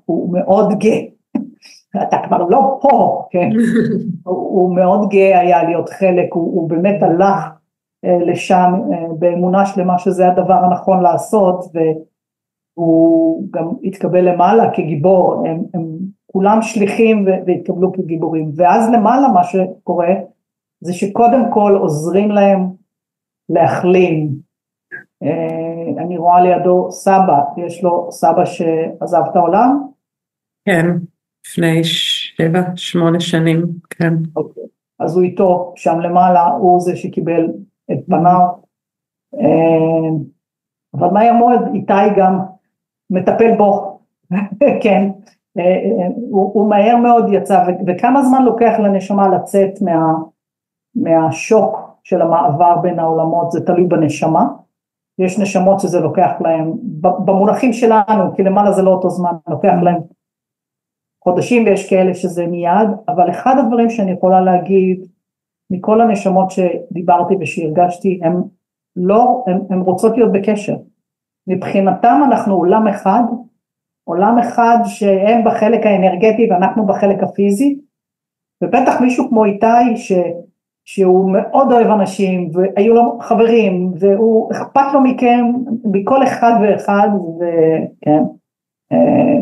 הוא 0.05 0.33
מאוד 0.33 0.73
גאה, 0.79 1.01
אתה 2.03 2.17
כבר 2.27 2.39
לא 2.39 2.79
פה, 2.83 3.27
כן, 3.31 3.51
הוא, 4.25 4.37
הוא 4.37 4.77
מאוד 4.77 5.09
גאה 5.09 5.41
היה 5.41 5.63
להיות 5.63 5.89
חלק, 5.89 6.33
הוא, 6.33 6.55
הוא 6.55 6.69
באמת 6.69 7.03
הלך 7.03 7.49
אה, 8.05 8.19
לשם 8.27 8.73
אה, 8.93 9.07
באמונה 9.19 9.67
שלמה 9.67 9.99
שזה 9.99 10.29
הדבר 10.29 10.55
הנכון 10.55 11.03
לעשות, 11.03 11.65
ו, 11.75 11.79
הוא 12.75 13.45
גם 13.51 13.69
התקבל 13.85 14.29
למעלה 14.29 14.71
כגיבור, 14.75 15.45
הם, 15.47 15.63
הם 15.75 15.99
כולם 16.33 16.63
שליחים 16.63 17.27
והתקבלו 17.47 17.93
כגיבורים, 17.93 18.51
ואז 18.57 18.91
למעלה 18.93 19.29
מה 19.29 19.45
שקורה 19.45 20.15
זה 20.81 20.93
שקודם 20.93 21.45
כל 21.53 21.77
עוזרים 21.81 22.31
להם 22.31 22.71
להחלים. 23.49 24.31
אה, 25.23 26.03
אני 26.05 26.19
רואה 26.19 26.41
לידו 26.41 26.89
סבא, 26.91 27.41
יש 27.57 27.85
לו 27.85 28.09
סבא 28.11 28.45
שעזב 28.45 29.23
את 29.31 29.37
העולם? 29.37 29.89
כן, 30.65 30.87
לפני 31.47 31.85
שבע, 31.85 32.61
שמונה 32.77 33.21
שנים, 33.21 33.67
כן. 33.91 34.15
אוקיי, 34.37 34.63
אז 34.99 35.17
הוא 35.17 35.25
איתו 35.25 35.73
שם 35.77 36.01
למעלה, 36.01 36.47
הוא 36.47 36.81
זה 36.81 36.97
שקיבל 36.97 37.47
את 37.93 37.99
פניו. 38.07 38.47
אה, 39.35 40.09
אבל 40.95 41.09
מה 41.09 41.25
יעמוד 41.25 41.61
איתי 41.75 42.17
גם 42.17 42.39
מטפל 43.11 43.57
בו, 43.57 44.01
כן, 44.83 45.09
הוא, 46.31 46.51
הוא 46.55 46.69
מהר 46.69 46.97
מאוד 46.97 47.27
יצא, 47.33 47.65
וכמה 47.87 48.23
זמן 48.23 48.43
לוקח 48.43 48.75
לנשמה 48.79 49.29
לצאת 49.29 49.83
מה, 49.83 50.13
מהשוק 50.95 51.93
של 52.05 52.23
המעבר 52.23 52.77
בין 52.77 52.99
העולמות, 52.99 53.51
זה 53.51 53.67
תלוי 53.67 53.85
בנשמה, 53.85 54.47
יש 55.19 55.39
נשמות 55.39 55.81
שזה 55.81 56.01
לוקח 56.01 56.31
להם, 56.41 56.73
במונחים 57.01 57.73
שלנו, 57.73 58.35
כי 58.37 58.43
למעלה 58.43 58.73
זה 58.73 58.83
לא 58.83 58.91
אותו 58.91 59.11
זמן, 59.11 59.33
לוקח 59.49 59.75
להם 59.83 60.01
חודשים 61.25 61.65
ויש 61.67 61.91
כאלה 61.91 62.15
שזה 62.15 62.47
מיד, 62.47 62.89
אבל 63.09 63.31
אחד 63.31 63.55
הדברים 63.59 63.91
שאני 63.91 64.11
יכולה 64.11 64.41
להגיד 64.41 65.07
מכל 65.71 66.01
הנשמות 66.01 66.51
שדיברתי 66.51 67.35
ושהרגשתי, 67.41 68.21
הם 68.23 68.43
לא, 68.97 69.45
הן 69.71 69.81
רוצות 69.81 70.17
להיות 70.17 70.33
בקשר, 70.33 70.77
מבחינתם 71.47 72.21
אנחנו 72.25 72.55
עולם 72.55 72.87
אחד, 72.87 73.23
עולם 74.05 74.39
אחד 74.39 74.77
שהם 74.85 75.45
בחלק 75.45 75.87
האנרגטי 75.87 76.49
ואנחנו 76.51 76.87
בחלק 76.87 77.23
הפיזי, 77.23 77.79
ובטח 78.63 79.01
מישהו 79.01 79.29
כמו 79.29 79.45
איתי 79.45 79.97
ש, 79.97 80.13
שהוא 80.85 81.33
מאוד 81.33 81.73
אוהב 81.73 81.87
אנשים 81.87 82.51
והיו 82.53 82.95
לו 82.95 83.19
חברים 83.21 83.93
והוא 83.99 84.53
אכפת 84.53 84.93
לו 84.95 85.01
מכם, 85.01 85.45
מכל 85.85 86.23
אחד 86.23 86.53
ואחד, 86.63 87.09
וכן, 87.37 88.23
אה, 88.93 89.39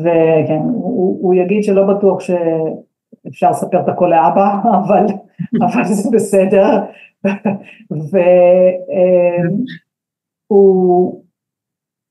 וכן, 0.00 0.62
הוא, 0.72 1.18
הוא 1.22 1.34
יגיד 1.34 1.64
שלא 1.64 1.94
בטוח 1.94 2.20
שאפשר 2.20 3.50
לספר 3.50 3.80
את 3.80 3.88
הכל 3.88 4.06
לאבא, 4.06 4.54
אבל, 4.84 5.06
אבל 5.60 5.84
זה 5.84 6.10
בסדר, 6.12 6.84
ו... 8.12 8.18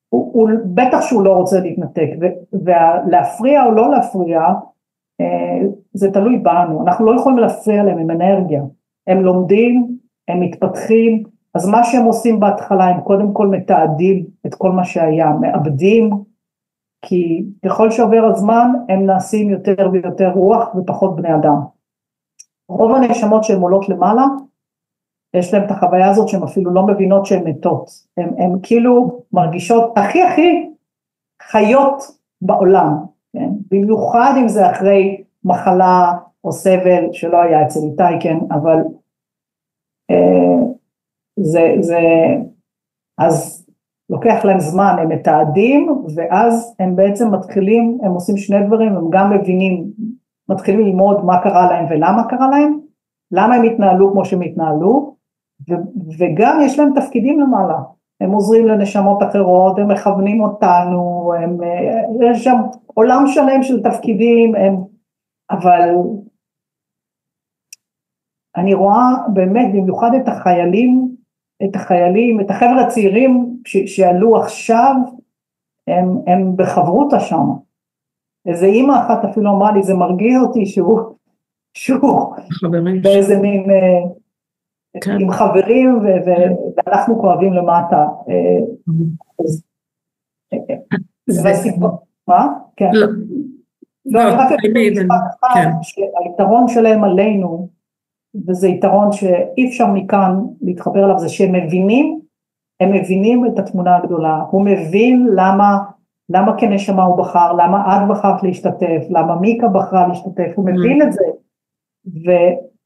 הוא, 0.10 0.32
הוא 0.34 0.50
בטח 0.65 1.02
שהוא 1.02 1.24
לא 1.24 1.34
רוצה 1.34 1.60
להתנתק, 1.60 2.10
ולהפריע 2.54 3.65
או 3.65 3.72
לא 3.72 3.91
להפריע, 3.91 4.41
אה, 5.22 5.67
זה 5.93 6.12
תלוי 6.12 6.38
בנו, 6.38 6.88
אנחנו 6.88 7.06
לא 7.06 7.19
יכולים 7.19 7.39
להפריע 7.39 7.84
להם 7.84 7.98
עם 7.98 8.12
אנרגיה, 8.12 8.63
הם 9.08 9.24
לומדים, 9.24 9.98
הם 10.28 10.39
מתפתחים, 10.39 11.24
אז 11.56 11.69
מה 11.69 11.84
שהם 11.84 12.06
עושים 12.06 12.39
בהתחלה, 12.39 12.86
הם 12.86 13.02
קודם 13.02 13.34
כל 13.34 13.48
מתעדים 13.48 14.26
את 14.45 14.56
כל 14.56 14.72
מה 14.72 14.84
שהיה, 14.84 15.32
מאבדים, 15.41 16.10
כי 17.02 17.43
ככל 17.65 17.91
שעובר 17.91 18.26
הזמן 18.26 18.72
הם 18.89 19.06
נעשים 19.06 19.50
יותר 19.50 19.89
ויותר 19.91 20.32
רוח 20.32 20.76
ופחות 20.76 21.15
בני 21.15 21.36
אדם. 21.36 21.58
רוב 22.69 22.95
הנשמות 22.95 23.43
שהן 23.43 23.62
עולות 23.62 23.89
למעלה, 23.89 24.24
יש 25.34 25.54
להן 25.54 25.65
את 25.65 25.72
החוויה 25.72 26.10
הזאת 26.10 26.28
שהן 26.28 26.44
אפילו 26.44 26.74
לא 26.74 26.88
מבינות 26.88 27.26
שהן 27.26 27.48
מתות, 27.48 27.89
הן 28.18 28.52
כאילו 28.63 29.22
מרגישות 29.34 29.94
הכי 29.98 30.24
הכי 30.24 30.70
חיות 31.42 32.04
בעולם, 32.42 32.94
כן? 33.34 33.50
במיוחד 33.72 34.34
אם 34.42 34.48
זה 34.48 34.72
אחרי 34.72 35.24
מחלה 35.44 36.13
או 36.44 36.52
סבל 36.52 37.04
שלא 37.12 37.42
היה 37.42 37.65
אצל 37.65 37.80
איתי, 37.80 38.20
כן, 38.20 38.38
אבל 38.52 38.78
אה, 40.12 40.65
זה, 41.39 41.76
זה, 41.80 42.00
אז 43.18 43.65
לוקח 44.10 44.46
להם 44.46 44.60
זמן, 44.60 44.96
הם 45.00 45.10
מתעדים 45.10 46.04
ואז 46.15 46.76
הם 46.80 46.96
בעצם 46.96 47.34
מתחילים, 47.34 47.98
הם 48.04 48.12
עושים 48.12 48.38
שני 48.38 48.63
דברים, 48.68 48.96
הם 48.96 49.10
גם 49.10 49.34
מבינים, 49.34 49.86
מתחילים 50.50 50.86
ללמוד 50.86 51.26
מה 51.26 51.42
קרה 51.44 51.72
להם 51.72 51.86
ולמה 51.89 52.24
קרה 52.30 52.50
להם, 52.50 52.80
למה 53.32 53.56
הם 53.56 53.63
התנהלו 53.63 54.12
כמו 54.12 54.26
שהם 54.26 54.42
התנהלו, 54.42 55.09
ו- 55.69 56.17
וגם 56.17 56.60
יש 56.65 56.80
להם 56.80 56.89
תפקידים 56.95 57.39
למעלה, 57.39 57.78
הם 58.22 58.32
עוזרים 58.32 58.67
לנשמות 58.67 59.24
אחרות, 59.24 59.80
הם 59.80 59.91
מכוונים 59.91 60.41
אותנו, 60.41 61.34
הם, 61.38 61.58
יש 62.32 62.43
שם 62.43 62.58
עולם 62.86 63.24
שלם 63.28 63.63
של 63.63 63.84
תפקידים, 63.84 64.56
הם, 64.56 64.76
אבל 65.52 65.89
אני 68.56 68.74
רואה 68.74 69.10
באמת 69.34 69.72
במיוחד 69.74 70.12
את 70.13 70.28
החיילים 70.28 71.19
את 71.63 71.76
החיילים, 71.76 72.41
את 72.41 72.50
החבר'ה 72.50 72.82
הצעירים 72.82 73.58
שעלו 73.65 74.38
עכשיו, 74.38 74.95
הם, 75.88 76.17
הם 76.28 76.56
בחברותה 76.56 77.19
שם. 77.19 77.45
איזה 78.45 78.65
אימא 78.65 78.93
אחת 78.93 79.26
אפילו 79.26 79.52
אמרה 79.52 79.72
לי, 79.72 79.84
זה 79.84 79.93
מרגיז 79.93 80.41
אותי 80.41 80.65
שהוא, 80.65 81.00
שהוא 81.74 82.36
באיזה 83.02 83.39
מין, 83.39 83.69
אה, 83.69 84.12
כן. 85.02 85.17
עם 85.19 85.32
חברים 85.32 85.97
ו, 85.97 86.02
ו, 86.02 86.25
כן. 86.25 86.54
ואנחנו 86.88 87.19
כואבים 87.19 87.54
למטה. 87.54 88.08
אה, 88.30 88.60
אז, 89.45 89.63
זה 91.30 91.54
סיפור, 91.54 91.89
מה? 92.28 92.47
כן. 92.75 92.89
לא, 92.93 93.08
לא, 94.06 94.21
אני 94.21 94.32
רק 94.32 94.52
אגיד 94.52 94.91
משפט 94.91 95.21
אחד, 95.39 95.49
כן. 95.54 95.69
שהיתרון 95.82 96.67
שלהם 96.67 97.04
עלינו, 97.04 97.69
וזה 98.47 98.67
יתרון 98.67 99.12
שאי 99.12 99.67
אפשר 99.69 99.88
מכאן 99.88 100.39
להתחבר 100.62 101.06
אליו, 101.06 101.19
זה 101.19 101.30
שהם 101.30 101.52
מבינים, 101.52 102.19
הם 102.80 102.91
מבינים 102.91 103.45
את 103.45 103.60
התמונה 103.60 103.97
הגדולה, 103.97 104.43
הוא 104.52 104.65
מבין 104.65 105.28
למה, 105.36 105.80
למה 106.30 106.58
כנשמה 106.58 107.04
הוא 107.04 107.17
בחר, 107.17 107.54
למה 107.54 107.97
את 107.97 108.10
בחרת 108.10 108.43
להשתתף, 108.43 109.04
למה 109.10 109.36
מיקה 109.36 109.67
בחרה 109.67 110.08
להשתתף, 110.08 110.52
הוא 110.56 110.65
מבין 110.65 111.02
את 111.02 111.13
זה, 111.13 111.23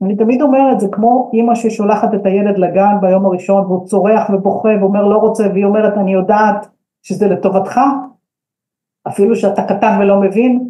ואני 0.02 0.16
תמיד 0.16 0.42
אומרת, 0.42 0.80
זה 0.80 0.88
כמו 0.92 1.30
אימא 1.34 1.56
ששולחת 1.56 2.14
את 2.14 2.26
הילד 2.26 2.58
לגן 2.58 2.96
ביום 3.02 3.26
הראשון 3.26 3.66
והוא 3.66 3.86
צורח 3.86 4.30
ובוכה 4.30 4.70
ואומר 4.82 5.06
לא 5.06 5.18
רוצה, 5.18 5.44
והיא 5.54 5.66
אומרת 5.66 5.98
אני 5.98 6.14
יודעת 6.14 6.68
שזה 7.04 7.28
לטובתך, 7.28 7.80
אפילו 9.08 9.36
שאתה 9.36 9.64
קטן 9.64 9.98
ולא 10.02 10.22
מבין, 10.22 10.70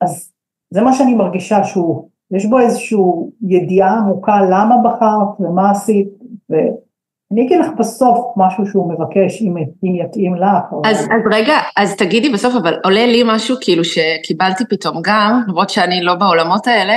אז 0.00 0.32
זה 0.70 0.82
מה 0.82 0.92
שאני 0.92 1.14
מרגישה 1.14 1.64
שהוא 1.64 2.08
יש 2.30 2.46
בו 2.46 2.58
איזושהי 2.58 2.98
ידיעה 3.42 3.98
עמוקה 3.98 4.40
למה 4.50 4.74
בחרת 4.84 5.40
ומה 5.40 5.70
עשית, 5.70 6.08
ואני 6.50 7.46
אגיד 7.46 7.60
לך 7.60 7.66
בסוף 7.78 8.18
משהו 8.36 8.66
שהוא 8.66 8.92
מבקש, 8.92 9.42
אם, 9.42 9.56
אם 9.56 9.94
יתאים 9.94 10.34
לך. 10.34 10.74
אז, 10.84 10.98
אז 10.98 11.22
רגע, 11.32 11.54
אז 11.76 11.96
תגידי 11.96 12.30
בסוף, 12.30 12.54
אבל 12.62 12.74
עולה 12.84 13.06
לי 13.06 13.22
משהו 13.26 13.56
כאילו 13.60 13.82
שקיבלתי 13.84 14.64
פתאום 14.70 14.96
גם, 15.04 15.42
למרות 15.48 15.70
שאני 15.70 16.02
לא 16.02 16.14
בעולמות 16.14 16.66
האלה, 16.66 16.94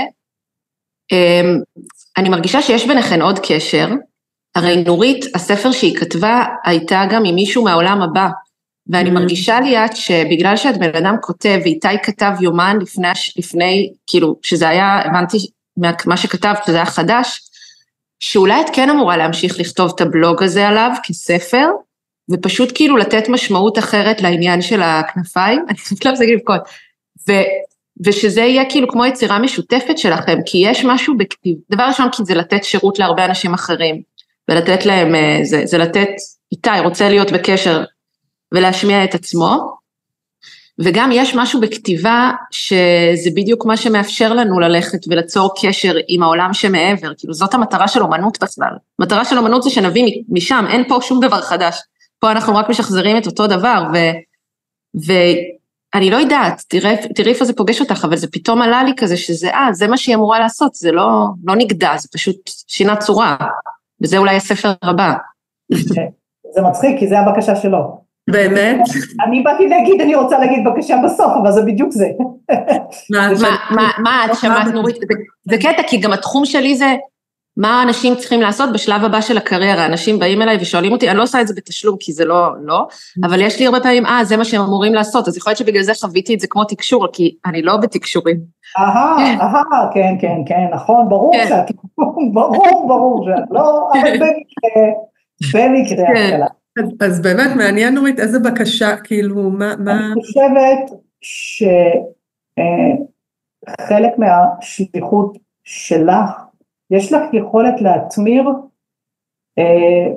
אני 2.17 2.29
מרגישה 2.29 2.61
שיש 2.61 2.87
ביניכן 2.87 3.21
עוד 3.21 3.39
קשר, 3.47 3.87
הרי 4.55 4.83
נורית, 4.83 5.25
הספר 5.35 5.71
שהיא 5.71 5.97
כתבה 5.97 6.43
הייתה 6.65 7.03
גם 7.09 7.25
עם 7.25 7.35
מישהו 7.35 7.63
מהעולם 7.63 8.01
הבא, 8.01 8.27
ואני 8.87 9.09
mm-hmm. 9.09 9.13
מרגישה 9.13 9.59
ליאת 9.59 9.95
שבגלל 9.95 10.57
שאת 10.57 10.77
בן 10.77 10.95
אדם 10.95 11.15
כותב, 11.21 11.59
ואיתי 11.63 11.87
כתב 12.03 12.31
יומן 12.41 12.77
לפני, 12.81 13.07
לפני, 13.37 13.89
כאילו, 14.07 14.35
שזה 14.41 14.69
היה, 14.69 14.99
הבנתי 15.05 15.37
מה 16.05 16.17
שכתבת, 16.17 16.63
שזה 16.65 16.75
היה 16.75 16.85
חדש, 16.85 17.41
שאולי 18.19 18.61
את 18.61 18.65
כן 18.73 18.89
אמורה 18.89 19.17
להמשיך 19.17 19.59
לכתוב 19.59 19.91
את 19.95 20.01
הבלוג 20.01 20.43
הזה 20.43 20.67
עליו 20.67 20.91
כספר, 21.03 21.67
ופשוט 22.31 22.71
כאילו 22.75 22.97
לתת 22.97 23.29
משמעות 23.29 23.79
אחרת 23.79 24.21
לעניין 24.21 24.61
של 24.61 24.81
הכנפיים, 24.81 25.65
אני 25.69 25.77
חושבת 25.77 26.05
לזה 26.05 26.23
להגיד 26.23 26.39
לבכות, 26.39 26.61
ושזה 28.05 28.41
יהיה 28.41 28.69
כאילו 28.69 28.87
כמו 28.87 29.05
יצירה 29.05 29.39
משותפת 29.39 29.97
שלכם, 29.97 30.39
כי 30.45 30.57
יש 30.57 30.85
משהו 30.85 31.17
בכתיב, 31.17 31.55
דבר 31.71 31.83
ראשון 31.83 32.09
כי 32.11 32.23
זה 32.25 32.35
לתת 32.35 32.63
שירות 32.63 32.99
להרבה 32.99 33.25
אנשים 33.25 33.53
אחרים, 33.53 34.01
ולתת 34.49 34.85
להם, 34.85 35.15
אה, 35.15 35.39
זה, 35.43 35.61
זה 35.65 35.77
לתת, 35.77 36.09
איתי 36.51 36.79
רוצה 36.83 37.09
להיות 37.09 37.31
בקשר 37.31 37.83
ולהשמיע 38.53 39.03
את 39.03 39.15
עצמו. 39.15 39.75
וגם 40.79 41.09
יש 41.13 41.35
משהו 41.35 41.61
בכתיבה 41.61 42.31
שזה 42.51 43.29
בדיוק 43.35 43.65
מה 43.65 43.77
שמאפשר 43.77 44.33
לנו 44.33 44.59
ללכת 44.59 44.99
וליצור 45.07 45.53
קשר 45.61 45.93
עם 46.07 46.23
העולם 46.23 46.53
שמעבר, 46.53 47.11
כאילו 47.17 47.33
זאת 47.33 47.53
המטרה 47.53 47.87
של 47.87 48.01
אומנות 48.01 48.43
בכלל. 48.43 48.71
המטרה 48.99 49.25
של 49.25 49.37
אומנות 49.37 49.63
זה 49.63 49.69
שנביא 49.69 50.23
משם, 50.29 50.65
אין 50.69 50.83
פה 50.87 50.99
שום 51.01 51.19
דבר 51.19 51.41
חדש. 51.41 51.79
פה 52.19 52.31
אנחנו 52.31 52.55
רק 52.55 52.69
משחזרים 52.69 53.17
את 53.17 53.25
אותו 53.25 53.47
דבר, 53.47 53.83
ו, 55.07 55.07
ואני 55.95 56.09
לא 56.09 56.17
יודעת, 56.17 56.61
תראי, 57.15 57.31
איפה 57.31 57.45
זה 57.45 57.53
פוגש 57.53 57.81
אותך, 57.81 58.05
אבל 58.05 58.15
זה 58.15 58.27
פתאום 58.31 58.61
עלה 58.61 58.83
לי 58.83 58.91
כזה 58.97 59.17
שזה, 59.17 59.49
אה, 59.49 59.73
זה 59.73 59.87
מה 59.87 59.97
שהיא 59.97 60.15
אמורה 60.15 60.39
לעשות, 60.39 60.75
זה 60.75 60.91
לא, 60.91 61.25
לא 61.43 61.55
נגדע, 61.55 61.97
זה 61.97 62.07
פשוט 62.13 62.35
שינה 62.67 62.95
צורה, 62.95 63.35
וזה 64.01 64.17
אולי 64.17 64.35
הספר 64.35 64.71
הבא. 64.81 65.13
זה 66.55 66.61
מצחיק, 66.61 66.99
כי 66.99 67.07
זה 67.07 67.19
הבקשה 67.19 67.55
שלו. 67.55 68.01
באמת? 68.29 68.79
אני 69.27 69.41
באתי 69.41 69.67
להגיד, 69.67 70.01
אני 70.01 70.15
רוצה 70.15 70.39
להגיד 70.39 70.59
בבקשה 70.65 70.95
בסוף, 71.05 71.31
אבל 71.41 71.51
זה 71.51 71.61
בדיוק 71.61 71.91
זה. 71.91 72.07
מה 74.03 74.25
את 74.25 74.35
שמעת 74.35 74.67
נורית? 74.67 74.95
זה 75.51 75.57
קטע, 75.57 75.83
כי 75.87 75.97
גם 75.97 76.13
התחום 76.13 76.45
שלי 76.45 76.75
זה 76.75 76.95
מה 77.57 77.83
אנשים 77.83 78.15
צריכים 78.15 78.41
לעשות 78.41 78.73
בשלב 78.73 79.03
הבא 79.03 79.21
של 79.21 79.37
הקריירה. 79.37 79.85
אנשים 79.85 80.19
באים 80.19 80.41
אליי 80.41 80.57
ושואלים 80.61 80.91
אותי, 80.91 81.09
אני 81.09 81.17
לא 81.17 81.23
עושה 81.23 81.41
את 81.41 81.47
זה 81.47 81.53
בתשלום, 81.57 81.97
כי 81.99 82.13
זה 82.13 82.25
לא, 82.25 82.47
לא, 82.61 82.87
אבל 83.23 83.41
יש 83.41 83.59
לי 83.59 83.65
הרבה 83.65 83.79
פעמים, 83.79 84.05
אה, 84.05 84.25
זה 84.25 84.37
מה 84.37 84.45
שהם 84.45 84.61
אמורים 84.61 84.93
לעשות, 84.93 85.27
אז 85.27 85.37
יכול 85.37 85.51
להיות 85.51 85.57
שבגלל 85.57 85.83
זה 85.83 85.91
חוויתי 86.01 86.33
את 86.33 86.39
זה 86.39 86.47
כמו 86.49 86.63
תקשור, 86.63 87.07
כי 87.13 87.35
אני 87.45 87.61
לא 87.61 87.77
בתקשורים. 87.77 88.37
אהה, 88.79 89.15
כן. 89.17 89.37
אהה, 89.41 89.89
כן, 89.93 90.15
כן, 90.21 90.37
כן, 90.45 90.67
נכון, 90.73 91.09
ברור 91.09 91.33
כן. 91.33 91.45
שאת, 91.49 91.75
ברור, 92.33 92.87
ברור 92.87 93.27
שאת, 93.29 93.43
לא, 93.51 93.89
אבל 93.93 94.11
במקרה, 94.13 94.83
במקרה, 95.53 96.07
אז, 96.79 96.85
אז 97.01 97.21
באמת 97.21 97.55
מעניין 97.55 97.95
נורית 97.95 98.19
איזה 98.19 98.39
בקשה, 98.39 98.97
כאילו 98.97 99.49
מה... 99.49 99.75
מה... 99.79 99.91
אני 99.91 100.21
חושבת 100.21 100.91
שחלק 101.21 102.59
אה, 104.13 104.17
מהשליחות 104.17 105.37
שלך, 105.63 106.44
יש 106.91 107.13
לך 107.13 107.33
יכולת 107.33 107.81
להתמיר 107.81 108.49
אה, 109.57 110.13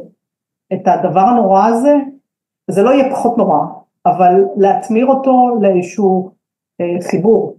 את 0.72 0.82
הדבר 0.86 1.20
הנורא 1.20 1.66
הזה, 1.66 1.94
זה 2.70 2.82
לא 2.82 2.90
יהיה 2.90 3.10
פחות 3.10 3.38
נורא, 3.38 3.58
אבל 4.06 4.44
להתמיר 4.56 5.06
אותו 5.06 5.58
לאיזשהו 5.62 6.30
אה, 6.80 6.96
חיבור. 7.10 7.58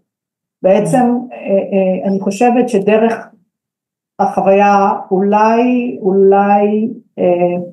בעצם 0.62 1.18
אה, 1.32 1.38
אה, 1.38 2.10
אני 2.10 2.20
חושבת 2.20 2.70
שדרך 2.70 3.30
החוויה 4.20 4.90
אולי, 5.12 5.98
אולי 6.02 6.90
אה, 7.20 7.64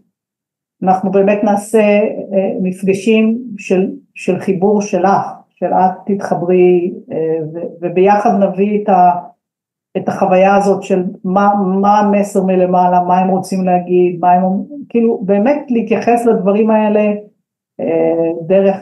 אנחנו 0.82 1.10
באמת 1.10 1.44
נעשה 1.44 1.78
אה, 1.78 2.52
מפגשים 2.62 3.38
של, 3.58 3.90
של 4.14 4.38
חיבור 4.38 4.80
שלך, 4.80 5.26
של 5.50 5.72
את 5.72 5.92
תתחברי 6.06 6.92
אה, 7.12 7.38
וביחד 7.80 8.30
נביא 8.40 8.82
את, 8.82 8.88
ה, 8.88 9.10
את 9.96 10.08
החוויה 10.08 10.56
הזאת 10.56 10.82
של 10.82 11.04
מה, 11.24 11.52
מה 11.80 11.98
המסר 11.98 12.44
מלמעלה, 12.44 13.00
מה 13.00 13.18
הם 13.18 13.28
רוצים 13.28 13.64
להגיד, 13.64 14.20
מה 14.20 14.32
הם, 14.32 14.42
כאילו 14.88 15.20
באמת 15.22 15.66
להתייחס 15.68 16.26
לדברים 16.26 16.70
האלה 16.70 17.12
אה, 17.80 18.32
דרך, 18.46 18.76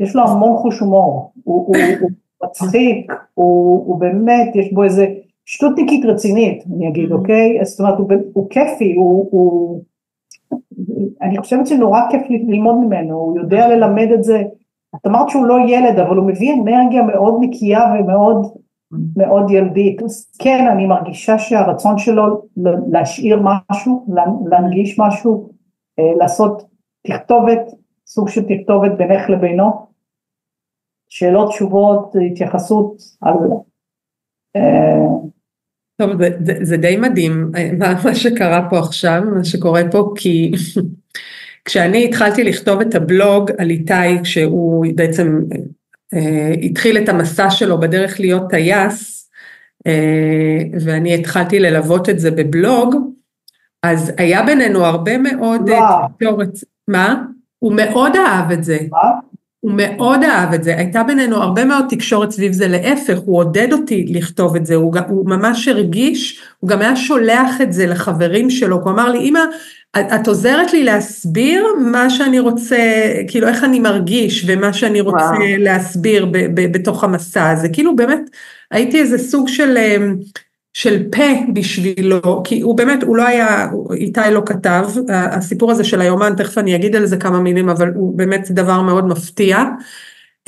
יש 0.00 0.16
לו 0.16 0.22
המון 0.22 0.56
חוש 0.56 0.80
הומור, 0.80 1.32
הוא, 1.44 1.66
הוא, 1.66 1.76
הוא 2.00 2.10
מצחיק, 2.44 3.12
הוא, 3.34 3.86
הוא 3.86 4.00
באמת, 4.00 4.56
יש 4.56 4.72
בו 4.72 4.84
איזה 4.84 5.06
שטותניקית 5.44 6.04
רצינית, 6.04 6.64
אני 6.76 6.88
אגיד, 6.88 7.12
אוקיי? 7.12 7.64
זאת 7.64 7.80
אומרת, 7.80 7.98
הוא, 7.98 8.08
הוא 8.32 8.50
כיפי, 8.50 8.94
הוא, 8.94 9.28
הוא 9.30 9.80
אני 11.22 11.38
חושבת 11.38 11.66
שנורא 11.66 12.00
כיף 12.10 12.22
ללמוד 12.30 12.76
ממנו, 12.76 13.16
הוא 13.16 13.38
יודע 13.38 13.68
ללמד 13.68 14.08
את 14.14 14.24
זה, 14.24 14.42
את 14.96 15.06
אמרת 15.06 15.28
שהוא 15.28 15.46
לא 15.46 15.56
ילד, 15.68 15.98
אבל 15.98 16.16
הוא 16.16 16.26
מביא 16.26 16.54
אנרגיה 16.54 17.02
מאוד 17.02 17.38
נקייה 17.40 17.80
ומאוד 17.94 18.46
מאוד 18.92 19.50
ילדית, 19.50 20.02
אז 20.02 20.32
כן, 20.38 20.66
אני 20.72 20.86
מרגישה 20.86 21.38
שהרצון 21.38 21.98
שלו 21.98 22.42
להשאיר 22.92 23.42
משהו, 23.42 24.06
להנגיש 24.50 24.98
משהו, 24.98 25.50
אה, 25.98 26.14
לעשות 26.18 26.62
תכתובת, 27.06 27.60
סוג 28.06 28.28
של 28.28 28.42
תכתובת 28.42 28.92
בינך 28.98 29.30
לבינו, 29.30 29.86
שאלות, 31.08 31.50
תשובות, 31.50 32.12
התייחסות 32.30 32.96
על... 33.20 33.36
אה, 34.56 35.08
טוב, 36.00 36.22
זה, 36.22 36.28
זה, 36.44 36.54
זה 36.62 36.76
די 36.76 36.96
מדהים 36.96 37.52
מה, 37.78 37.94
מה 38.04 38.14
שקרה 38.14 38.70
פה 38.70 38.78
עכשיו, 38.78 39.22
מה 39.36 39.44
שקורה 39.44 39.82
פה, 39.90 40.12
כי 40.16 40.52
כשאני 41.64 42.04
התחלתי 42.04 42.44
לכתוב 42.44 42.80
את 42.80 42.94
הבלוג 42.94 43.50
על 43.58 43.70
איתי, 43.70 44.22
כשהוא 44.22 44.86
בעצם 44.94 45.40
אה, 45.52 45.58
התחיל 46.62 46.98
את 46.98 47.08
המסע 47.08 47.50
שלו 47.50 47.80
בדרך 47.80 48.20
להיות 48.20 48.50
טייס, 48.50 49.30
אה, 49.86 50.58
ואני 50.80 51.14
התחלתי 51.14 51.60
ללוות 51.60 52.08
את 52.08 52.20
זה 52.20 52.30
בבלוג, 52.30 52.96
אז 53.82 54.12
היה 54.18 54.42
בינינו 54.42 54.84
הרבה 54.84 55.18
מאוד 55.18 55.70
תקשורת, 56.18 56.48
מה? 56.88 57.22
הוא 57.58 57.72
מאוד 57.76 58.16
אהב 58.16 58.50
את 58.50 58.64
זה. 58.64 58.78
מה? 58.90 59.10
הוא 59.60 59.72
מאוד 59.76 60.24
אהב 60.24 60.54
את 60.54 60.64
זה, 60.64 60.76
הייתה 60.76 61.02
בינינו 61.02 61.36
הרבה 61.36 61.64
מאוד 61.64 61.84
תקשורת 61.88 62.30
סביב 62.30 62.52
זה, 62.52 62.68
להפך, 62.68 63.18
הוא 63.18 63.38
עודד 63.38 63.72
אותי 63.72 64.06
לכתוב 64.08 64.56
את 64.56 64.66
זה, 64.66 64.74
הוא, 64.74 64.94
הוא 65.08 65.28
ממש 65.28 65.68
הרגיש, 65.68 66.40
הוא 66.58 66.70
גם 66.70 66.80
היה 66.80 66.96
שולח 66.96 67.60
את 67.60 67.72
זה 67.72 67.86
לחברים 67.86 68.50
שלו, 68.50 68.76
הוא 68.76 68.90
אמר 68.90 69.10
לי, 69.10 69.18
אמא, 69.18 69.40
את 69.96 70.28
עוזרת 70.28 70.72
לי 70.72 70.84
להסביר 70.84 71.66
מה 71.92 72.10
שאני 72.10 72.40
רוצה, 72.40 72.76
כאילו 73.28 73.48
איך 73.48 73.64
אני 73.64 73.80
מרגיש 73.80 74.44
ומה 74.46 74.72
שאני 74.72 75.00
רוצה 75.00 75.16
וואו. 75.16 75.38
להסביר 75.58 76.26
ב, 76.26 76.38
ב, 76.38 76.72
בתוך 76.72 77.04
המסע 77.04 77.50
הזה, 77.50 77.68
כאילו 77.68 77.96
באמת 77.96 78.30
הייתי 78.70 79.00
איזה 79.00 79.18
סוג 79.18 79.48
של 79.48 79.76
אמ, 79.78 80.16
של 80.78 81.02
פה 81.12 81.52
בשבילו, 81.52 82.42
כי 82.44 82.60
הוא 82.60 82.76
באמת, 82.76 83.02
הוא 83.02 83.16
לא 83.16 83.26
היה, 83.26 83.68
איתי 83.94 84.20
לא 84.32 84.42
כתב, 84.46 84.88
הסיפור 85.08 85.70
הזה 85.70 85.84
של 85.84 86.00
היומן, 86.00 86.34
תכף 86.36 86.58
אני 86.58 86.74
אגיד 86.74 86.96
על 86.96 87.06
זה 87.06 87.16
כמה 87.16 87.40
מילים, 87.40 87.68
אבל 87.68 87.90
הוא 87.94 88.16
באמת 88.16 88.50
דבר 88.50 88.82
מאוד 88.82 89.06
מפתיע. 89.06 89.64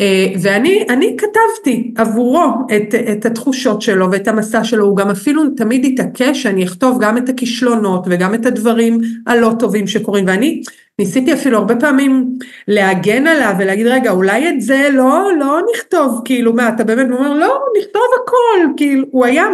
אה, 0.01 0.27
ואני 0.43 0.85
אני 0.89 1.17
כתבתי 1.19 1.95
עבורו 1.97 2.45
את, 2.77 2.95
את 2.95 3.27
התחושות 3.27 3.83
שלו 3.83 4.11
ואת 4.11 4.29
המסע 4.29 4.65
שלו, 4.65 4.85
הוא 4.85 4.97
גם 4.97 5.11
אפילו 5.11 5.43
תמיד 5.57 5.85
התעקש 5.85 6.43
שאני 6.43 6.65
אכתוב 6.65 6.99
גם 7.01 7.19
את 7.19 7.29
הכישלונות 7.29 8.07
וגם 8.11 8.35
את 8.35 8.47
הדברים 8.47 9.01
הלא 9.27 9.53
טובים 9.59 9.87
שקורים, 9.87 10.25
ואני 10.29 10.63
ניסיתי 11.01 11.33
אפילו 11.33 11.59
הרבה 11.59 11.77
פעמים 11.77 12.39
להגן 12.69 13.27
עליו 13.27 13.55
ולהגיד 13.59 13.87
רגע 13.87 14.11
אולי 14.11 14.49
את 14.49 14.61
זה 14.61 14.89
לא, 14.93 15.31
לא 15.39 15.61
נכתוב, 15.75 16.23
כאילו 16.25 16.53
מה 16.53 16.69
אתה 16.69 16.85
באמת 16.85 17.07
אומר 17.11 17.33
לא 17.33 17.61
נכתוב 17.79 18.03
הכל, 18.23 18.73
כאילו 18.77 19.07
הוא 19.11 19.25
היה, 19.25 19.45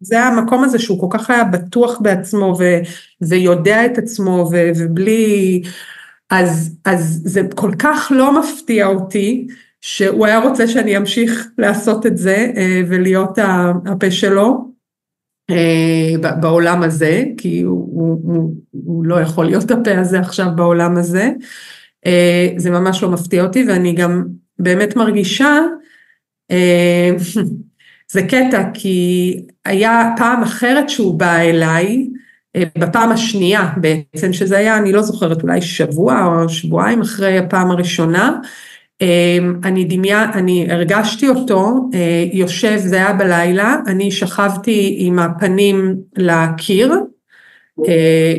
זה 0.00 0.22
המקום 0.22 0.64
הזה 0.64 0.78
שהוא 0.78 1.00
כל 1.00 1.18
כך 1.18 1.30
היה 1.30 1.44
בטוח 1.44 1.98
בעצמו 2.00 2.56
ו, 2.58 2.64
ויודע 3.20 3.86
את 3.86 3.98
עצמו 3.98 4.48
ו, 4.52 4.70
ובלי, 4.76 5.62
אז, 6.30 6.76
אז 6.84 7.20
זה 7.24 7.42
כל 7.54 7.70
כך 7.78 8.12
לא 8.14 8.40
מפתיע 8.40 8.86
אותי 8.86 9.46
שהוא 9.80 10.26
היה 10.26 10.38
רוצה 10.38 10.68
שאני 10.68 10.96
אמשיך 10.96 11.48
לעשות 11.58 12.06
את 12.06 12.16
זה 12.16 12.52
אה, 12.56 12.82
ולהיות 12.88 13.38
הפה 13.86 14.10
שלו 14.10 14.69
בעולם 16.40 16.82
הזה, 16.82 17.24
כי 17.36 17.60
הוא, 17.60 17.88
הוא, 17.92 18.20
הוא, 18.22 18.54
הוא 18.70 19.04
לא 19.04 19.20
יכול 19.20 19.44
להיות 19.44 19.70
הפה 19.70 19.98
הזה 19.98 20.20
עכשיו 20.20 20.46
בעולם 20.54 20.96
הזה. 20.96 21.30
אה, 22.06 22.48
זה 22.56 22.70
ממש 22.70 23.02
לא 23.02 23.10
מפתיע 23.10 23.42
אותי 23.42 23.64
ואני 23.68 23.92
גם 23.92 24.24
באמת 24.58 24.96
מרגישה, 24.96 25.58
זה 28.12 28.22
קטע 28.22 28.62
כי 28.74 29.36
היה 29.64 30.12
פעם 30.16 30.42
אחרת 30.42 30.90
שהוא 30.90 31.18
בא 31.18 31.36
אליי, 31.36 32.06
בפעם 32.78 33.12
השנייה 33.12 33.72
בעצם, 33.76 34.32
שזה 34.32 34.58
היה, 34.58 34.76
אני 34.76 34.92
לא 34.92 35.02
זוכרת, 35.02 35.42
אולי 35.42 35.62
שבוע 35.62 36.24
או 36.24 36.48
שבועיים 36.48 37.00
אחרי 37.00 37.38
הפעם 37.38 37.70
הראשונה, 37.70 38.38
אני 39.64 39.84
דמיין, 39.84 40.30
אני 40.34 40.66
הרגשתי 40.70 41.28
אותו 41.28 41.88
אה, 41.94 42.24
יושב, 42.32 42.76
זה 42.76 42.96
היה 42.96 43.12
בלילה, 43.12 43.76
אני 43.86 44.10
שכבתי 44.10 44.96
עם 44.98 45.18
הפנים 45.18 45.96
לקיר 46.16 46.94
אה, 47.88 48.34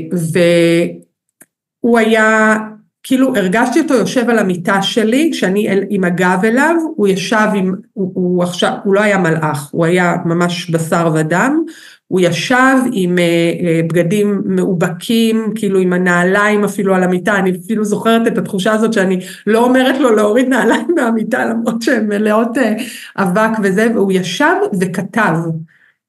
והוא 1.82 2.00
היה, 2.00 2.58
כאילו 3.04 3.36
הרגשתי 3.36 3.80
אותו 3.80 3.94
יושב 3.94 4.30
על 4.30 4.40
המיטה 4.40 4.82
שלי, 4.82 5.30
כשאני 5.34 5.68
עם 5.90 6.04
הגב 6.04 6.40
אליו, 6.44 6.76
הוא 6.96 7.08
ישב 7.08 7.48
עם, 7.56 7.76
הוא, 7.94 8.12
הוא 8.14 8.44
עכשיו, 8.44 8.74
הוא 8.84 8.96
לא 8.96 9.02
היה 9.02 9.18
מלאך, 9.18 9.70
הוא 9.72 9.86
היה 9.86 10.16
ממש 10.26 10.70
בשר 10.70 11.12
ודם, 11.16 11.64
הוא 12.12 12.20
ישב 12.20 12.78
עם 12.92 13.18
אה, 13.20 13.24
אה, 13.24 13.82
בגדים 13.88 14.42
מאובקים, 14.46 15.54
כאילו 15.56 15.80
עם 15.80 15.94
הנעליים 15.94 16.64
אפילו 16.64 16.96
על 16.96 17.04
המיטה, 17.04 17.36
אני 17.36 17.52
אפילו 17.66 17.86
זוכרת 17.86 18.28
את 18.28 18.38
התחושה 18.38 18.74
הזאת 18.74 18.94
שאני 18.94 19.20
לא 19.48 19.66
אומרת 19.66 20.00
לו 20.00 20.16
להוריד 20.16 20.48
נעליים 20.48 20.88
מהמיטה 20.98 21.46
למרות 21.46 21.82
שהן 21.82 22.08
מלאות 22.08 22.58
אה, 22.58 22.74
אבק 23.18 23.50
וזה, 23.64 23.88
והוא 23.96 24.12
ישב 24.12 24.56
וכתב. 24.80 25.34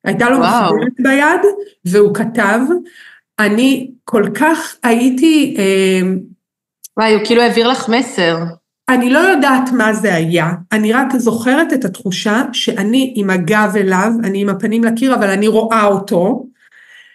הייתה 0.05 0.30
לו 0.30 0.38
מחברת 0.38 0.92
ביד 0.98 1.40
והוא 1.84 2.14
כתב. 2.14 2.59
אני 3.38 3.90
כל 4.05 4.24
כך 4.34 4.76
הייתי... 4.82 5.57
וואי, 6.96 7.14
הוא 7.14 7.24
כאילו 7.24 7.42
העביר 7.42 7.68
לך 7.68 7.88
מסר. 7.88 8.36
אני 8.89 9.11
לא 9.11 9.18
יודעת 9.18 9.72
מה 9.72 9.93
זה 9.93 10.14
היה, 10.14 10.51
אני 10.72 10.93
רק 10.93 11.16
זוכרת 11.16 11.72
את 11.72 11.85
התחושה 11.85 12.43
שאני 12.53 13.12
עם 13.16 13.30
הגב 13.30 13.72
אליו, 13.76 14.12
אני 14.24 14.41
עם 14.41 14.49
הפנים 14.49 14.85
לקיר, 14.85 15.14
אבל 15.14 15.30
אני 15.30 15.49
רואה 15.49 15.85
אותו, 15.85 16.47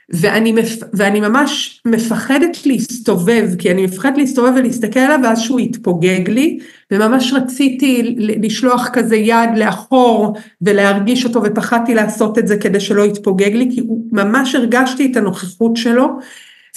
ואני, 0.10 0.52
מפ... 0.52 0.84
ואני 0.94 1.20
ממש 1.20 1.82
מפחדת 1.86 2.58
להסתובב, 2.66 3.50
כי 3.60 3.72
אני 3.72 3.86
מפחדת 3.86 4.18
להסתובב 4.18 4.54
ולהסתכל 4.56 5.00
עליו, 5.00 5.20
ואז 5.24 5.42
שהוא 5.42 5.60
יתפוגג 5.60 6.30
לי, 6.30 6.60
וממש 6.92 7.34
רציתי 7.34 8.16
לשלוח 8.18 8.90
כזה 8.94 9.16
יד 9.16 9.50
לאחור 9.58 10.38
ולהרגיש 10.62 11.26
אותו, 11.26 11.42
ופחדתי 11.44 11.96
לעשות 11.96 12.38
את 12.38 12.48
זה 12.48 12.58
כדי 12.58 12.80
שלא 12.80 13.06
יתפוגג 13.06 13.56
לי, 13.56 13.70
כי 13.76 13.82
ממש 14.12 14.56
הרגשתי 14.56 15.12
את 15.12 15.18
הנוכחות 15.18 15.78
שלו, 15.78 16.08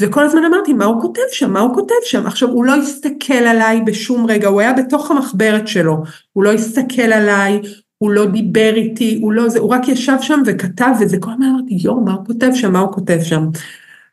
וכל 0.01 0.25
הזמן 0.25 0.45
אמרתי, 0.45 0.73
מה 0.73 0.85
הוא 0.85 1.03
כותב 1.03 1.23
שם? 1.33 1.53
מה 1.53 1.61
הוא 1.61 1.75
כותב 1.75 1.95
שם? 2.05 2.27
עכשיו, 2.27 2.49
הוא 2.49 2.65
לא 2.65 2.77
הסתכל 2.77 3.35
עליי 3.35 3.81
בשום 3.81 4.27
רגע, 4.27 4.49
הוא 4.49 4.61
היה 4.61 4.73
בתוך 4.73 5.11
המחברת 5.11 5.69
שלו, 5.69 6.03
הוא 6.33 6.45
לא 6.45 6.53
הסתכל 6.53 7.03
עליי, 7.03 7.61
הוא 7.99 8.11
לא 8.11 8.27
דיבר 8.27 8.73
איתי, 8.77 9.19
הוא 9.23 9.33
לא 9.33 9.49
זה, 9.49 9.59
הוא 9.59 9.71
רק 9.71 9.89
ישב 9.89 10.17
שם 10.21 10.43
וכתב, 10.47 10.91
וזה 11.01 11.19
כל 11.21 11.31
הזמן 11.31 11.47
אמרתי, 11.47 11.75
יואו, 11.75 12.01
מה 12.01 12.13
הוא 12.13 12.27
כותב 12.27 12.51
שם? 12.55 12.73
מה 12.73 12.79
הוא 12.79 12.93
כותב 12.93 13.19
שם? 13.23 13.49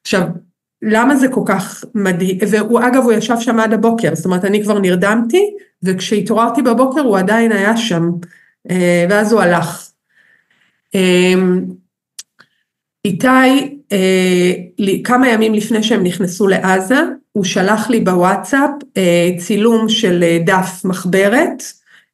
עכשיו, 0.02 0.22
למה 0.82 1.16
זה 1.16 1.28
כל 1.28 1.42
כך 1.46 1.84
מדהים? 1.96 2.38
והוא, 2.52 2.80
אגב, 2.80 3.04
הוא 3.04 3.14
ישב 3.14 3.36
שם 3.40 3.60
עד 3.60 3.74
הבוקר, 3.74 4.16
זאת 4.16 4.26
אומרת, 4.26 4.46
אני 4.46 4.64
כבר 4.64 4.80
נרדמתי, 4.80 5.54
וכשהתעוררתי 5.84 6.62
בבוקר 6.62 7.02
הוא 7.02 7.18
עדיין 7.18 7.52
היה 7.52 7.78
שם, 7.78 8.10
אה, 8.70 9.06
ואז 9.10 9.34
הוא 9.34 9.42
הלך. 9.42 9.90
אה, 13.08 13.44
איתי 13.44 13.78
אה, 13.92 14.54
כמה 15.04 15.30
ימים 15.30 15.54
לפני 15.54 15.84
שהם 15.84 16.04
נכנסו 16.04 16.48
לעזה, 16.48 17.00
הוא 17.32 17.44
שלח 17.44 17.90
לי 17.90 18.00
בוואטסאפ 18.00 18.70
אה, 18.98 19.30
צילום 19.38 19.90
של 19.90 20.24
אה, 20.24 20.38
דף 20.46 20.82
מחברת 20.86 21.64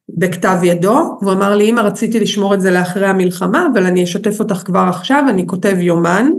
בכתב 0.08 0.56
ידו, 0.62 1.18
והוא 1.22 1.32
אמר 1.32 1.56
לי, 1.56 1.70
אמא 1.70 1.80
רציתי 1.80 2.20
לשמור 2.20 2.54
את 2.54 2.60
זה 2.60 2.70
לאחרי 2.70 3.06
המלחמה, 3.06 3.66
אבל 3.72 3.86
אני 3.86 4.04
אשתף 4.04 4.40
אותך 4.40 4.62
כבר 4.64 4.86
עכשיו, 4.88 5.24
אני 5.28 5.46
כותב 5.46 5.76
יומן, 5.78 6.30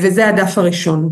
וזה 0.00 0.28
הדף 0.28 0.58
הראשון. 0.58 1.08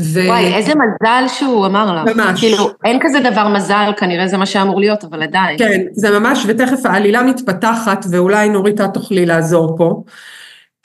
ו... 0.00 0.20
וואי, 0.26 0.54
איזה 0.54 0.72
מזל 0.74 1.24
שהוא 1.28 1.66
אמר 1.66 1.94
לך. 1.94 2.16
ממש. 2.16 2.40
כאילו, 2.40 2.70
אין 2.84 2.98
כזה 3.00 3.20
דבר 3.20 3.48
מזל, 3.48 3.90
כנראה 3.96 4.28
זה 4.28 4.36
מה 4.36 4.46
שאמור 4.46 4.80
להיות, 4.80 5.04
אבל 5.04 5.22
עדיין. 5.22 5.58
כן, 5.58 5.82
זה 5.92 6.18
ממש, 6.18 6.44
ותכף 6.46 6.86
העלילה 6.86 7.22
מתפתחת, 7.22 8.04
ואולי 8.10 8.48
נורית 8.48 8.80
את 8.80 8.94
תוכלי 8.94 9.26
לעזור 9.26 9.76
פה. 9.78 10.02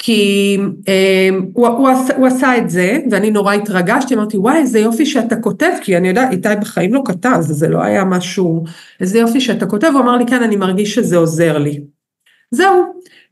כי 0.05 0.57
אה, 0.87 1.29
הוא, 1.53 1.67
הוא, 1.67 1.89
עשה, 1.89 2.15
הוא 2.15 2.27
עשה 2.27 2.57
את 2.57 2.69
זה 2.69 2.97
ואני 3.11 3.31
נורא 3.31 3.53
התרגשתי, 3.53 4.15
אמרתי 4.15 4.37
וואי 4.37 4.57
איזה 4.57 4.79
יופי 4.79 5.05
שאתה 5.05 5.35
כותב, 5.35 5.69
כי 5.81 5.97
אני 5.97 6.07
יודעת 6.07 6.31
איתי 6.31 6.49
בחיים 6.61 6.93
לא 6.93 7.01
כתב, 7.05 7.37
זה 7.39 7.69
לא 7.69 7.83
היה 7.83 8.03
משהו, 8.03 8.63
איזה 9.01 9.19
יופי 9.19 9.41
שאתה 9.41 9.65
כותב, 9.65 9.87
הוא 9.93 10.01
אמר 10.01 10.17
לי 10.17 10.25
כן 10.25 10.43
אני 10.43 10.55
מרגיש 10.55 10.95
שזה 10.95 11.17
עוזר 11.17 11.57
לי. 11.57 11.81
זהו, 12.51 12.83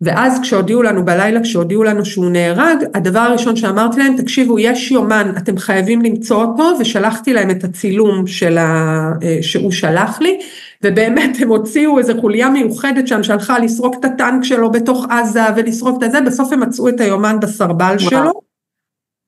ואז 0.01 0.39
כשהודיעו 0.41 0.83
לנו 0.83 1.05
בלילה, 1.05 1.39
כשהודיעו 1.41 1.83
לנו 1.83 2.05
שהוא 2.05 2.29
נהרג, 2.29 2.77
הדבר 2.93 3.19
הראשון 3.19 3.55
שאמרתי 3.55 3.99
להם, 3.99 4.17
תקשיבו, 4.17 4.59
יש 4.59 4.91
יומן, 4.91 5.31
אתם 5.37 5.57
חייבים 5.57 6.01
למצוא 6.01 6.43
אותו, 6.43 6.71
ושלחתי 6.79 7.33
להם 7.33 7.49
את 7.49 7.63
הצילום 7.63 8.27
של 8.27 8.57
ה... 8.57 9.11
אה, 9.23 9.37
שהוא 9.41 9.71
שלח 9.71 10.21
לי, 10.21 10.39
ובאמת 10.83 11.37
הם 11.39 11.49
הוציאו 11.49 11.99
איזו 11.99 12.13
חוליה 12.21 12.49
מיוחדת 12.49 13.07
שם 13.07 13.23
שהלכה 13.23 13.59
לסרוק 13.59 13.95
את 13.99 14.05
הטנק 14.05 14.43
שלו 14.43 14.71
בתוך 14.71 15.05
עזה 15.09 15.41
ולסרוק 15.55 16.03
את 16.03 16.11
זה, 16.11 16.21
בסוף 16.21 16.53
הם 16.53 16.59
מצאו 16.59 16.89
את 16.89 16.99
היומן 16.99 17.39
בסרבל 17.39 17.97
שלו, 17.97 18.31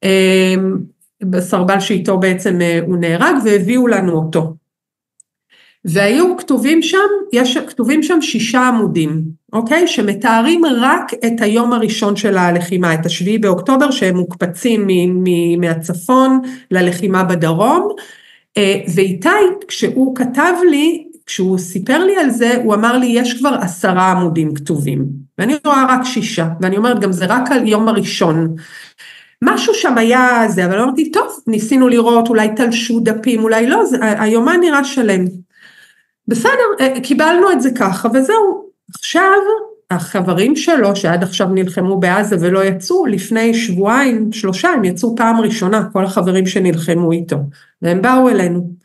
אמ, 0.03 0.77
בסרבל 1.23 1.79
שאיתו 1.79 2.17
בעצם 2.17 2.61
אה, 2.61 2.79
הוא 2.87 2.97
נהרג, 2.97 3.35
והביאו 3.45 3.87
לנו 3.87 4.13
אותו. 4.13 4.53
והיו 5.85 6.37
כתובים 6.37 6.81
שם, 6.81 6.97
יש 7.33 7.57
כתובים 7.57 8.03
שם 8.03 8.21
שישה 8.21 8.67
עמודים, 8.67 9.23
אוקיי? 9.53 9.87
שמתארים 9.87 10.61
רק 10.65 11.13
את 11.13 11.41
היום 11.41 11.73
הראשון 11.73 12.15
של 12.15 12.37
הלחימה, 12.37 12.93
את 12.93 13.05
השביעי 13.05 13.37
באוקטובר, 13.37 13.91
שהם 13.91 14.17
מוקפצים 14.17 14.87
מהצפון 15.57 16.41
ללחימה 16.71 17.23
בדרום, 17.23 17.87
אה, 18.57 18.81
ואיתי, 18.95 19.29
כשהוא 19.67 20.15
כתב 20.15 20.53
לי, 20.69 21.07
כשהוא 21.26 21.57
סיפר 21.57 22.03
לי 22.03 22.17
על 22.17 22.30
זה, 22.30 22.55
הוא 22.63 22.76
אמר 22.76 22.97
לי, 22.97 23.05
יש 23.05 23.39
כבר 23.39 23.55
עשרה 23.61 24.11
עמודים 24.11 24.53
כתובים. 24.53 25.05
ואני 25.38 25.55
רואה 25.65 25.86
רק 25.89 26.03
שישה, 26.03 26.47
ואני 26.61 26.78
אומרת 26.78 26.99
גם 26.99 27.11
זה 27.11 27.26
רק 27.26 27.51
על 27.51 27.67
יום 27.67 27.88
הראשון. 27.88 28.55
משהו 29.41 29.74
שם 29.74 29.97
היה 29.97 30.45
זה, 30.47 30.65
אבל 30.65 30.80
אמרתי, 30.80 31.11
טוב, 31.11 31.39
ניסינו 31.47 31.88
לראות, 31.88 32.30
אולי 32.30 32.49
תלשו 32.55 32.99
דפים, 32.99 33.43
אולי 33.43 33.67
לא, 33.67 33.86
זה, 33.86 33.97
היומן 34.01 34.59
נראה 34.61 34.84
שלם. 34.84 35.26
בסדר, 36.28 36.63
אה, 36.80 36.99
קיבלנו 37.03 37.51
את 37.51 37.61
זה 37.61 37.69
ככה, 37.71 38.09
וזהו. 38.13 38.69
עכשיו, 38.95 39.39
החברים 39.91 40.55
שלו, 40.55 40.95
שעד 40.95 41.24
עכשיו 41.24 41.47
נלחמו 41.47 41.99
בעזה 41.99 42.36
ולא 42.39 42.63
יצאו, 42.63 43.05
לפני 43.05 43.53
שבועיים, 43.53 44.32
שלושה, 44.32 44.69
הם 44.69 44.84
יצאו 44.84 45.15
פעם 45.15 45.41
ראשונה, 45.41 45.88
כל 45.93 46.05
החברים 46.05 46.45
שנלחמו 46.45 47.11
איתו, 47.11 47.38
והם 47.82 48.01
באו 48.01 48.30
אלינו. 48.30 48.82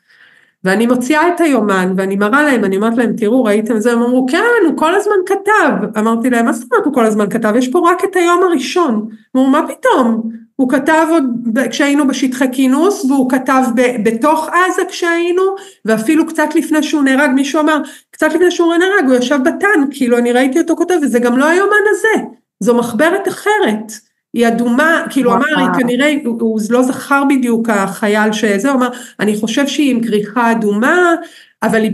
ואני 0.65 0.87
מוציאה 0.87 1.29
את 1.29 1.41
היומן 1.41 1.93
ואני 1.97 2.17
מראה 2.17 2.43
להם, 2.43 2.65
אני 2.65 2.77
אומרת 2.77 2.97
להם, 2.97 3.13
תראו, 3.17 3.45
ראיתם 3.45 3.77
את 3.77 3.83
זה? 3.83 3.93
הם 3.93 4.03
אמרו, 4.03 4.27
כן, 4.31 4.67
הוא 4.67 4.77
כל 4.77 4.95
הזמן 4.95 5.15
כתב. 5.27 5.99
אמרתי 5.99 6.31
להם, 6.31 6.47
מה 6.47 6.53
זאת 6.53 6.73
אומרת 6.73 6.87
הוא 6.87 6.95
כל 6.95 7.07
הזמן 7.07 7.31
כתב? 7.31 7.53
יש 7.57 7.69
פה 7.69 7.91
רק 7.91 8.05
את 8.05 8.17
היום 8.17 8.43
הראשון. 8.43 9.09
אמרו, 9.37 9.47
מה 9.47 9.67
פתאום? 9.69 10.31
הוא 10.57 10.71
כתב 10.71 11.07
עוד 11.11 11.25
כשהיינו 11.71 12.07
בשטחי 12.07 12.47
כינוס, 12.53 13.05
והוא 13.05 13.31
כתב 13.31 13.63
ב, 13.75 13.83
בתוך 14.05 14.49
עזה 14.49 14.83
כשהיינו, 14.89 15.43
ואפילו 15.85 16.27
קצת 16.27 16.55
לפני 16.55 16.83
שהוא 16.83 17.03
נהרג, 17.03 17.31
מישהו 17.31 17.61
אמר, 17.61 17.79
קצת 18.11 18.33
לפני 18.33 18.51
שהוא 18.51 18.75
נהרג, 18.75 19.05
הוא 19.07 19.15
ישב 19.15 19.39
בטנק, 19.45 19.89
כאילו 19.91 20.19
אני 20.19 20.33
ראיתי 20.33 20.61
אותו 20.61 20.77
כותב, 20.77 20.95
וזה 21.03 21.19
גם 21.19 21.39
לא 21.39 21.49
היומן 21.49 21.85
הזה, 21.91 22.25
זו 22.61 22.75
מחברת 22.75 23.29
אחרת. 23.29 23.93
היא 24.35 24.49
אדומה, 24.49 25.07
כאילו 25.11 25.35
אמר, 25.35 25.59
היא 25.59 25.69
כנראה, 25.79 26.15
הוא, 26.25 26.41
הוא 26.41 26.61
לא 26.71 26.83
זכר 26.83 27.23
בדיוק 27.29 27.69
החייל 27.69 28.33
שזה, 28.33 28.71
הוא 28.71 28.77
אמר, 28.77 28.89
אני 29.21 29.37
חושב 29.37 29.67
שהיא 29.67 29.91
עם 29.91 30.03
כריכה 30.03 30.53
אדומה, 30.53 31.15
אבל 31.63 31.83
היא 31.83 31.93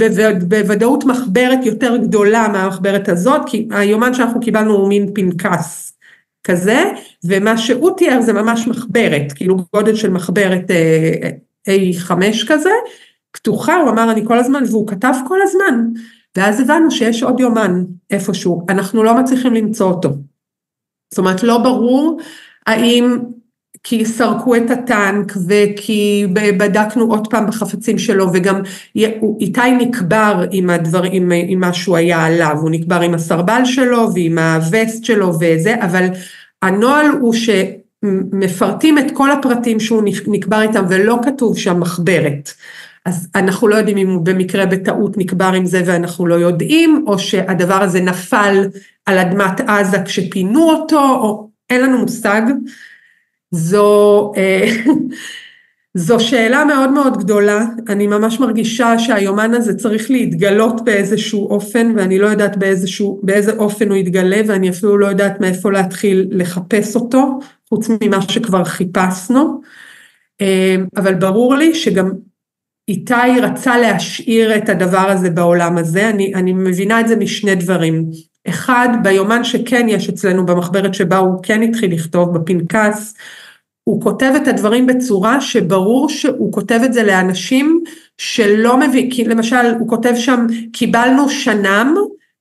בוודאות 0.48 1.04
מחברת 1.04 1.66
יותר 1.66 1.96
גדולה 1.96 2.48
מהמחברת 2.48 3.08
הזאת, 3.08 3.40
כי 3.46 3.68
היומן 3.70 4.14
שאנחנו 4.14 4.40
קיבלנו 4.40 4.74
הוא 4.74 4.88
מין 4.88 5.14
פנקס 5.14 5.98
כזה, 6.44 6.84
ומה 7.24 7.58
שהוא 7.58 7.96
תיאר 7.96 8.20
זה 8.20 8.32
ממש 8.32 8.68
מחברת, 8.68 9.32
כאילו 9.34 9.56
גודל 9.74 9.94
של 9.94 10.10
מחברת 10.10 10.70
אה, 10.70 11.30
A5 11.68 12.12
כזה, 12.46 12.70
פתוחה, 13.32 13.76
הוא 13.76 13.90
אמר 13.90 14.10
אני 14.10 14.26
כל 14.26 14.38
הזמן, 14.38 14.62
והוא 14.70 14.88
כתב 14.88 15.14
כל 15.28 15.38
הזמן, 15.42 15.84
ואז 16.36 16.60
הבנו 16.60 16.90
שיש 16.90 17.22
עוד 17.22 17.40
יומן 17.40 17.84
איפשהו, 18.10 18.66
אנחנו 18.68 19.02
לא 19.02 19.14
מצליחים 19.14 19.54
למצוא 19.54 19.90
אותו. 19.90 20.10
זאת 21.14 21.18
אומרת 21.18 21.42
לא 21.42 21.58
ברור 21.58 22.20
האם 22.66 23.18
כי 23.82 24.04
סרקו 24.04 24.56
את 24.56 24.70
הטנק 24.70 25.32
וכי 25.48 26.26
בדקנו 26.32 27.04
עוד 27.04 27.26
פעם 27.30 27.46
בחפצים 27.46 27.98
שלו 27.98 28.26
וגם 28.32 28.60
איתי 29.40 29.70
נקבר 29.78 30.44
עם 30.50 30.70
הדבר, 30.70 31.02
עם, 31.02 31.32
עם 31.46 31.60
מה 31.60 31.72
שהוא 31.72 31.96
היה 31.96 32.24
עליו, 32.24 32.56
הוא 32.60 32.70
נקבר 32.70 33.00
עם 33.00 33.14
הסרבל 33.14 33.62
שלו 33.64 34.14
ועם 34.14 34.38
הווסט 34.38 35.04
שלו 35.04 35.32
וזה, 35.40 35.74
אבל 35.80 36.06
הנוהל 36.62 37.06
הוא 37.20 37.34
שמפרטים 37.34 38.98
את 38.98 39.10
כל 39.12 39.30
הפרטים 39.30 39.80
שהוא 39.80 40.02
נקבר 40.26 40.62
איתם 40.62 40.84
ולא 40.88 41.18
כתוב 41.22 41.58
שם 41.58 41.80
מחברת. 41.80 42.52
אז 43.04 43.28
אנחנו 43.34 43.68
לא 43.68 43.74
יודעים 43.74 43.96
אם 43.96 44.10
הוא 44.10 44.24
במקרה 44.24 44.66
בטעות 44.66 45.18
נקבר 45.18 45.52
עם 45.56 45.66
זה 45.66 45.82
ואנחנו 45.86 46.26
לא 46.26 46.34
יודעים, 46.34 47.04
או 47.06 47.18
שהדבר 47.18 47.82
הזה 47.82 48.00
נפל 48.00 48.68
על 49.06 49.18
אדמת 49.18 49.60
עזה 49.60 49.98
כשפינו 50.04 50.70
אותו, 50.70 51.00
או 51.00 51.50
אין 51.70 51.82
לנו 51.82 51.98
מושג. 51.98 52.42
זו, 53.50 54.32
אה, 54.36 54.70
זו 55.94 56.20
שאלה 56.20 56.64
מאוד 56.64 56.90
מאוד 56.90 57.18
גדולה, 57.18 57.64
אני 57.88 58.06
ממש 58.06 58.40
מרגישה 58.40 58.98
שהיומן 58.98 59.54
הזה 59.54 59.74
צריך 59.74 60.10
להתגלות 60.10 60.84
באיזשהו 60.84 61.50
אופן, 61.50 61.92
ואני 61.96 62.18
לא 62.18 62.26
יודעת 62.26 62.56
באיזשהו, 62.56 63.20
באיזה 63.22 63.52
אופן 63.52 63.88
הוא 63.88 63.96
יתגלה, 63.96 64.40
ואני 64.46 64.70
אפילו 64.70 64.98
לא 64.98 65.06
יודעת 65.06 65.40
מאיפה 65.40 65.72
להתחיל 65.72 66.28
לחפש 66.30 66.96
אותו, 66.96 67.38
חוץ 67.68 67.88
ממה 68.02 68.22
שכבר 68.22 68.64
חיפשנו. 68.64 69.60
אה, 70.40 70.76
אבל 70.96 71.14
ברור 71.14 71.54
לי 71.54 71.74
שגם 71.74 72.10
איתי 72.88 73.40
רצה 73.42 73.78
להשאיר 73.78 74.56
את 74.56 74.68
הדבר 74.68 75.10
הזה 75.10 75.30
בעולם 75.30 75.78
הזה, 75.78 76.08
אני, 76.08 76.34
אני 76.34 76.52
מבינה 76.52 77.00
את 77.00 77.08
זה 77.08 77.16
משני 77.16 77.54
דברים. 77.54 78.10
אחד, 78.48 78.88
ביומן 79.02 79.44
שכן 79.44 79.86
יש 79.88 80.08
אצלנו 80.08 80.46
במחברת 80.46 80.94
שבה 80.94 81.16
הוא 81.16 81.42
כן 81.42 81.62
התחיל 81.62 81.92
לכתוב 81.94 82.38
בפנקס, 82.38 83.14
הוא 83.84 84.02
כותב 84.02 84.32
את 84.42 84.48
הדברים 84.48 84.86
בצורה 84.86 85.40
שברור 85.40 86.08
שהוא 86.08 86.52
כותב 86.52 86.80
את 86.84 86.92
זה 86.92 87.02
לאנשים 87.02 87.80
שלא 88.18 88.80
מביא, 88.80 89.10
כי 89.10 89.24
למשל 89.24 89.74
הוא 89.78 89.88
כותב 89.88 90.12
שם 90.16 90.46
קיבלנו 90.72 91.28
שנם 91.28 91.94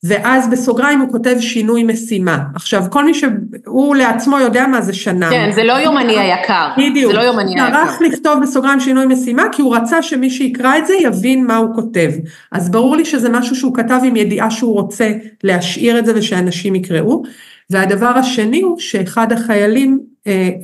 ואז 0.04 0.49
בסוגריים 0.49 0.99
הוא 0.99 1.12
כותב 1.12 1.36
שינוי 1.39 1.84
משימה. 1.84 2.39
עכשיו 2.56 2.84
כל 2.89 3.06
מי 3.06 3.14
שהוא 3.14 3.95
לעצמו 3.95 4.39
יודע 4.39 4.68
מה 4.68 4.82
זה 4.82 4.93
שנם. 4.93 5.30
כן, 5.30 5.51
זה 5.51 5.64
לא 5.64 5.74
יומני 5.74 6.20
היקר. 6.20 6.68
בדיוק. 6.78 7.12
זה 7.12 7.18
לא 7.18 7.24
יומני 7.24 7.51
היקר. 7.51 7.78
הוא 7.78 7.86
טרח 7.86 8.01
לכתוב 8.01 8.41
בסוגריים 8.41 8.80
שינוי 8.80 9.06
משימה 9.06 9.43
כי 9.51 9.62
הוא 9.62 9.76
רצה 9.76 10.01
שמי 10.01 10.30
שיקרא 10.30 10.78
את 10.78 10.88
זה 10.88 10.93
יבין 11.01 11.47
מה 11.47 11.58
הוא 11.58 11.76
כותב. 11.76 12.12
אז 12.51 12.72
ברור 12.72 12.95
לי 12.95 13.06
שזה 13.06 13.30
משהו 13.30 13.56
שהוא 13.56 13.76
כתב 13.76 13.99
עם 14.04 14.16
ידיעה 14.16 14.51
שהוא 14.51 14.74
רוצה 14.74 15.12
להשאיר 15.43 15.99
את 15.99 16.06
זה 16.06 16.14
ושאנשים 16.16 16.76
יקראו. 16.76 17.24
והדבר 17.70 18.18
השני 18.18 18.62
הוא 18.62 18.80
שאחד 18.80 19.32
החיילים 19.32 20.12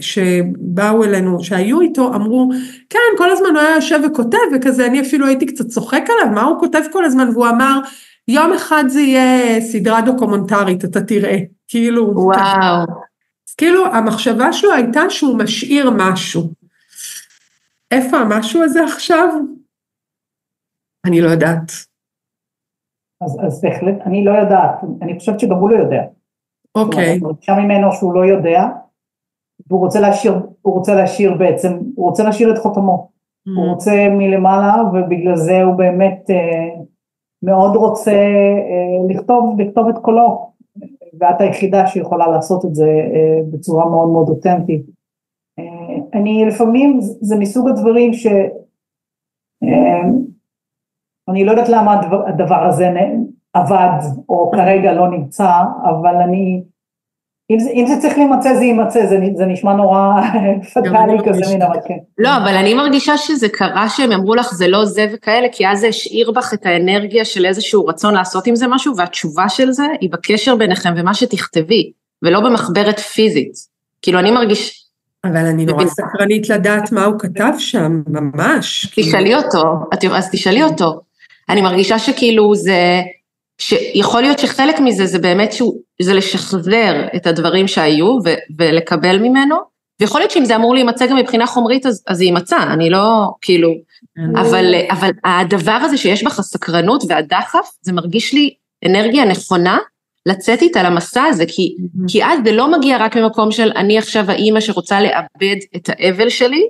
שבאו 0.01 1.03
אלינו, 1.03 1.43
שהיו 1.43 1.81
איתו, 1.81 2.15
אמרו, 2.15 2.49
כן, 2.89 2.99
כל 3.17 3.31
הזמן 3.31 3.47
הוא 3.49 3.59
היה 3.59 3.75
יושב 3.75 3.99
וכותב, 4.07 4.37
וכזה, 4.55 4.85
אני 4.85 5.01
אפילו 5.01 5.27
הייתי 5.27 5.45
קצת 5.45 5.67
צוחק 5.67 6.03
עליו, 6.09 6.33
מה 6.35 6.43
הוא 6.43 6.59
כותב 6.59 6.81
כל 6.91 7.05
הזמן? 7.05 7.29
והוא 7.29 7.47
אמר, 7.47 7.79
יום 8.27 8.53
אחד 8.53 8.83
זה 8.87 9.01
יהיה 9.01 9.61
סדרה 9.61 10.01
דוקומנטרית, 10.01 10.85
אתה 10.85 11.01
תראה, 11.01 11.37
כאילו. 11.67 12.11
וואו. 12.15 12.85
אז 13.49 13.55
כאילו, 13.57 13.85
המחשבה 13.85 14.53
שלו 14.53 14.73
הייתה 14.73 15.09
שהוא 15.09 15.37
משאיר 15.37 15.91
משהו. 15.97 16.53
איפה 17.91 18.17
המשהו 18.17 18.63
הזה 18.63 18.83
עכשיו? 18.83 19.27
אני 21.05 21.21
לא 21.21 21.29
יודעת. 21.29 21.71
אז, 23.21 23.37
אז 23.47 23.61
בהחלט, 23.61 23.95
אני 24.05 24.25
לא 24.25 24.31
יודעת, 24.31 24.75
אני 25.01 25.19
חושבת 25.19 25.39
שגם 25.39 25.55
הוא 25.55 25.69
לא 25.69 25.75
יודע. 25.75 26.01
אוקיי. 26.75 27.11
אני 27.11 27.19
מרגישה 27.19 27.53
ממנו 27.53 27.91
שהוא 27.91 28.13
לא 28.13 28.25
יודע, 28.25 28.61
והוא 29.67 29.79
רוצה 29.79 29.99
להשאיר, 29.99 30.33
הוא 30.61 30.73
רוצה 30.73 30.95
להשאיר 30.95 31.33
בעצם, 31.33 31.79
הוא 31.95 32.09
רוצה 32.09 32.23
להשאיר 32.23 32.53
את 32.53 32.57
חותמו. 32.57 33.09
Mm. 33.47 33.51
הוא 33.57 33.69
רוצה 33.69 34.07
מלמעלה, 34.09 34.83
ובגלל 34.93 35.35
זה 35.35 35.63
הוא 35.63 35.75
באמת 35.75 36.29
אה, 36.29 36.81
מאוד 37.43 37.75
רוצה 37.75 38.11
אה, 38.11 39.15
לכתוב, 39.15 39.61
לכתוב 39.61 39.87
את 39.87 39.97
קולו, 39.97 40.49
ואת 41.19 41.41
היחידה 41.41 41.87
שיכולה 41.87 42.27
לעשות 42.27 42.65
את 42.65 42.75
זה 42.75 42.87
אה, 42.87 43.41
בצורה 43.51 43.89
מאוד 43.89 44.09
מאוד 44.09 44.29
אותנטית. 44.29 44.85
אה, 45.59 46.19
אני 46.19 46.45
לפעמים, 46.45 46.97
זה 47.01 47.35
מסוג 47.39 47.69
הדברים 47.69 48.13
ש... 48.13 48.27
אה, 49.63 50.09
אני 51.29 51.45
לא 51.45 51.51
יודעת 51.51 51.69
למה 51.69 52.01
הדבר, 52.27 52.65
הזה 52.67 52.89
עבד 53.53 53.99
או 54.29 54.51
כרגע 54.51 54.93
לא 54.93 55.09
נמצא, 55.11 55.49
אבל 55.83 56.15
אני, 56.15 56.63
אם 57.51 57.59
זה, 57.59 57.69
אם 57.69 57.85
זה 57.87 58.01
צריך 58.01 58.17
להימצא 58.17 58.55
זה 58.55 58.63
יימצא, 58.63 59.05
זה, 59.05 59.17
זה 59.35 59.45
נשמע 59.45 59.73
נורא 59.73 60.21
פטאלי 60.73 61.17
כזה 61.25 61.55
מן 61.55 61.61
המקרה. 61.61 61.95
לא, 62.17 62.29
אבל 62.37 62.55
אני 62.55 62.73
מרגישה 62.73 63.17
שזה 63.17 63.49
קרה 63.49 63.89
שהם 63.89 64.11
אמרו 64.11 64.35
לך 64.35 64.53
זה 64.53 64.67
לא 64.67 64.85
זה 64.85 65.07
וכאלה, 65.13 65.47
כי 65.51 65.67
אז 65.67 65.79
זה 65.79 65.87
השאיר 65.87 66.31
בך 66.31 66.53
את 66.53 66.65
האנרגיה 66.65 67.25
של 67.25 67.45
איזשהו 67.45 67.85
רצון 67.85 68.13
לעשות 68.13 68.47
עם 68.47 68.55
זה 68.55 68.67
משהו, 68.67 68.97
והתשובה 68.97 69.49
של 69.49 69.71
זה 69.71 69.85
היא 70.01 70.09
בקשר 70.11 70.55
ביניכם 70.55 70.93
ומה 70.97 71.13
שתכתבי, 71.13 71.91
ולא 72.23 72.39
במחברת 72.39 72.99
פיזית. 72.99 73.53
כאילו 74.01 74.19
אני 74.19 74.31
מרגיש... 74.31 74.85
אבל 75.25 75.45
אני 75.45 75.65
נורא 75.65 75.85
סקרנית 75.85 76.49
לדעת 76.49 76.91
מה 76.91 77.05
הוא 77.05 77.19
כתב 77.19 77.53
שם, 77.57 78.01
ממש. 78.07 78.85
תשאלי 78.95 79.35
אותו, 79.35 79.63
אז 80.15 80.29
תשאלי 80.31 80.63
אותו. 80.63 80.99
אני 81.49 81.61
מרגישה 81.61 81.99
שכאילו 81.99 82.55
זה... 82.55 83.01
שיכול 83.57 84.21
להיות 84.21 84.39
שחלק 84.39 84.79
מזה 84.79 85.05
זה 85.05 85.19
באמת 85.19 85.53
שהוא, 85.53 85.88
זה 86.01 86.13
לשחזר 86.13 87.07
את 87.15 87.27
הדברים 87.27 87.67
שהיו 87.67 88.17
ו, 88.25 88.29
ולקבל 88.57 89.19
ממנו, 89.19 89.55
ויכול 89.99 90.21
להיות 90.21 90.31
שאם 90.31 90.45
זה 90.45 90.55
אמור 90.55 90.73
להימצא 90.73 91.05
גם 91.05 91.17
מבחינה 91.17 91.47
חומרית 91.47 91.85
אז, 91.85 92.03
אז 92.07 92.17
זה 92.17 92.23
יימצא, 92.23 92.57
אני 92.73 92.89
לא, 92.89 93.31
כאילו, 93.41 93.69
אבל, 94.35 94.75
אבל 94.91 95.11
הדבר 95.23 95.71
הזה 95.71 95.97
שיש 95.97 96.23
בך 96.23 96.41
סקרנות 96.41 97.03
והדחף, 97.09 97.69
זה 97.81 97.93
מרגיש 97.93 98.33
לי 98.33 98.53
אנרגיה 98.85 99.25
נכונה 99.25 99.77
לצאת 100.25 100.61
איתה 100.61 100.83
למסע 100.83 101.23
הזה, 101.23 101.45
כי, 101.47 101.75
כי 102.07 102.25
אז 102.25 102.39
זה 102.45 102.51
לא 102.51 102.71
מגיע 102.71 102.97
רק 102.97 103.17
ממקום 103.17 103.51
של 103.51 103.71
אני 103.75 103.97
עכשיו 103.97 104.31
האימא 104.31 104.59
שרוצה 104.59 105.01
לאבד 105.01 105.55
את 105.75 105.89
האבל 105.89 106.29
שלי, 106.29 106.63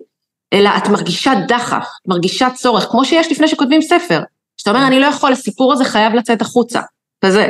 אלא 0.53 0.69
את 0.77 0.88
מרגישה 0.89 1.34
דחף, 1.47 1.88
מרגישה 2.07 2.47
צורך, 2.49 2.88
כמו 2.91 3.05
שיש 3.05 3.32
לפני 3.32 3.47
שכותבים 3.47 3.82
ספר. 3.82 4.21
שאתה 4.57 4.69
אומר, 4.69 4.88
אני 4.88 4.99
לא 4.99 5.05
יכול, 5.05 5.32
הסיפור 5.32 5.73
הזה 5.73 5.86
חייב 5.86 6.13
לצאת 6.13 6.41
החוצה, 6.41 6.82
כזה. 7.25 7.49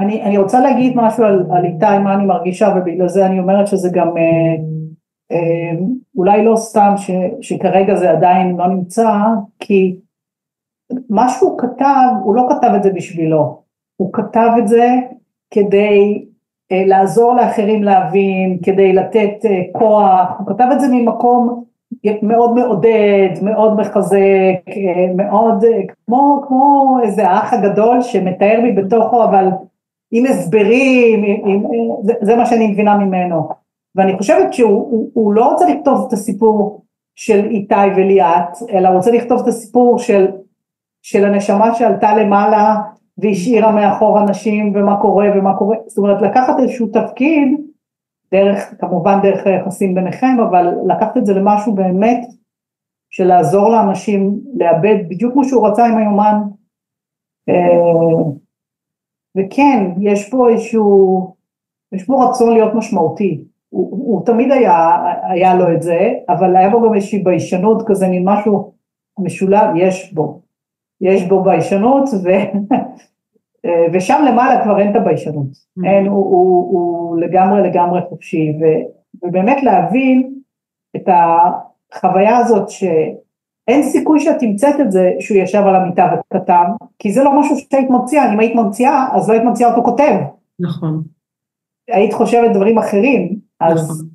אני, 0.00 0.22
אני 0.22 0.38
רוצה 0.38 0.60
להגיד 0.60 0.92
משהו 0.96 1.24
על, 1.24 1.46
על 1.50 1.64
איתי, 1.64 1.98
מה 2.04 2.14
אני 2.14 2.24
מרגישה, 2.24 2.74
ובגלל 2.76 3.08
זה 3.08 3.26
אני 3.26 3.38
אומרת 3.38 3.66
שזה 3.66 3.88
גם 3.92 4.16
אה, 4.16 4.56
אה, 5.32 5.78
אולי 6.16 6.44
לא 6.44 6.56
סתם 6.56 6.92
ש, 6.96 7.10
שכרגע 7.40 7.94
זה 7.94 8.10
עדיין 8.10 8.56
לא 8.56 8.66
נמצא, 8.66 9.10
כי 9.60 9.96
מה 11.10 11.28
שהוא 11.28 11.58
כתב, 11.58 12.10
הוא 12.24 12.34
לא 12.34 12.46
כתב 12.50 12.72
את 12.76 12.82
זה 12.82 12.90
בשבילו, 12.92 13.62
הוא 13.96 14.12
כתב 14.12 14.50
את 14.58 14.68
זה 14.68 14.94
כדי 15.50 16.24
לעזור 16.72 17.34
לאחרים 17.34 17.82
להבין, 17.82 18.58
כדי 18.62 18.92
לתת 18.92 19.44
כוח, 19.72 20.28
הוא 20.38 20.46
כתב 20.46 20.68
את 20.72 20.80
זה 20.80 20.86
ממקום 20.90 21.64
מאוד 22.22 22.54
מעודד, 22.54 23.28
מאוד 23.42 23.76
מחזק, 23.76 24.74
מאוד 25.16 25.64
כמו, 26.06 26.42
כמו 26.48 26.98
איזה 27.02 27.28
האח 27.28 27.52
הגדול 27.52 28.02
שמתאר 28.02 28.60
לי 28.62 28.72
בתוכו 28.72 29.24
אבל 29.24 29.48
עם 30.10 30.26
הסברים, 30.26 31.24
עם, 31.24 31.46
עם, 31.46 31.62
זה, 32.02 32.12
זה 32.22 32.36
מה 32.36 32.46
שאני 32.46 32.66
מבינה 32.66 32.98
ממנו. 32.98 33.48
ואני 33.94 34.16
חושבת 34.16 34.52
שהוא 34.52 35.10
הוא, 35.14 35.32
לא 35.32 35.52
רוצה 35.52 35.66
לכתוב 35.66 36.04
את 36.08 36.12
הסיפור 36.12 36.82
של 37.14 37.46
איתי 37.50 37.74
וליאת, 37.96 38.48
אלא 38.72 38.88
רוצה 38.88 39.10
לכתוב 39.10 39.40
את 39.42 39.46
הסיפור 39.46 39.98
של, 39.98 40.26
של 41.02 41.24
הנשמה 41.24 41.74
שעלתה 41.74 42.16
למעלה 42.16 42.76
והשאירה 43.18 43.72
מאחור 43.72 44.20
אנשים 44.20 44.72
ומה 44.74 45.00
קורה 45.00 45.26
ומה 45.34 45.56
קורה, 45.58 45.76
זאת 45.86 45.98
אומרת 45.98 46.22
לקחת 46.22 46.54
איזשהו 46.60 46.86
תפקיד, 46.86 47.60
דרך, 48.32 48.74
כמובן 48.78 49.18
דרך 49.22 49.46
היחסים 49.46 49.94
ביניכם, 49.94 50.36
אבל 50.50 50.74
לקחת 50.86 51.16
את 51.16 51.26
זה 51.26 51.34
למשהו 51.34 51.74
באמת 51.74 52.20
של 53.10 53.24
לעזור 53.24 53.68
לאנשים 53.68 54.40
לאבד 54.54 54.96
בדיוק 55.08 55.32
כמו 55.32 55.44
שהוא 55.44 55.68
רצה 55.68 55.86
עם 55.86 55.98
היומן. 55.98 56.40
אה, 57.48 58.45
וכן, 59.36 59.92
יש 60.00 60.30
פה 60.30 60.48
איזשהו, 60.48 61.34
יש 61.92 62.04
פה 62.04 62.24
רצון 62.24 62.54
להיות 62.54 62.74
משמעותי. 62.74 63.44
הוא, 63.68 63.90
הוא 63.90 64.26
תמיד 64.26 64.52
היה, 64.52 64.96
היה 65.22 65.54
לו 65.54 65.72
את 65.72 65.82
זה, 65.82 66.12
אבל 66.28 66.56
היה 66.56 66.70
בו 66.70 66.82
גם 66.82 66.94
איזושהי 66.94 67.18
ביישנות 67.18 67.82
כזה, 67.86 68.08
מין 68.08 68.28
משהו 68.28 68.72
משולב, 69.18 69.76
יש 69.76 70.12
בו. 70.12 70.40
יש 71.00 71.28
בו 71.28 71.42
ביישנות, 71.42 72.08
ו, 72.24 72.28
ושם 73.92 74.24
למעלה 74.28 74.64
כבר 74.64 74.78
אין 74.78 74.90
את 74.90 74.96
הביישנות. 74.96 75.46
Mm-hmm. 75.46 75.86
אין, 75.86 76.06
הוא, 76.06 76.24
הוא, 76.24 76.70
הוא 76.72 77.20
לגמרי 77.20 77.62
לגמרי 77.62 78.00
חופשי, 78.08 78.52
ו, 78.60 78.64
ובאמת 79.26 79.62
להבין 79.62 80.32
את 80.96 81.08
החוויה 81.08 82.36
הזאת 82.36 82.68
שאין 83.66 83.82
סיכוי 83.82 84.20
שאת 84.20 84.36
תמצאת 84.40 84.80
את 84.80 84.92
זה 84.92 85.10
שהוא 85.20 85.38
ישב 85.38 85.62
על 85.66 85.76
המיטה 85.76 86.14
וכתב, 86.14 86.64
כי 86.98 87.12
זה 87.12 87.24
לא 87.24 87.40
משהו 87.40 87.56
שהיית 87.56 87.90
ממציאה, 87.90 88.34
אם 88.34 88.40
היית 88.40 88.54
ממציאה, 88.54 89.08
אז 89.12 89.28
לא 89.28 89.34
היית 89.34 89.44
ממציאה 89.44 89.70
אותו 89.70 89.82
כותב. 89.82 90.16
נכון. 90.60 91.02
היית 91.88 92.12
חושבת 92.12 92.50
דברים 92.54 92.78
אחרים, 92.78 93.36
אז 93.60 93.84
נכון. 93.84 94.06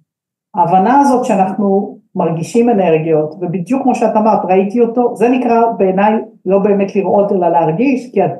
ההבנה 0.56 0.99
הזאת 0.99 1.26
שאנחנו 1.26 1.97
מרגישים 2.16 2.70
אנרגיות, 2.70 3.36
ובדיוק 3.41 3.84
כמו 3.84 3.95
שאת 3.95 4.16
אמרת, 4.16 4.45
ראיתי 4.45 4.82
אותו, 4.82 5.16
זה 5.16 5.30
נקרא 5.30 5.72
בעיניי 5.78 6.14
לא 6.45 6.60
באמת 6.60 6.95
לראות 6.95 7.32
אלא 7.32 7.49
להרגיש, 7.49 8.12
כי 8.14 8.26
את 8.26 8.32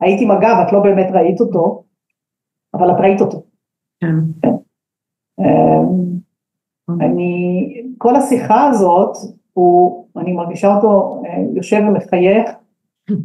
היית 0.00 0.20
עם 0.20 0.30
הגב, 0.30 0.56
את 0.66 0.72
לא 0.72 0.80
באמת 0.80 1.06
ראית 1.12 1.40
אותו, 1.40 1.82
אבל 2.74 2.90
את 2.90 3.00
ראית 3.00 3.20
אותו. 3.20 3.42
כן. 4.00 4.16
אמ, 5.40 5.46
אוקיי. 6.88 7.06
אני, 7.06 7.82
כל 7.98 8.16
השיחה 8.16 8.68
הזאת, 8.68 9.16
הוא, 9.52 10.05
אני 10.18 10.32
מרגישה 10.32 10.74
אותו 10.74 11.22
אה, 11.26 11.38
יושב 11.54 11.80
ומחייך 11.88 12.50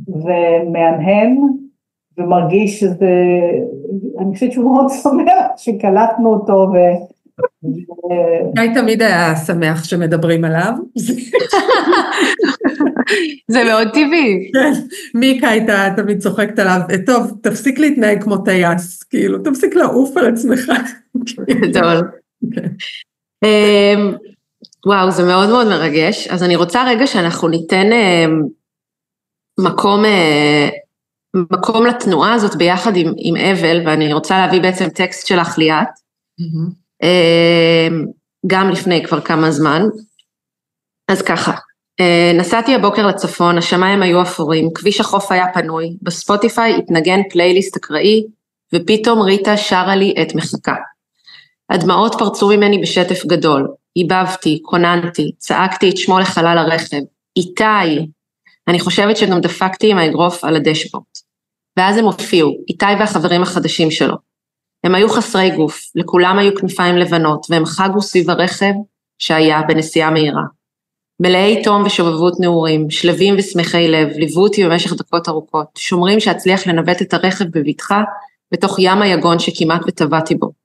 ומהנהן 0.08 1.38
ומרגיש 2.18 2.80
שזה, 2.80 3.12
אני 4.20 4.34
חושבת 4.34 4.52
שהוא 4.52 4.66
מאוד 4.66 4.92
שמח 5.04 5.46
שקלטנו 5.58 6.34
אותו 6.34 6.54
ו... 6.74 6.78
גיא 8.54 8.74
תמיד 8.74 9.02
היה 9.02 9.36
שמח 9.36 9.84
שמדברים 9.84 10.46
עליו. 10.46 10.74
זה 13.52 13.64
מאוד 13.64 13.88
טבעי. 13.88 14.52
כן, 14.54 14.74
מיקה 15.20 15.50
הייתה 15.50 15.88
תמיד 15.96 16.20
צוחקת 16.20 16.60
עליו, 16.60 16.80
טוב, 17.06 17.32
תפסיק 17.42 17.80
להתנהג 17.80 18.24
כמו 18.24 18.38
טייס, 18.38 19.04
כאילו, 19.04 19.38
תפסיק 19.38 19.76
לעוף 19.76 20.18
על 20.18 20.34
עצמך. 20.34 20.72
גדול. 21.50 22.12
וואו, 24.86 25.12
זה 25.12 25.24
מאוד 25.24 25.50
מאוד 25.50 25.68
מרגש. 25.68 26.28
אז 26.28 26.44
אני 26.44 26.56
רוצה 26.56 26.84
רגע 26.88 27.08
שאנחנו 27.08 27.48
ניתן 27.48 27.92
אמ, 27.92 28.42
מקום, 29.60 30.06
אה, 30.06 30.70
מקום 31.52 31.86
לתנועה 31.86 32.34
הזאת 32.34 32.56
ביחד 32.56 32.96
עם, 32.96 33.14
עם 33.18 33.36
אבל, 33.36 33.82
ואני 33.86 34.14
רוצה 34.14 34.38
להביא 34.38 34.62
בעצם 34.62 34.90
טקסט 34.90 35.28
שלך 35.28 35.58
ליאת. 35.58 35.88
Mm-hmm. 36.42 37.06
גם 38.48 38.70
לפני 38.70 39.06
כבר 39.06 39.22
כמה 39.22 39.52
זמן. 39.52 39.82
אז 41.08 41.22
ככה, 41.22 41.52
אה, 42.00 42.32
נסעתי 42.34 42.76
הבוקר 42.76 43.08
לצפון, 43.08 43.58
השמיים 43.58 44.02
היו 44.02 44.22
אפורים, 44.22 44.70
כביש 44.76 45.00
החוף 45.00 45.32
היה 45.32 45.46
פנוי, 45.54 45.98
בספוטיפיי 46.02 46.76
התנגן 46.78 47.20
פלייליסט 47.32 47.78
אקראי, 47.78 48.24
ופתאום 48.76 49.22
ריטה 49.22 49.58
שרה 49.58 49.96
לי 49.96 50.14
את 50.22 50.36
מחכה. 50.36 50.76
הדמעות 51.70 52.16
פרצו 52.20 52.48
ממני 52.48 52.82
בשטף 52.82 53.26
גדול, 53.26 53.68
היבבתי, 53.96 54.62
קוננתי, 54.62 55.32
צעקתי 55.38 55.90
את 55.90 55.98
שמו 55.98 56.20
לחלל 56.20 56.58
הרכב, 56.58 57.02
איתי! 57.38 58.08
אני 58.68 58.80
חושבת 58.80 59.18
שגם 59.18 59.40
דפקתי 59.40 59.92
עם 59.92 59.98
האגרוף 59.98 60.44
על 60.44 60.56
הדשבורד. 60.56 61.04
ואז 61.78 61.98
הם 61.98 62.06
הופיעו, 62.06 62.52
איתי 62.70 62.86
והחברים 63.00 63.42
החדשים 63.42 63.92
שלו. 63.92 64.16
הם 64.84 64.96
היו 64.96 65.10
חסרי 65.10 65.52
גוף, 65.52 65.82
לכולם 65.96 66.40
היו 66.40 66.56
כנפיים 66.56 66.98
לבנות, 66.98 67.46
והם 67.50 67.66
חגו 67.66 68.02
סביב 68.02 68.30
הרכב 68.30 68.74
שהיה 69.20 69.62
בנסיעה 69.68 70.12
מהירה. 70.12 70.44
מלאי 71.22 71.64
תום 71.64 71.84
ושובבות 71.86 72.34
נעורים, 72.40 72.90
שלווים 72.90 73.36
ושמחי 73.38 73.88
לב, 73.88 74.08
ליוו 74.10 74.44
אותי 74.44 74.66
במשך 74.66 74.94
דקות 74.94 75.30
ארוכות, 75.30 75.68
שומרים 75.78 76.20
שאצליח 76.20 76.68
לנווט 76.68 77.02
את 77.02 77.14
הרכב 77.14 77.46
בבטחה 77.46 78.02
בתוך 78.52 78.76
ים 78.80 79.02
היגון 79.02 79.40
שכמעט 79.40 79.82
וטבעתי 79.88 80.36
בו. 80.36 80.61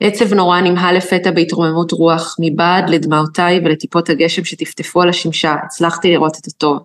עצב 0.00 0.34
נורא 0.34 0.60
נמהל 0.60 0.96
לפתע 0.96 1.30
בהתרוממות 1.30 1.92
רוח, 1.92 2.36
מבעד 2.40 2.90
לדמעותיי 2.90 3.60
ולטיפות 3.64 4.10
הגשם 4.10 4.44
שטפטפו 4.44 5.02
על 5.02 5.08
השמשה, 5.08 5.56
הצלחתי 5.64 6.10
לראות 6.10 6.36
את 6.40 6.46
הטוב. 6.46 6.78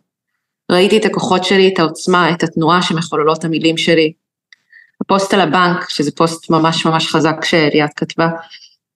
ראיתי 0.72 0.98
את 0.98 1.06
הכוחות 1.06 1.44
שלי, 1.44 1.68
את 1.74 1.80
העוצמה, 1.80 2.32
את 2.32 2.44
התנועה 2.44 2.82
שמחוללות 2.82 3.46
המילים 3.46 3.78
שלי, 3.78 4.14
הפוסט 5.02 5.34
על 5.34 5.42
הבנק, 5.42 5.90
שזה 5.90 6.12
פוסט 6.12 6.50
ממש 6.50 6.86
ממש 6.86 7.08
חזק 7.08 7.46
שליאת 7.46 7.94
כתבה, 7.96 8.30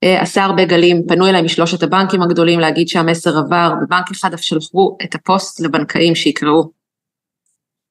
אה, 0.04 0.22
עשה 0.22 0.44
הרבה 0.44 0.66
גלים, 0.66 1.08
פנו 1.08 1.28
אליי 1.28 1.42
משלושת 1.42 1.84
הבנקים 1.84 2.22
הגדולים 2.22 2.60
להגיד 2.60 2.88
שהמסר 2.88 3.38
עבר, 3.38 3.72
בבנק 3.82 4.12
אחד 4.12 4.34
אף 4.34 4.42
שלחו 4.42 4.98
את 5.04 5.16
הפוסט 5.16 5.60
לבנקאים 5.60 6.16
שיקראו. 6.16 6.72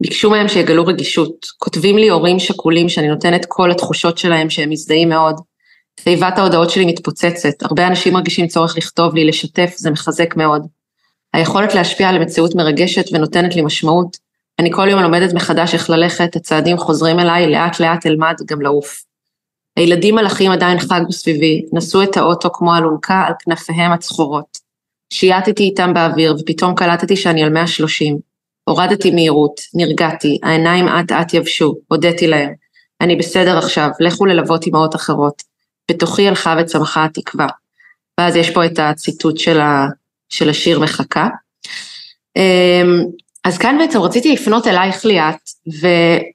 ביקשו 0.02 0.30
מהם 0.30 0.48
שיגלו 0.48 0.86
רגישות, 0.86 1.46
כותבים 1.58 1.98
לי 1.98 2.08
הורים 2.08 2.38
שכולים 2.38 2.88
שאני 2.88 3.08
נותנת 3.08 3.46
כל 3.48 3.70
התחושות 3.70 4.18
שלהם 4.18 4.50
שהם 4.50 4.70
מזדהים 4.70 5.08
מאוד. 5.08 5.40
תיבת 6.04 6.38
ההודעות 6.38 6.70
שלי 6.70 6.86
מתפוצצת, 6.86 7.62
הרבה 7.62 7.86
אנשים 7.86 8.14
מרגישים 8.14 8.46
צורך 8.46 8.76
לכתוב 8.76 9.14
לי, 9.14 9.24
לשתף, 9.24 9.74
זה 9.76 9.90
מחזק 9.90 10.36
מאוד. 10.36 10.66
היכולת 11.34 11.74
להשפיע 11.74 12.08
על 12.08 12.18
מציאות 12.18 12.54
מרגשת 12.54 13.04
ונותנת 13.12 13.56
לי 13.56 13.62
משמעות, 13.62 14.16
אני 14.58 14.70
כל 14.72 14.88
יום 14.90 15.02
לומדת 15.02 15.34
מחדש 15.34 15.74
איך 15.74 15.90
ללכת, 15.90 16.36
הצעדים 16.36 16.78
חוזרים 16.78 17.18
אליי, 17.18 17.50
לאט 17.50 17.80
לאט 17.80 18.06
אלמד 18.06 18.34
גם 18.46 18.62
לעוף. 18.62 19.04
הילדים 19.76 20.14
מלאכים 20.14 20.50
עדיין 20.50 20.78
חגו 20.78 21.12
סביבי, 21.12 21.62
נשאו 21.72 22.02
את 22.02 22.16
האוטו 22.16 22.48
כמו 22.52 22.76
אלונקה 22.76 23.24
על 23.26 23.32
כנפיהם 23.38 23.92
הצחורות. 23.92 24.58
שייטתי 25.12 25.62
איתם 25.62 25.94
באוויר 25.94 26.36
ופתאום 26.40 26.74
קלטתי 26.74 27.16
שאני 27.16 27.42
על 27.42 27.48
130. 27.48 28.18
הורדתי 28.64 29.10
מהירות, 29.10 29.60
נרגעתי, 29.74 30.38
העיניים 30.42 30.88
אט 30.88 31.12
אט 31.12 31.34
יבשו, 31.34 31.74
הודיתי 31.88 32.26
להם. 32.26 32.52
אני 33.00 33.16
בסדר 33.16 33.58
עכשיו, 33.58 33.88
לכו 34.00 34.26
ללוות 34.26 34.66
אמהות 34.68 34.94
אחרות. 34.94 35.42
בתוכי 35.90 36.28
הלכה 36.28 36.56
וצמחה 36.60 37.04
התקווה. 37.04 37.46
ואז 38.20 38.36
יש 38.36 38.50
פה 38.50 38.66
את 38.66 38.78
הציטוט 38.78 39.38
של, 39.38 39.60
ה, 39.60 39.86
של 40.28 40.48
השיר 40.48 40.80
מחכה. 40.80 41.28
אמ, 42.36 43.04
אז 43.44 43.58
כאן 43.58 43.78
בעצם 43.78 43.98
רציתי 43.98 44.32
לפנות 44.32 44.66
אלייך 44.66 45.04
ליאת, 45.04 45.50
ואני 45.80 46.32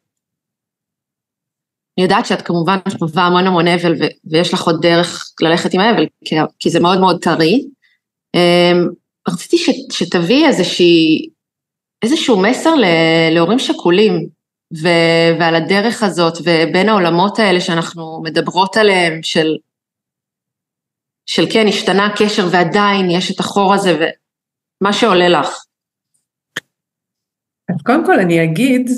יודעת 1.99 2.26
שאת 2.26 2.41
כמובן 2.41 2.78
חווה 2.99 3.24
המון 3.24 3.47
המון 3.47 3.68
אבל. 3.68 3.93
ויש 4.26 4.54
לך 4.54 4.62
עוד 4.62 4.82
דרך 4.82 5.32
ללכת 5.41 5.74
עם 5.74 5.80
האבל, 5.80 6.06
כי, 6.60 6.70
זה 6.70 6.80
מאוד 6.80 6.99
מאוד 6.99 7.22
טרי. 7.22 7.66
אמ, 8.36 8.88
רציתי 9.28 9.58
ש... 9.58 9.70
שתביאי 9.91 10.45
איזשהו 12.04 12.41
מסר. 12.41 12.74
להורים 13.32 13.60
שכולים, 13.60 14.28
ו... 14.78 14.88
ועל 15.40 15.56
הדרך 15.56 16.04
הזאת, 16.04 16.38
ובין 16.44 16.90
העולמות 16.90 17.40
האלה 17.40 17.62
שאנחנו 17.62 18.22
מדברות 18.24 18.78
עליהם, 18.78 19.24
של, 19.24 19.58
של 21.26 21.46
כן, 21.54 21.68
השתנה 21.68 22.06
הקשר 22.06 22.48
ועדיין 22.52 23.10
יש 23.10 23.32
את 23.32 23.40
החור 23.40 23.74
הזה, 23.74 23.98
ומה 24.82 24.94
שעולה 24.94 25.30
לך. 25.30 25.66
קודם 27.86 28.06
כל 28.06 28.20
אני 28.20 28.44
אגיד 28.44 28.90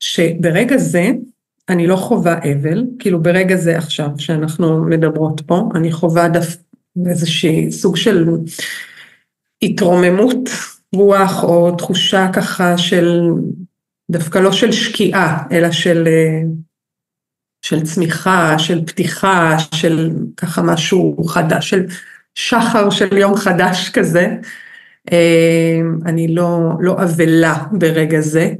שברגע 0.00 0.76
זה 0.76 1.10
אני 1.68 1.86
לא 1.86 1.96
חווה 1.96 2.38
אבל, 2.38 2.84
כאילו 2.98 3.22
ברגע 3.22 3.56
זה 3.56 3.78
עכשיו 3.78 4.08
שאנחנו 4.18 4.84
מדברות 4.84 5.40
פה, 5.46 5.62
אני 5.74 5.92
חווה 5.92 6.28
דף 6.28 6.56
איזושהי 7.06 7.72
סוג 7.72 7.96
של 7.96 8.28
התרוממות 9.62 10.48
רוח 10.94 11.44
או 11.44 11.76
תחושה 11.76 12.28
ככה 12.32 12.78
של, 12.78 13.20
דווקא 14.12 14.38
לא 14.38 14.52
של 14.52 14.72
שקיעה, 14.72 15.42
אלא 15.52 15.70
של, 15.70 16.08
של 17.62 17.82
צמיחה, 17.82 18.58
של 18.58 18.86
פתיחה, 18.86 19.56
של 19.74 20.10
ככה 20.36 20.62
משהו 20.62 21.24
חדש, 21.24 21.70
של 21.70 21.86
שחר 22.34 22.90
של 22.90 23.16
יום 23.16 23.36
חדש 23.36 23.90
כזה. 23.90 24.36
אני 26.06 26.28
לא, 26.28 26.58
לא 26.80 27.02
אבלה 27.02 27.54
ברגע 27.72 28.20
זה. 28.20 28.52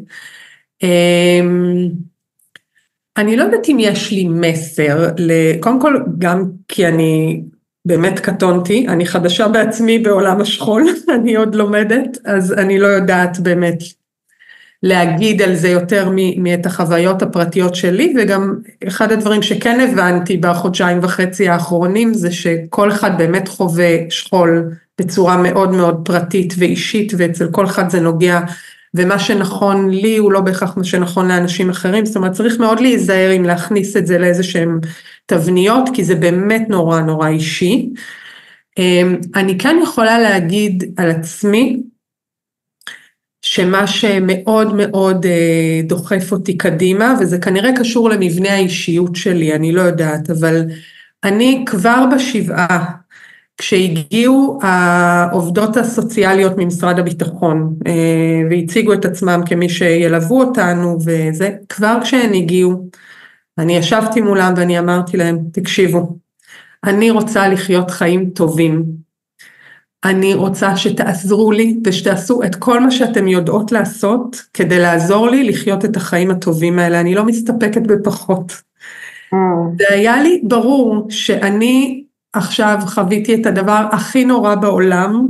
אני 3.16 3.36
לא 3.36 3.42
יודעת 3.42 3.68
אם 3.68 3.76
יש 3.80 4.12
לי 4.12 4.28
מסר, 4.28 5.10
קודם 5.60 5.80
כל 5.80 5.96
גם 6.18 6.44
כי 6.68 6.86
אני 6.86 7.42
באמת 7.84 8.20
קטונתי, 8.20 8.88
אני 8.88 9.06
חדשה 9.06 9.48
בעצמי 9.48 9.98
בעולם 9.98 10.40
השכול, 10.40 10.84
אני 11.16 11.36
עוד 11.36 11.54
לומדת, 11.54 12.18
אז 12.24 12.52
אני 12.52 12.78
לא 12.78 12.86
יודעת 12.86 13.40
באמת 13.40 13.78
להגיד 14.82 15.42
על 15.42 15.54
זה 15.54 15.68
יותר 15.68 16.10
מאת 16.36 16.66
החוויות 16.66 17.22
הפרטיות 17.22 17.74
שלי, 17.74 18.14
וגם 18.18 18.54
אחד 18.88 19.12
הדברים 19.12 19.42
שכן 19.42 19.80
הבנתי 19.80 20.36
בחודשיים 20.36 20.98
וחצי 21.02 21.48
האחרונים 21.48 22.14
זה 22.14 22.32
שכל 22.32 22.92
אחד 22.92 23.18
באמת 23.18 23.48
חווה 23.48 23.96
שכול 24.10 24.70
בצורה 25.00 25.36
מאוד 25.36 25.70
מאוד 25.70 26.00
פרטית 26.04 26.54
ואישית, 26.58 27.12
ואצל 27.16 27.48
כל 27.50 27.66
אחד 27.66 27.90
זה 27.90 28.00
נוגע 28.00 28.40
ומה 28.94 29.18
שנכון 29.18 29.90
לי 29.90 30.16
הוא 30.16 30.32
לא 30.32 30.40
בהכרח 30.40 30.76
מה 30.76 30.84
שנכון 30.84 31.28
לאנשים 31.28 31.70
אחרים, 31.70 32.06
זאת 32.06 32.16
אומרת 32.16 32.32
צריך 32.32 32.60
מאוד 32.60 32.80
להיזהר 32.80 33.36
אם 33.36 33.44
להכניס 33.44 33.96
את 33.96 34.06
זה 34.06 34.18
לאיזה 34.18 34.42
שהם 34.42 34.80
תבניות, 35.26 35.88
כי 35.94 36.04
זה 36.04 36.14
באמת 36.14 36.62
נורא 36.68 37.00
נורא 37.00 37.28
אישי. 37.28 37.88
אמ, 38.78 39.16
אני 39.34 39.58
כן 39.58 39.76
יכולה 39.82 40.18
להגיד 40.18 40.84
על 40.96 41.10
עצמי, 41.10 41.82
שמה 43.42 43.86
שמאוד 43.86 44.74
מאוד 44.74 45.26
אה, 45.26 45.80
דוחף 45.84 46.32
אותי 46.32 46.56
קדימה, 46.56 47.14
וזה 47.20 47.38
כנראה 47.38 47.70
קשור 47.76 48.10
למבנה 48.10 48.50
האישיות 48.52 49.16
שלי, 49.16 49.54
אני 49.54 49.72
לא 49.72 49.80
יודעת, 49.80 50.30
אבל 50.30 50.62
אני 51.24 51.64
כבר 51.66 52.04
בשבעה 52.14 52.84
כשהגיעו 53.58 54.58
העובדות 54.62 55.76
הסוציאליות 55.76 56.52
ממשרד 56.56 56.98
הביטחון 56.98 57.74
אה, 57.86 58.42
והציגו 58.50 58.92
את 58.92 59.04
עצמם 59.04 59.40
כמי 59.46 59.68
שילוו 59.68 60.40
אותנו 60.40 60.98
וזה, 61.04 61.50
כבר 61.68 61.98
כשהן 62.02 62.34
הגיעו, 62.34 62.88
אני 63.58 63.76
ישבתי 63.76 64.20
מולם 64.20 64.54
ואני 64.56 64.78
אמרתי 64.78 65.16
להם, 65.16 65.38
תקשיבו, 65.52 66.16
אני 66.84 67.10
רוצה 67.10 67.48
לחיות 67.48 67.90
חיים 67.90 68.30
טובים, 68.30 68.84
אני 70.04 70.34
רוצה 70.34 70.76
שתעזרו 70.76 71.52
לי 71.52 71.76
ושתעשו 71.84 72.42
את 72.42 72.54
כל 72.54 72.80
מה 72.80 72.90
שאתם 72.90 73.28
יודעות 73.28 73.72
לעשות 73.72 74.42
כדי 74.54 74.78
לעזור 74.78 75.28
לי 75.28 75.44
לחיות 75.44 75.84
את 75.84 75.96
החיים 75.96 76.30
הטובים 76.30 76.78
האלה, 76.78 77.00
אני 77.00 77.14
לא 77.14 77.24
מסתפקת 77.24 77.82
בפחות. 77.82 78.52
Mm. 78.52 79.36
והיה 79.78 80.22
לי 80.22 80.40
ברור 80.42 81.06
שאני 81.10 82.04
עכשיו 82.32 82.78
חוויתי 82.86 83.34
את 83.34 83.46
הדבר 83.46 83.86
הכי 83.92 84.24
נורא 84.24 84.54
בעולם, 84.54 85.26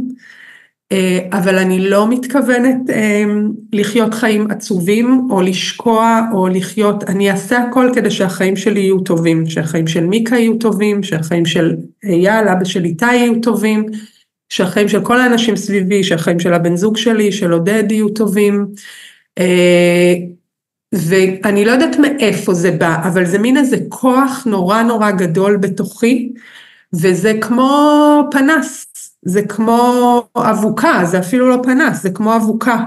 אה, 0.93 1.19
אבל 1.33 1.59
אני 1.59 1.89
לא 1.89 2.09
מתכוונת 2.09 2.91
אה, 2.91 3.25
לחיות 3.73 4.15
חיים 4.15 4.51
עצובים 4.51 5.29
או 5.31 5.41
לשקוע 5.41 6.21
או 6.33 6.49
לחיות, 6.49 7.05
אני 7.05 7.31
אעשה 7.31 7.59
הכל 7.59 7.91
כדי 7.95 8.11
שהחיים 8.11 8.57
שלי 8.57 8.81
יהיו 8.81 9.01
טובים, 9.01 9.47
שהחיים 9.47 9.87
של 9.87 10.07
מיקה 10.07 10.37
יהיו 10.37 10.57
טובים, 10.57 11.03
שהחיים 11.03 11.47
של 11.47 11.77
אייל, 12.05 12.49
אבא 12.49 12.65
של 12.65 12.85
איתי 12.85 13.15
יהיו 13.15 13.41
טובים, 13.41 13.87
שהחיים 14.53 14.89
של 14.89 15.05
כל 15.05 15.21
האנשים 15.21 15.57
סביבי, 15.57 16.05
שהחיים 16.05 16.41
של 16.41 16.55
הבן 16.55 16.77
זוג 16.77 16.97
שלי, 16.97 17.33
של 17.33 17.53
עודד 17.53 17.93
יהיו 17.93 18.09
טובים. 18.09 18.67
אה, 19.39 20.15
ואני 20.93 21.65
לא 21.65 21.71
יודעת 21.71 21.97
מאיפה 21.99 22.55
זה 22.55 22.71
בא, 22.71 22.97
אבל 23.05 23.25
זה 23.25 23.39
מין 23.39 23.57
איזה 23.57 23.77
כוח 23.89 24.45
נורא 24.47 24.83
נורא 24.83 25.11
גדול 25.11 25.57
בתוכי, 25.57 26.33
וזה 26.93 27.33
כמו 27.41 28.29
פנס, 28.31 28.87
זה 29.23 29.43
כמו 29.43 30.23
אבוקה, 30.37 31.01
זה 31.05 31.19
אפילו 31.19 31.49
לא 31.49 31.57
פנס, 31.63 32.03
זה 32.03 32.11
כמו 32.11 32.37
אבוקה 32.37 32.85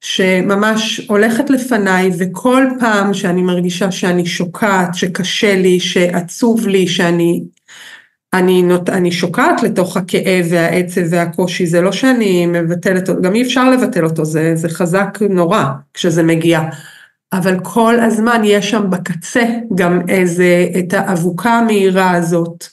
שממש 0.00 1.00
הולכת 1.08 1.50
לפניי 1.50 2.10
וכל 2.18 2.66
פעם 2.80 3.14
שאני 3.14 3.42
מרגישה 3.42 3.90
שאני 3.90 4.26
שוקעת, 4.26 4.94
שקשה 4.94 5.56
לי, 5.56 5.80
שעצוב 5.80 6.68
לי, 6.68 6.88
שאני 6.88 7.42
אני, 8.34 8.62
נות, 8.62 8.88
אני 8.88 9.12
שוקעת 9.12 9.62
לתוך 9.62 9.96
הכאב 9.96 10.46
והעצב 10.50 11.00
והקושי, 11.10 11.66
זה 11.66 11.80
לא 11.80 11.92
שאני 11.92 12.46
מבטלת 12.46 13.08
אותו, 13.08 13.22
גם 13.22 13.34
אי 13.34 13.42
אפשר 13.42 13.70
לבטל 13.70 14.04
אותו, 14.04 14.24
זה, 14.24 14.52
זה 14.54 14.68
חזק 14.68 15.18
נורא 15.30 15.64
כשזה 15.94 16.22
מגיע. 16.22 16.60
אבל 17.32 17.58
כל 17.62 18.00
הזמן 18.00 18.40
יש 18.44 18.70
שם 18.70 18.90
בקצה 18.90 19.44
גם 19.74 20.00
איזה, 20.08 20.66
את 20.78 20.94
האבוקה 20.94 21.50
המהירה 21.50 22.10
הזאת. 22.10 22.64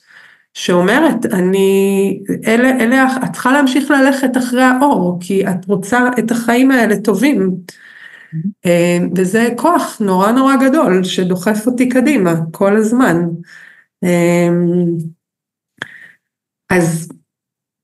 שאומרת, 0.53 1.25
אני, 1.25 2.19
אלה, 2.47 2.69
אלה, 2.69 3.07
את 3.25 3.33
צריכה 3.33 3.53
להמשיך 3.53 3.91
ללכת 3.91 4.37
אחרי 4.37 4.63
האור, 4.63 5.17
כי 5.21 5.47
את 5.47 5.65
רוצה 5.67 6.09
את 6.19 6.31
החיים 6.31 6.71
האלה 6.71 6.95
טובים. 6.99 7.55
אה, 8.65 8.97
וזה 9.15 9.49
כוח 9.55 9.97
נורא 9.99 10.31
נורא 10.31 10.55
גדול 10.55 11.03
שדוחף 11.03 11.67
אותי 11.67 11.89
קדימה 11.89 12.33
כל 12.51 12.75
הזמן. 12.75 13.27
אז 16.69 17.09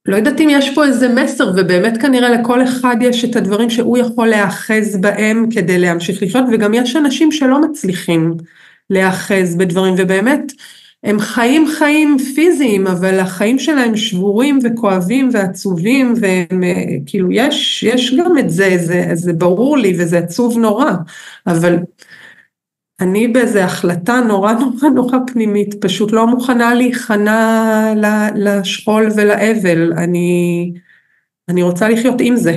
לא 0.05 0.15
יודעת 0.15 0.41
אם 0.41 0.47
יש 0.51 0.75
פה 0.75 0.85
איזה 0.85 1.09
מסר, 1.09 1.51
ובאמת 1.57 2.01
כנראה 2.01 2.29
לכל 2.29 2.63
אחד 2.63 2.95
יש 3.01 3.25
את 3.25 3.35
הדברים 3.35 3.69
שהוא 3.69 3.97
יכול 3.97 4.27
להיאחז 4.27 4.97
בהם 4.97 5.47
כדי 5.51 5.79
להמשיך 5.79 6.23
לחיות, 6.23 6.45
וגם 6.51 6.73
יש 6.73 6.95
אנשים 6.95 7.31
שלא 7.31 7.61
מצליחים 7.61 8.33
להיאחז 8.89 9.55
בדברים, 9.55 9.95
ובאמת, 9.97 10.51
הם 11.03 11.19
חיים 11.19 11.67
חיים 11.77 12.17
פיזיים, 12.35 12.87
אבל 12.87 13.19
החיים 13.19 13.59
שלהם 13.59 13.97
שבורים 13.97 14.59
וכואבים 14.63 15.29
ועצובים, 15.33 16.13
והם 16.21 16.63
אה, 16.63 16.83
כאילו, 17.05 17.31
יש, 17.31 17.83
יש 17.83 18.15
גם 18.15 18.37
את 18.37 18.49
זה, 18.49 18.77
זה, 18.77 19.09
זה 19.13 19.33
ברור 19.33 19.77
לי 19.77 19.95
וזה 19.99 20.17
עצוב 20.17 20.57
נורא, 20.57 20.91
אבל 21.47 21.77
אני 23.03 23.27
באיזה 23.27 23.65
החלטה 23.65 24.13
נורא 24.27 24.53
נורא 24.53 24.89
נורא 24.95 25.17
פנימית, 25.33 25.85
פשוט 25.85 26.11
לא 26.11 26.27
מוכנה 26.27 26.73
להיכנע 26.73 27.93
לשכול 28.35 29.07
ולאבל, 29.15 29.93
אני, 29.97 30.71
אני 31.49 31.63
רוצה 31.63 31.89
לחיות 31.89 32.17
עם 32.19 32.35
זה. 32.35 32.51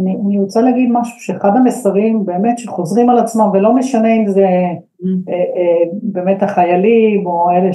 אני, 0.00 0.16
אני 0.26 0.38
רוצה 0.38 0.60
להגיד 0.60 0.88
משהו 0.92 1.20
שאחד 1.20 1.50
המסרים 1.56 2.26
באמת 2.26 2.58
שחוזרים 2.58 3.10
על 3.10 3.18
עצמם 3.18 3.50
ולא 3.52 3.74
משנה 3.74 4.08
אם 4.16 4.28
זה 4.28 4.46
mm. 4.46 5.06
אה, 5.28 5.34
אה, 5.34 5.90
באמת 6.02 6.42
החיילים 6.42 7.26
או 7.26 7.50
אלה 7.50 7.70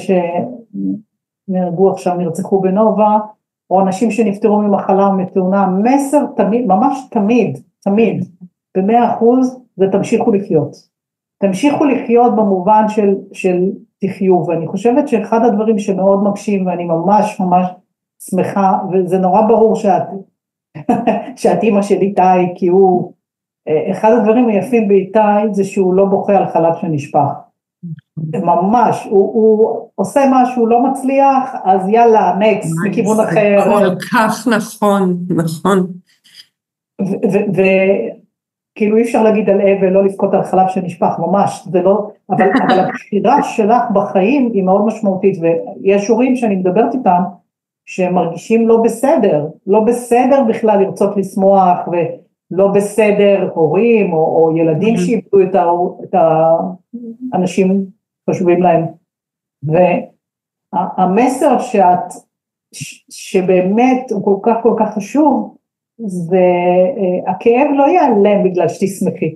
שנהרגו 1.47 1.91
עכשיו 1.91 2.15
נרצחו 2.15 2.61
בנובה 2.61 3.17
או 3.69 3.81
אנשים 3.81 4.11
שנפטרו 4.11 4.61
ממחלה 4.61 5.07
או 5.07 5.13
מתאונה, 5.13 5.67
מסר 5.67 6.25
תמיד, 6.35 6.65
ממש 6.67 7.07
תמיד, 7.11 7.57
תמיד, 7.83 8.25
במאה 8.77 9.13
אחוז 9.13 9.59
זה 9.77 9.85
תמשיכו 9.91 10.31
לחיות. 10.31 10.90
תמשיכו 11.41 11.85
לחיות 11.85 12.35
במובן 12.35 12.83
של, 12.89 13.15
של 13.33 13.69
תחיו 14.01 14.45
ואני 14.47 14.67
חושבת 14.67 15.07
שאחד 15.07 15.45
הדברים 15.45 15.79
שמאוד 15.79 16.23
מקשים 16.23 16.67
ואני 16.67 16.83
ממש 16.83 17.39
ממש 17.39 17.65
שמחה 18.29 18.77
וזה 18.93 19.17
נורא 19.17 19.41
ברור 19.41 19.75
שאת 19.75 20.03
שאת 21.41 21.63
אימא 21.63 21.81
של 21.81 21.95
איתי, 21.95 22.53
כי 22.55 22.67
הוא, 22.67 23.13
אחד 23.91 24.11
הדברים 24.11 24.47
היפים 24.47 24.87
באיתי 24.87 25.19
זה 25.51 25.63
שהוא 25.63 25.93
לא 25.93 26.05
בוכה 26.05 26.37
על 26.37 26.47
חלב 26.47 26.73
שנשפך. 26.81 27.31
ממש, 28.33 29.07
הוא, 29.09 29.33
הוא 29.33 29.87
עושה 29.95 30.21
משהו, 30.31 30.67
לא 30.67 30.83
מצליח, 30.83 31.55
אז 31.63 31.89
יאללה, 31.89 32.35
נקסט, 32.39 32.75
מכיוון 32.85 33.19
אחר. 33.19 33.57
כל 33.63 33.95
כך 34.11 34.47
נכון, 34.47 35.17
נכון. 35.29 35.87
וכאילו 38.71 38.97
אי 38.97 39.01
אפשר 39.01 39.23
להגיד 39.23 39.49
על 39.49 39.61
אבל, 39.61 39.89
לא 39.89 40.05
לבכות 40.05 40.33
על 40.33 40.43
חלב 40.43 40.67
שנשפך, 40.67 41.15
ממש, 41.19 41.67
זה 41.71 41.81
לא, 41.81 42.09
אבל, 42.29 42.49
אבל 42.67 42.79
הבחירה 42.79 43.43
שלך 43.43 43.83
בחיים 43.93 44.51
היא 44.53 44.63
מאוד 44.63 44.85
משמעותית, 44.85 45.37
ויש 45.41 46.07
הורים 46.07 46.35
שאני 46.35 46.55
מדברת 46.55 46.93
איתם, 46.93 47.21
שהם 47.85 48.13
מרגישים 48.13 48.67
לא 48.67 48.81
בסדר, 48.83 49.47
לא 49.67 49.79
בסדר 49.79 50.43
בכלל 50.43 50.79
לרצות 50.81 51.17
לשמוח 51.17 51.79
ולא 51.87 52.67
בסדר 52.67 53.49
הורים 53.53 54.13
או, 54.13 54.17
או 54.17 54.57
ילדים 54.57 54.95
mm-hmm. 54.95 54.99
שאיבדו 54.99 55.41
את, 55.41 55.55
את 56.03 56.15
האנשים 57.33 57.85
חשובים 58.29 58.61
להם. 58.61 58.85
והמסר 60.73 61.59
שאת, 61.59 62.13
שבאמת 63.09 64.11
הוא 64.11 64.23
כל 64.23 64.37
כך 64.43 64.63
כל 64.63 64.75
כך 64.79 64.93
חשוב, 64.95 65.55
זה 66.05 66.45
אה, 67.47 67.71
לא 67.77 67.83
ייעלם 67.83 68.43
בגלל 68.43 68.67
שתשמחי. 68.67 69.35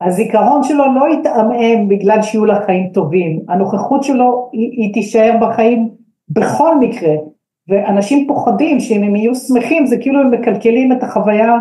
הזיכרון 0.00 0.62
שלו 0.62 0.84
לא 0.94 1.14
יתעמעם 1.14 1.88
בגלל 1.88 2.22
שיהיו 2.22 2.44
לך 2.44 2.64
חיים 2.64 2.90
טובים, 2.94 3.40
הנוכחות 3.48 4.02
שלו 4.02 4.50
היא, 4.52 4.70
היא 4.72 4.94
תישאר 4.94 5.36
בחיים 5.40 5.88
בכל 6.28 6.78
מקרה, 6.78 7.14
ואנשים 7.68 8.26
פוחדים 8.28 8.80
שאם 8.80 9.02
הם 9.02 9.16
יהיו 9.16 9.34
שמחים 9.34 9.86
זה 9.86 9.96
כאילו 10.00 10.20
הם 10.20 10.30
מקלקלים 10.30 10.92
את 10.92 11.02
החוויה, 11.02 11.56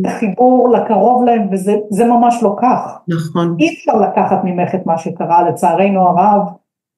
את 0.00 0.06
החיבור 0.06 0.68
לקרוב 0.68 1.24
להם 1.24 1.48
וזה 1.52 2.04
ממש 2.04 2.42
לא 2.42 2.56
כך. 2.62 2.98
נכון. 3.08 3.56
אי 3.58 3.68
אפשר 3.68 4.00
לקחת 4.00 4.40
ממך 4.44 4.74
את 4.74 4.86
מה 4.86 4.98
שקרה 4.98 5.48
לצערנו 5.48 6.00
הרב, 6.00 6.48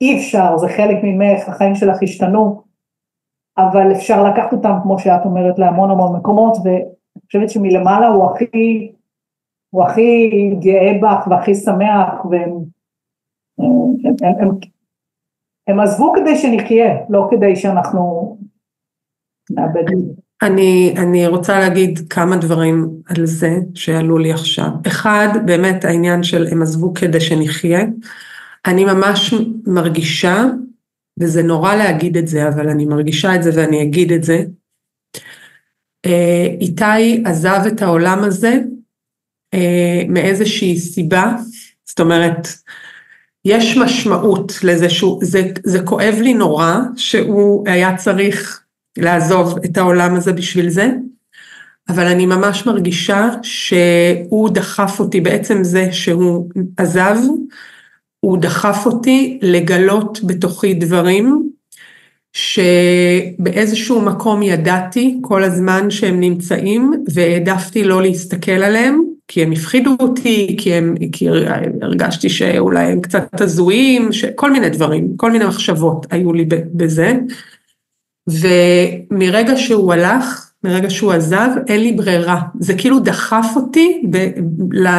אי 0.00 0.16
אפשר, 0.16 0.56
זה 0.56 0.68
חלק 0.68 0.96
ממך, 1.02 1.48
החיים 1.48 1.74
שלך 1.74 2.02
השתנו, 2.02 2.62
אבל 3.68 3.92
אפשר 3.92 4.24
לקחת 4.24 4.52
אותם 4.52 4.72
כמו 4.82 4.98
שאת 4.98 5.24
אומרת 5.24 5.58
להמון 5.58 5.90
המון 5.90 6.16
מקומות 6.16 6.56
ואני 6.64 6.80
חושבת 7.26 7.50
שמלמעלה 7.50 8.08
הוא 8.08 8.30
הכי, 8.30 8.92
הוא 9.70 9.84
הכי 9.84 10.30
גאה 10.61 10.98
בך 11.02 11.26
והכי 11.30 11.54
שמח 11.54 12.24
והם 12.30 12.50
הם, 13.58 14.16
הם, 14.22 14.34
הם, 14.40 14.50
הם 15.66 15.80
עזבו 15.80 16.12
כדי 16.12 16.36
שנחיה, 16.36 16.94
לא 17.08 17.28
כדי 17.30 17.56
שאנחנו 17.56 18.36
נאבד 19.50 19.92
את 19.92 19.98
זה. 19.98 20.12
אני, 20.42 20.94
אני 20.96 21.26
רוצה 21.26 21.58
להגיד 21.58 21.98
כמה 22.11 22.36
דברים 22.36 22.88
על 23.06 23.26
זה 23.26 23.58
שעלו 23.74 24.18
לי 24.18 24.32
עכשיו. 24.32 24.68
אחד, 24.86 25.28
באמת 25.46 25.84
העניין 25.84 26.22
של 26.22 26.46
הם 26.52 26.62
עזבו 26.62 26.94
כדי 26.94 27.20
שנחיה. 27.20 27.80
אני 28.66 28.84
ממש 28.84 29.34
מרגישה, 29.66 30.44
וזה 31.20 31.42
נורא 31.42 31.74
להגיד 31.74 32.16
את 32.16 32.28
זה, 32.28 32.48
אבל 32.48 32.68
אני 32.68 32.84
מרגישה 32.84 33.34
את 33.34 33.42
זה 33.42 33.50
ואני 33.54 33.82
אגיד 33.82 34.12
את 34.12 34.24
זה. 34.24 34.42
אה, 36.06 36.46
איתי 36.60 37.22
עזב 37.24 37.60
את 37.66 37.82
העולם 37.82 38.24
הזה 38.24 38.58
אה, 39.54 40.02
מאיזושהי 40.08 40.78
סיבה, 40.78 41.34
זאת 41.84 42.00
אומרת, 42.00 42.48
יש 43.44 43.76
משמעות 43.76 44.52
לזה 44.62 44.90
שהוא, 44.90 45.24
זה, 45.24 45.42
זה 45.64 45.82
כואב 45.82 46.14
לי 46.20 46.34
נורא 46.34 46.76
שהוא 46.96 47.68
היה 47.68 47.96
צריך 47.96 48.62
לעזוב 48.98 49.58
את 49.64 49.78
העולם 49.78 50.14
הזה 50.14 50.32
בשביל 50.32 50.68
זה, 50.68 50.90
אבל 51.88 52.06
אני 52.06 52.26
ממש 52.26 52.66
מרגישה 52.66 53.28
שהוא 53.42 54.50
דחף 54.50 55.00
אותי, 55.00 55.20
בעצם 55.20 55.64
זה 55.64 55.92
שהוא 55.92 56.50
עזב, 56.76 57.16
הוא 58.20 58.38
דחף 58.38 58.86
אותי 58.86 59.38
לגלות 59.42 60.20
בתוכי 60.24 60.74
דברים 60.74 61.50
שבאיזשהו 62.32 64.00
מקום 64.00 64.42
ידעתי 64.42 65.18
כל 65.20 65.44
הזמן 65.44 65.90
שהם 65.90 66.20
נמצאים 66.20 67.04
והעדפתי 67.14 67.84
לא 67.84 68.02
להסתכל 68.02 68.52
עליהם 68.52 69.02
כי 69.28 69.42
הם 69.42 69.52
הפחידו 69.52 69.96
אותי, 70.00 70.56
כי, 70.58 70.74
הם, 70.74 70.94
כי 71.12 71.28
הרגשתי 71.82 72.28
שאולי 72.28 72.84
הם 72.84 73.00
קצת 73.00 73.40
הזויים, 73.40 74.08
כל 74.34 74.52
מיני 74.52 74.70
דברים, 74.70 75.16
כל 75.16 75.32
מיני 75.32 75.44
מחשבות 75.44 76.06
היו 76.10 76.32
לי 76.32 76.44
בזה. 76.74 77.12
ומרגע 78.28 79.56
שהוא 79.56 79.92
הלך, 79.92 80.49
מרגע 80.64 80.90
שהוא 80.90 81.12
עזב, 81.12 81.48
אין 81.66 81.80
לי 81.80 81.92
ברירה. 81.92 82.40
זה 82.61 82.74
כאילו 82.74 83.00
דחף 83.00 83.46
אותי 83.56 84.02
ב, 84.11 84.28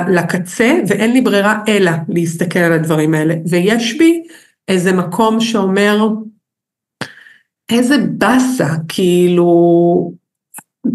לקצה, 0.10 0.80
ואין 0.88 1.14
לי 1.14 1.22
ברירה 1.22 1.64
אלא 1.68 1.92
להסתכל 2.10 2.60
על 2.60 2.74
הדברים 2.74 3.14
האלה. 3.14 3.36
ויש 3.50 3.98
בי 3.98 4.24
איזה 4.68 4.92
מקום 4.92 5.40
שאומר, 5.40 6.10
איזה 7.70 7.98
באסה, 7.98 8.68
כאילו, 8.88 10.14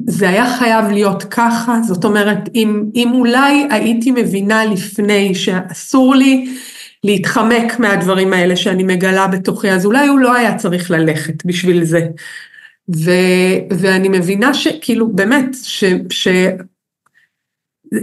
זה 0.06 0.28
היה 0.28 0.56
חייב 0.58 0.84
להיות 0.84 1.22
ככה, 1.22 1.78
זאת 1.82 2.04
אומרת, 2.04 2.38
אם, 2.54 2.84
אם 2.94 3.10
אולי 3.14 3.68
הייתי 3.70 4.10
מבינה 4.10 4.64
לפני 4.64 5.34
שאסור 5.34 6.14
לי 6.14 6.54
להתחמק 7.04 7.78
מהדברים 7.78 8.32
האלה 8.32 8.56
שאני 8.56 8.82
מגלה 8.82 9.26
בתוכי, 9.26 9.70
אז 9.70 9.86
אולי 9.86 10.06
הוא 10.06 10.18
לא 10.18 10.34
היה 10.34 10.58
צריך 10.58 10.90
ללכת 10.90 11.44
בשביל 11.44 11.84
זה. 11.84 12.06
ו, 12.94 13.10
ואני 13.70 14.08
מבינה 14.08 14.54
שכאילו, 14.54 15.08
באמת, 15.08 15.56
ש, 15.62 15.84
ש... 16.10 16.28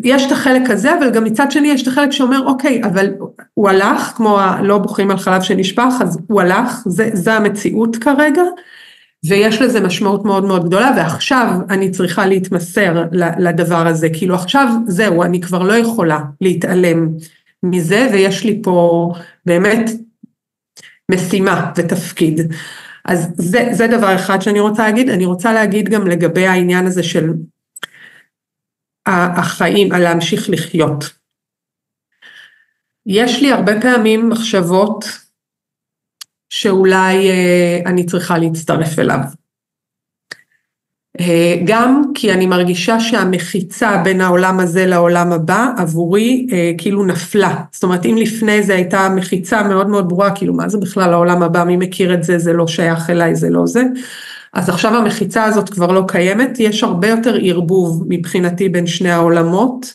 יש 0.03 0.25
את 0.27 0.31
החלק 0.31 0.69
הזה, 0.69 0.97
אבל 0.97 1.11
גם 1.11 1.23
מצד 1.23 1.51
שני 1.51 1.67
יש 1.67 1.81
את 1.83 1.87
החלק 1.87 2.11
שאומר, 2.11 2.45
אוקיי, 2.45 2.81
אבל 2.83 3.13
הוא 3.53 3.69
הלך, 3.69 4.13
כמו 4.15 4.39
הלא 4.39 4.77
בוכים 4.77 5.11
על 5.11 5.17
חלב 5.17 5.41
שנשפך, 5.41 5.93
אז 6.01 6.19
הוא 6.27 6.41
הלך, 6.41 6.81
זה, 6.85 7.09
זה 7.13 7.33
המציאות 7.33 7.95
כרגע, 7.95 8.41
ויש 9.25 9.61
לזה 9.61 9.79
משמעות 9.79 10.25
מאוד 10.25 10.45
מאוד 10.45 10.65
גדולה, 10.65 10.91
ועכשיו 10.97 11.47
אני 11.69 11.91
צריכה 11.91 12.25
להתמסר 12.25 13.03
לדבר 13.39 13.87
הזה, 13.87 14.09
כאילו 14.09 14.35
עכשיו 14.35 14.67
זהו, 14.87 15.23
אני 15.23 15.41
כבר 15.41 15.63
לא 15.63 15.73
יכולה 15.73 16.19
להתעלם 16.41 17.09
מזה, 17.63 18.09
ויש 18.13 18.43
לי 18.43 18.59
פה 18.63 19.09
באמת 19.45 19.91
משימה 21.11 21.71
ותפקיד. 21.77 22.41
אז 23.05 23.27
זה, 23.37 23.67
זה 23.71 23.87
דבר 23.87 24.15
אחד 24.15 24.41
שאני 24.41 24.59
רוצה 24.59 24.83
להגיד, 24.83 25.09
אני 25.09 25.25
רוצה 25.25 25.53
להגיד 25.53 25.89
גם 25.89 26.07
לגבי 26.07 26.47
העניין 26.47 26.85
הזה 26.85 27.03
של 27.03 27.29
החיים, 29.05 29.91
על 29.91 30.03
להמשיך 30.03 30.49
לחיות. 30.49 31.03
יש 33.05 33.41
לי 33.41 33.51
הרבה 33.51 33.81
פעמים 33.81 34.29
מחשבות 34.29 35.05
שאולי 36.49 37.29
אה, 37.29 37.79
אני 37.85 38.05
צריכה 38.05 38.37
להצטרף 38.37 38.99
אליו. 38.99 39.19
אה, 41.19 41.55
גם 41.63 42.03
כי 42.13 42.33
אני 42.33 42.45
מרגישה 42.45 42.99
שהמחיצה 42.99 43.97
בין 44.03 44.21
העולם 44.21 44.59
הזה 44.59 44.85
לעולם 44.85 45.31
הבא 45.31 45.67
עבורי 45.77 46.47
אה, 46.51 46.71
כאילו 46.77 47.05
נפלה. 47.05 47.55
זאת 47.71 47.83
אומרת 47.83 48.05
אם 48.05 48.15
לפני 48.17 48.63
זה 48.63 48.75
הייתה 48.75 49.09
מחיצה 49.15 49.63
מאוד 49.63 49.89
מאוד 49.89 50.09
ברורה, 50.09 50.35
כאילו 50.35 50.53
מה 50.53 50.69
זה 50.69 50.77
בכלל 50.77 51.13
העולם 51.13 51.43
הבא, 51.43 51.63
מי 51.63 51.77
מכיר 51.77 52.13
את 52.13 52.23
זה, 52.23 52.39
זה 52.39 52.53
לא 52.53 52.67
שייך 52.67 53.09
אליי, 53.09 53.35
זה 53.35 53.49
לא 53.49 53.65
זה. 53.65 53.83
אז 54.53 54.69
עכשיו 54.69 54.95
המחיצה 54.95 55.43
הזאת 55.43 55.69
כבר 55.69 55.91
לא 55.91 56.03
קיימת, 56.07 56.59
יש 56.59 56.83
הרבה 56.83 57.07
יותר 57.07 57.37
ערבוב 57.41 58.05
מבחינתי 58.09 58.69
בין 58.69 58.87
שני 58.87 59.11
העולמות. 59.11 59.93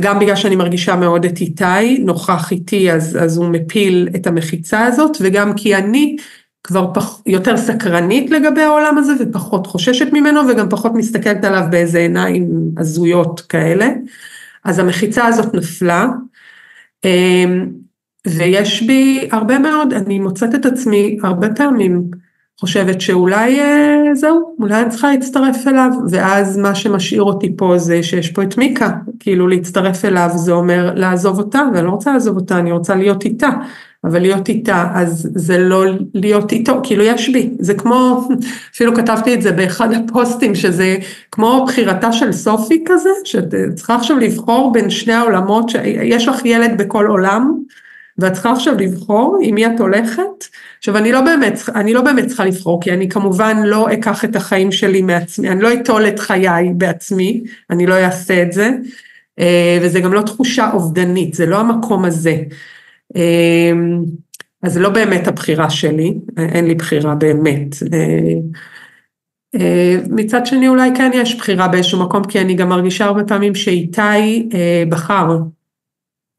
גם 0.00 0.18
בגלל 0.18 0.36
שאני 0.36 0.56
מרגישה 0.56 0.96
מאוד 0.96 1.24
את 1.24 1.40
איתי, 1.40 1.98
נוכח 1.98 2.52
איתי 2.52 2.92
אז, 2.92 3.18
אז 3.20 3.36
הוא 3.36 3.48
מפיל 3.48 4.08
את 4.16 4.26
המחיצה 4.26 4.84
הזאת, 4.84 5.16
וגם 5.20 5.54
כי 5.54 5.76
אני 5.76 6.16
כבר 6.64 6.90
פח, 6.94 7.22
יותר 7.26 7.56
סקרנית 7.56 8.30
לגבי 8.30 8.62
העולם 8.62 8.98
הזה 8.98 9.12
ופחות 9.20 9.66
חוששת 9.66 10.12
ממנו 10.12 10.40
וגם 10.48 10.68
פחות 10.68 10.92
מסתכלת 10.94 11.44
עליו 11.44 11.64
באיזה 11.70 11.98
עיניים 11.98 12.70
הזויות 12.76 13.40
כאלה. 13.40 13.88
אז 14.64 14.78
המחיצה 14.78 15.26
הזאת 15.26 15.54
נפלה, 15.54 16.06
אמ, 17.04 17.66
ויש 18.26 18.82
בי 18.82 19.28
הרבה 19.32 19.58
מאוד, 19.58 19.92
אני 19.92 20.18
מוצאת 20.18 20.54
את 20.54 20.66
עצמי 20.66 21.18
הרבה 21.22 21.54
פעמים 21.54 22.10
חושבת 22.60 23.00
שאולי 23.00 23.60
אה, 23.60 24.14
זהו, 24.14 24.56
אולי 24.60 24.82
אני 24.82 24.90
צריכה 24.90 25.10
להצטרף 25.10 25.66
אליו, 25.66 25.90
ואז 26.10 26.56
מה 26.56 26.74
שמשאיר 26.74 27.22
אותי 27.22 27.56
פה 27.56 27.78
זה 27.78 28.02
שיש 28.02 28.30
פה 28.30 28.42
את 28.42 28.58
מיקה, 28.58 28.90
כאילו 29.20 29.48
להצטרף 29.48 30.04
אליו 30.04 30.30
זה 30.34 30.52
אומר 30.52 30.92
לעזוב 30.94 31.38
אותה, 31.38 31.62
ואני 31.74 31.86
לא 31.86 31.90
רוצה 31.90 32.12
לעזוב 32.12 32.36
אותה, 32.36 32.58
אני 32.58 32.72
רוצה 32.72 32.94
להיות 32.94 33.24
איתה, 33.24 33.48
אבל 34.04 34.20
להיות 34.20 34.48
איתה 34.48 34.88
אז 34.94 35.30
זה 35.34 35.58
לא 35.58 35.84
להיות 36.14 36.52
איתו, 36.52 36.80
כאילו 36.82 37.04
יש 37.04 37.28
בי, 37.28 37.50
זה 37.58 37.74
כמו, 37.74 38.28
אפילו 38.74 38.94
כתבתי 38.94 39.34
את 39.34 39.42
זה 39.42 39.52
באחד 39.52 39.88
הפוסטים, 39.92 40.54
שזה 40.54 40.96
כמו 41.32 41.64
בחירתה 41.68 42.12
של 42.12 42.32
סופי 42.32 42.84
כזה, 42.86 43.10
שאת 43.24 43.54
צריכה 43.74 43.94
עכשיו 43.94 44.18
לבחור 44.18 44.72
בין 44.72 44.90
שני 44.90 45.12
העולמות, 45.12 45.68
שיש 45.68 46.28
לך 46.28 46.44
ילד 46.44 46.78
בכל 46.78 47.06
עולם, 47.06 47.62
ואת 48.18 48.32
צריכה 48.32 48.52
עכשיו 48.52 48.74
לבחור 48.74 49.38
עם 49.42 49.54
מי 49.54 49.66
את 49.66 49.80
הולכת. 49.80 50.44
עכשיו 50.78 50.96
אני 50.96 51.12
לא 51.12 51.20
באמת, 51.20 51.60
אני 51.74 51.94
לא 51.94 52.02
באמת 52.02 52.26
צריכה 52.26 52.44
לבחור, 52.44 52.80
כי 52.80 52.92
אני 52.92 53.08
כמובן 53.08 53.62
לא 53.64 53.92
אקח 53.92 54.24
את 54.24 54.36
החיים 54.36 54.72
שלי 54.72 55.02
מעצמי, 55.02 55.50
אני 55.50 55.62
לא 55.62 55.72
אטול 55.72 56.08
את 56.08 56.18
חיי 56.18 56.72
בעצמי, 56.76 57.42
אני 57.70 57.86
לא 57.86 57.94
אעשה 57.94 58.42
את 58.42 58.52
זה, 58.52 58.70
אה, 59.38 59.78
וזה 59.82 60.00
גם 60.00 60.12
לא 60.12 60.22
תחושה 60.22 60.70
אובדנית, 60.72 61.34
זה 61.34 61.46
לא 61.46 61.58
המקום 61.58 62.04
הזה. 62.04 62.36
אה, 63.16 63.72
אז 64.62 64.72
זה 64.72 64.80
לא 64.80 64.88
באמת 64.88 65.28
הבחירה 65.28 65.70
שלי, 65.70 66.14
אין 66.38 66.64
לי 66.64 66.74
בחירה 66.74 67.14
באמת. 67.14 67.76
אה, 69.54 69.96
מצד 70.10 70.46
שני 70.46 70.68
אולי 70.68 70.90
כן 70.96 71.10
יש 71.14 71.36
בחירה 71.36 71.68
באיזשהו 71.68 72.04
מקום, 72.04 72.24
כי 72.24 72.40
אני 72.40 72.54
גם 72.54 72.68
מרגישה 72.68 73.04
הרבה 73.04 73.24
פעמים 73.24 73.54
שאיתי 73.54 74.48
בחר 74.88 75.38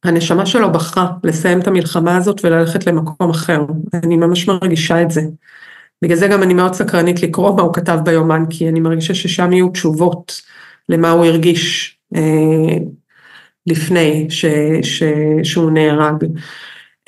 הנשמה 0.03 0.45
שלו 0.45 0.72
בחרה 0.72 1.11
לסיים 1.24 1.59
את 1.59 1.67
המלחמה 1.67 2.17
הזאת 2.17 2.45
וללכת 2.45 2.88
למקום 2.88 3.30
אחר, 3.30 3.61
אני 3.93 4.17
ממש 4.17 4.47
מרגישה 4.47 5.01
את 5.01 5.11
זה. 5.11 5.22
בגלל 6.01 6.17
זה 6.17 6.28
גם 6.28 6.43
אני 6.43 6.53
מאוד 6.53 6.74
סקרנית 6.74 7.24
לקרוא 7.24 7.55
מה 7.55 7.61
הוא 7.61 7.74
כתב 7.74 7.99
ביומן, 8.03 8.43
כי 8.49 8.70
אני 8.70 8.80
מרגישה 8.80 9.13
ששם 9.13 9.53
יהיו 9.53 9.70
תשובות 9.70 10.41
למה 10.89 11.11
הוא 11.11 11.26
הרגיש 11.26 11.97
אה, 12.15 12.78
לפני 13.70 14.28
ש, 14.30 14.45
ש, 14.82 15.03
שהוא 15.43 15.72
נהרג. 15.72 16.24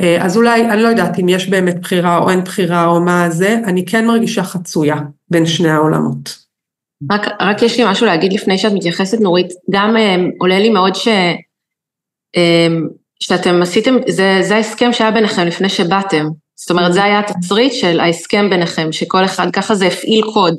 אה, 0.01 0.25
אז 0.25 0.37
אולי, 0.37 0.65
אני 0.65 0.83
לא 0.83 0.87
יודעת 0.87 1.19
אם 1.19 1.29
יש 1.29 1.49
באמת 1.49 1.79
בחירה 1.81 2.17
או 2.17 2.29
אין 2.29 2.43
בחירה 2.43 2.85
או 2.85 3.01
מה 3.01 3.29
זה, 3.29 3.59
אני 3.65 3.85
כן 3.85 4.07
מרגישה 4.07 4.43
חצויה 4.43 4.95
בין 5.29 5.45
שני 5.45 5.69
העולמות. 5.69 6.37
רק, 7.11 7.27
רק 7.41 7.61
יש 7.61 7.79
לי 7.79 7.83
משהו 7.87 8.05
להגיד 8.05 8.33
לפני 8.33 8.57
שאת 8.57 8.71
מתייחסת 8.73 9.19
נורית, 9.19 9.47
גם 9.69 9.97
אה, 9.97 10.15
עולה 10.39 10.59
לי 10.59 10.69
מאוד 10.69 10.95
ש... 10.95 11.07
אמ, 12.35 12.87
שאתם 13.19 13.61
עשיתם, 13.61 13.95
זה, 14.07 14.39
זה 14.41 14.55
ההסכם 14.55 14.93
שהיה 14.93 15.11
ביניכם 15.11 15.47
לפני 15.47 15.69
שבאתם, 15.69 16.25
זאת 16.55 16.71
אומרת, 16.71 16.93
זה 16.93 17.03
היה 17.03 17.19
התצריט 17.19 17.73
של 17.73 17.99
ההסכם 17.99 18.49
ביניכם, 18.49 18.91
שכל 18.91 19.25
אחד, 19.25 19.47
ככה 19.53 19.75
זה 19.75 19.87
הפעיל 19.87 20.21
קוד. 20.33 20.55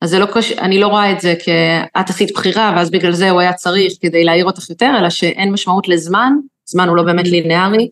אז 0.00 0.10
זה 0.10 0.18
לא 0.18 0.26
קשה, 0.32 0.60
אני 0.60 0.80
לא 0.80 0.86
רואה 0.86 1.12
את 1.12 1.20
זה 1.20 1.34
כאת 1.44 2.10
עשית 2.10 2.32
בחירה, 2.32 2.72
ואז 2.76 2.90
בגלל 2.90 3.12
זה 3.12 3.30
הוא 3.30 3.40
היה 3.40 3.52
צריך 3.52 3.92
כדי 4.00 4.24
להעיר 4.24 4.44
אותך 4.44 4.70
יותר, 4.70 4.92
אלא 4.98 5.10
שאין 5.10 5.52
משמעות 5.52 5.88
לזמן, 5.88 6.32
זמן 6.66 6.88
הוא 6.88 6.96
לא 6.96 7.02
באמת 7.02 7.28
ליניארי. 7.28 7.88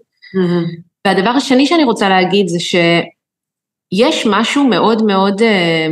והדבר 1.07 1.31
השני 1.31 1.67
שאני 1.67 1.85
רוצה 1.85 2.09
להגיד 2.09 2.49
זה 2.49 2.59
שיש 2.61 4.27
משהו 4.27 4.65
מאוד 4.65 5.03
מאוד 5.03 5.43
אה, 5.43 5.87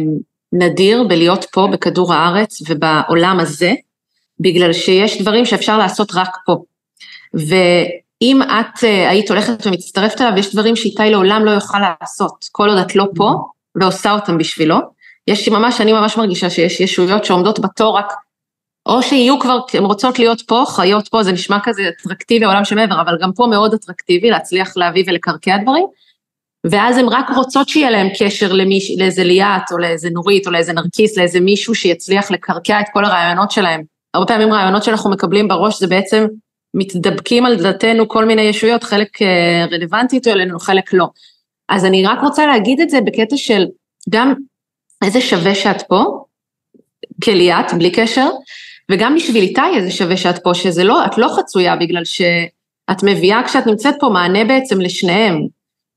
נדיר 0.52 1.04
בלהיות 1.08 1.44
פה 1.52 1.68
בכדור 1.72 2.14
הארץ 2.14 2.62
ובעולם 2.68 3.40
הזה, 3.40 3.72
בגלל 4.40 4.72
שיש 4.72 5.22
דברים 5.22 5.44
שאפשר 5.44 5.78
לעשות 5.78 6.14
רק 6.14 6.36
פה. 6.46 6.56
ואם 7.34 8.42
את 8.42 8.84
אה, 8.84 9.10
היית 9.10 9.30
הולכת 9.30 9.66
ומצטרפת 9.66 10.20
אליו, 10.20 10.38
יש 10.38 10.52
דברים 10.54 10.76
שאיתי 10.76 11.10
לעולם 11.10 11.44
לא 11.44 11.50
יוכל 11.50 11.78
לעשות, 12.00 12.44
כל 12.52 12.68
עוד 12.68 12.78
את 12.78 12.96
לא 12.96 13.04
פה 13.14 13.32
ועושה 13.74 14.12
אותם 14.12 14.38
בשבילו. 14.38 14.95
יש 15.26 15.48
ממש, 15.48 15.80
אני 15.80 15.92
ממש 15.92 16.16
מרגישה 16.16 16.50
שיש 16.50 16.80
ישויות 16.80 17.24
שעומדות 17.24 17.60
בתור 17.60 17.96
רק, 17.98 18.12
או 18.86 19.02
שיהיו 19.02 19.40
כבר, 19.40 19.58
הן 19.74 19.84
רוצות 19.84 20.18
להיות 20.18 20.42
פה, 20.46 20.64
חיות 20.68 21.08
פה, 21.08 21.22
זה 21.22 21.32
נשמע 21.32 21.58
כזה 21.62 21.82
אטרקטיבי 21.88 22.44
העולם 22.44 22.64
שמעבר, 22.64 23.00
אבל 23.00 23.18
גם 23.22 23.32
פה 23.32 23.46
מאוד 23.50 23.74
אטרקטיבי 23.74 24.30
להצליח 24.30 24.76
להביא 24.76 25.04
ולקרקע 25.06 25.56
דברים. 25.56 25.86
ואז 26.70 26.98
הן 26.98 27.08
רק 27.08 27.30
רוצות 27.36 27.68
שיהיה 27.68 27.90
להן 27.90 28.08
קשר 28.18 28.52
למיש, 28.52 28.98
לאיזה 28.98 29.24
ליאת 29.24 29.72
או 29.72 29.78
לאיזה 29.78 30.10
נורית 30.10 30.46
או 30.46 30.52
לאיזה 30.52 30.72
נרקיס, 30.72 31.18
לאיזה 31.18 31.40
מישהו 31.40 31.74
שיצליח 31.74 32.30
לקרקע 32.30 32.80
את 32.80 32.86
כל 32.92 33.04
הרעיונות 33.04 33.50
שלהם. 33.50 33.82
הרבה 34.14 34.26
פעמים 34.26 34.52
רעיונות 34.52 34.84
שאנחנו 34.84 35.10
מקבלים 35.10 35.48
בראש 35.48 35.80
זה 35.80 35.86
בעצם 35.86 36.26
מתדבקים 36.74 37.46
על 37.46 37.56
דלתנו 37.56 38.08
כל 38.08 38.24
מיני 38.24 38.42
ישויות, 38.42 38.84
חלק 38.84 39.22
אה, 39.22 39.66
רלוונטית 39.72 40.28
אלינו, 40.28 40.58
חלק 40.58 40.92
לא. 40.92 41.06
אז 41.68 41.84
אני 41.84 42.06
רק 42.06 42.18
רוצה 42.22 42.46
להגיד 42.46 42.80
את 42.80 42.90
זה 42.90 43.00
בקטע 43.00 43.36
של 43.36 43.66
גם 44.10 44.34
איזה 45.04 45.20
שווה 45.20 45.54
שאת 45.54 45.82
פה, 45.82 46.24
כליאת, 47.24 47.74
בלי 47.78 47.90
קשר, 47.90 48.28
וגם 48.90 49.14
בשביל 49.14 49.42
איתי 49.42 49.60
איזה 49.76 49.90
שווה 49.90 50.16
שאת 50.16 50.38
פה, 50.38 50.54
שזה 50.54 50.84
לא, 50.84 51.06
את 51.06 51.18
לא 51.18 51.28
חצויה 51.36 51.76
בגלל 51.76 52.04
שאת 52.04 53.02
מביאה 53.02 53.42
כשאת 53.46 53.66
נמצאת 53.66 53.94
פה 54.00 54.08
מענה 54.08 54.44
בעצם 54.44 54.80
לשניהם. 54.80 55.46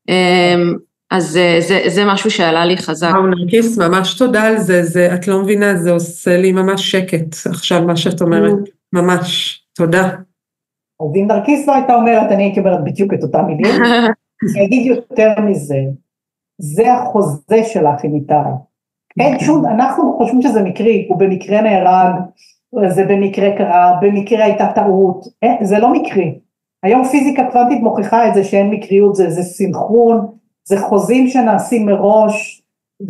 אמ, 0.10 0.74
אז 1.12 1.28
זה, 1.28 1.58
זה, 1.60 1.82
זה 1.88 2.06
משהו 2.06 2.32
שעלה 2.32 2.66
לי 2.66 2.78
חזק. 2.78 3.10
וואו 3.12 3.28
נרקיס, 3.28 3.78
ממש 3.78 4.14
תודה 4.14 4.44
על 4.44 4.58
זה, 4.58 4.84
זה, 4.84 5.14
את 5.14 5.28
לא 5.28 5.42
מבינה, 5.42 5.76
זה 5.76 5.92
עושה 5.92 6.38
לי 6.38 6.52
ממש 6.52 6.92
שקט 6.92 7.36
עכשיו 7.46 7.82
מה 7.82 7.96
שאת 7.96 8.22
אומרת, 8.22 8.52
mm. 8.52 8.70
ממש, 8.94 9.60
תודה. 9.74 10.06
אז 11.02 11.16
אם 11.16 11.28
נרקיס 11.28 11.68
לא 11.68 11.74
הייתה 11.74 11.96
אומרת, 11.96 12.32
אני 12.32 12.44
הייתי 12.44 12.60
אומרת 12.60 12.84
בדיוק 12.84 13.14
את 13.14 13.24
אותם 13.24 13.46
מילים. 13.48 13.84
אני 14.56 14.66
אגיד 14.66 14.86
יותר 14.86 15.30
מזה, 15.42 15.80
זה 16.58 16.94
החוזה 16.94 17.64
שלך 17.64 18.04
עם 18.04 18.16
איתי. 18.16 18.69
אין 19.20 19.40
שום, 19.40 19.66
אנחנו 19.66 20.18
חושבים 20.18 20.42
שזה 20.42 20.64
מקרי, 20.64 21.06
הוא 21.10 21.20
במקרה 21.20 21.62
נהרג, 21.62 22.14
זה 22.88 23.06
במקרה 23.06 23.58
קרה, 23.58 23.98
במקרה 24.02 24.44
הייתה 24.44 24.72
טעות, 24.76 25.26
זה 25.62 25.80
לא 25.80 25.94
מקרי. 25.94 26.40
היום 26.84 27.04
פיזיקה 27.04 27.44
קוונטית 27.52 27.82
מוכיחה 27.82 28.28
את 28.28 28.34
זה 28.34 28.44
שאין 28.44 28.70
מקריות, 28.70 29.16
זה, 29.16 29.30
זה 29.30 29.44
סינכרון, 29.44 30.28
זה 30.64 30.80
חוזים 30.80 31.28
שנעשים 31.28 31.86
מראש, 31.86 32.64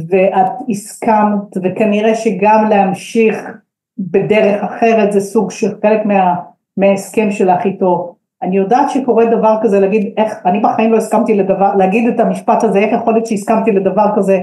ואת 0.09 0.51
הסכמת, 0.69 1.57
וכנראה 1.63 2.15
שגם 2.15 2.69
להמשיך 2.69 3.49
בדרך 3.97 4.63
אחרת 4.63 5.11
זה 5.11 5.19
סוג 5.19 5.51
של 5.51 5.67
חלק 5.81 6.05
מה, 6.05 6.35
מההסכם 6.77 7.31
שלך 7.31 7.65
איתו. 7.65 8.15
אני 8.41 8.57
יודעת 8.57 8.89
שקורה 8.89 9.25
דבר 9.25 9.57
כזה, 9.61 9.79
להגיד 9.79 10.13
איך, 10.17 10.33
אני 10.45 10.59
בחיים 10.59 10.91
לא 10.91 10.97
הסכמתי 10.97 11.33
לדבר, 11.33 11.75
להגיד 11.75 12.07
את 12.07 12.19
המשפט 12.19 12.63
הזה, 12.63 12.79
איך 12.79 13.01
יכול 13.01 13.13
להיות 13.13 13.25
שהסכמתי 13.25 13.71
לדבר 13.71 14.05
כזה, 14.15 14.39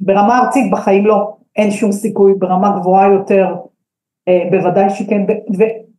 ברמה 0.00 0.38
ארצית 0.38 0.70
בחיים 0.70 1.06
לא, 1.06 1.32
אין 1.56 1.70
שום 1.70 1.92
סיכוי, 1.92 2.34
ברמה 2.38 2.78
גבוהה 2.78 3.08
יותר, 3.08 3.56
אה, 4.28 4.48
בוודאי 4.50 4.90
שכן, 4.90 5.22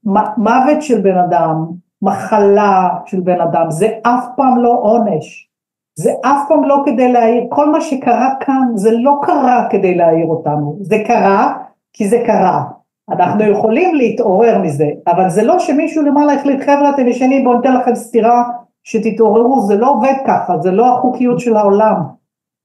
ומוות 0.05 0.81
של 0.81 1.01
בן 1.01 1.17
אדם, 1.17 1.65
מחלה 2.01 2.89
של 3.05 3.19
בן 3.19 3.41
אדם, 3.41 3.65
זה 3.69 3.87
אף 4.03 4.25
פעם 4.35 4.57
לא 4.57 4.79
עונש, 4.81 5.49
זה 5.95 6.11
אף 6.25 6.41
פעם 6.47 6.63
לא 6.63 6.83
כדי 6.85 7.11
להעיר, 7.11 7.43
כל 7.49 7.71
מה 7.71 7.81
שקרה 7.81 8.29
כאן 8.39 8.67
זה 8.75 8.91
לא 8.91 9.19
קרה 9.21 9.67
כדי 9.69 9.95
להעיר 9.95 10.27
אותנו, 10.27 10.77
זה 10.81 11.03
קרה 11.07 11.53
כי 11.93 12.07
זה 12.07 12.23
קרה, 12.25 12.63
אנחנו 13.11 13.43
יכולים 13.43 13.95
להתעורר 13.95 14.57
מזה, 14.57 14.87
אבל 15.07 15.29
זה 15.29 15.43
לא 15.43 15.59
שמישהו 15.59 16.03
למעלה 16.03 16.33
החליט 16.33 16.61
חבר'ה 16.61 16.89
אתם 16.89 17.07
ישנים 17.07 17.43
בואו 17.43 17.55
ניתן 17.55 17.73
לכם 17.73 17.95
סטירה 17.95 18.43
שתתעוררו, 18.83 19.61
זה 19.61 19.75
לא 19.75 19.91
עובד 19.91 20.13
ככה, 20.27 20.57
זה 20.57 20.71
לא 20.71 20.93
החוקיות 20.93 21.39
של 21.39 21.57
העולם, 21.57 21.95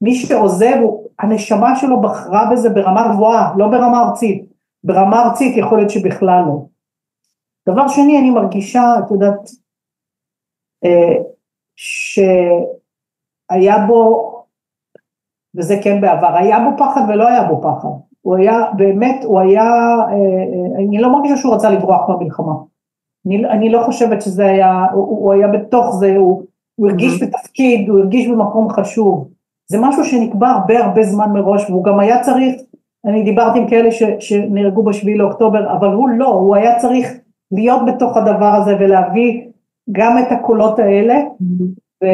מי 0.00 0.14
שעוזב, 0.14 0.76
הנשמה 1.18 1.76
שלו 1.76 2.00
בחרה 2.00 2.50
בזה 2.52 2.70
ברמה 2.70 3.12
גבוהה, 3.12 3.52
לא 3.56 3.68
ברמה 3.68 4.02
ארצית, 4.02 4.52
ברמה 4.84 5.22
ארצית 5.22 5.56
יכול 5.56 5.78
להיות 5.78 5.90
שבכלל 5.90 6.42
לא. 6.46 6.66
דבר 7.68 7.88
שני, 7.88 8.18
אני 8.18 8.30
מרגישה, 8.30 8.94
את 8.98 9.10
יודעת, 9.10 9.50
אה, 10.84 11.16
שהיה 11.76 12.66
בו, 13.86 14.30
וזה 15.56 15.76
כן 15.82 16.00
בעבר, 16.00 16.36
היה 16.36 16.58
בו 16.60 16.70
פחד 16.78 17.00
ולא 17.08 17.28
היה 17.28 17.42
בו 17.42 17.62
פחד. 17.62 17.88
הוא 18.20 18.36
היה, 18.36 18.72
באמת, 18.76 19.24
הוא 19.24 19.40
היה, 19.40 19.62
אה, 19.62 20.12
אה, 20.12 20.78
אני 20.78 20.98
לא 20.98 21.12
מרגישה 21.12 21.36
שהוא 21.36 21.54
רצה 21.54 21.70
לברוח 21.70 22.08
מהמלחמה. 22.08 22.52
אני, 23.26 23.46
אני 23.46 23.70
לא 23.70 23.82
חושבת 23.86 24.22
שזה 24.22 24.46
היה, 24.46 24.86
הוא, 24.92 25.08
הוא 25.08 25.32
היה 25.32 25.48
בתוך 25.48 25.94
זה, 25.94 26.16
הוא, 26.16 26.42
הוא 26.74 26.88
הרגיש 26.88 27.22
mm-hmm. 27.22 27.26
בתפקיד, 27.26 27.88
הוא 27.88 27.98
הרגיש 27.98 28.28
במקום 28.28 28.68
חשוב. 28.68 29.33
זה 29.66 29.78
משהו 29.80 30.04
שנקבע 30.04 30.48
הרבה 30.48 30.84
הרבה 30.84 31.02
זמן 31.02 31.32
מראש, 31.32 31.70
והוא 31.70 31.84
גם 31.84 32.00
היה 32.00 32.20
צריך, 32.20 32.54
אני 33.06 33.22
דיברתי 33.22 33.58
עם 33.58 33.68
כאלה 33.68 33.90
ש, 33.90 34.02
שנהרגו 34.18 34.82
בשביעי 34.82 35.18
לאוקטובר, 35.18 35.72
אבל 35.72 35.88
הוא 35.88 36.08
לא, 36.08 36.28
הוא 36.28 36.56
היה 36.56 36.78
צריך 36.78 37.12
להיות 37.52 37.82
בתוך 37.86 38.16
הדבר 38.16 38.54
הזה 38.54 38.76
ולהביא 38.80 39.42
גם 39.92 40.18
את 40.18 40.32
הקולות 40.32 40.78
האלה, 40.78 41.14
ו, 42.02 42.06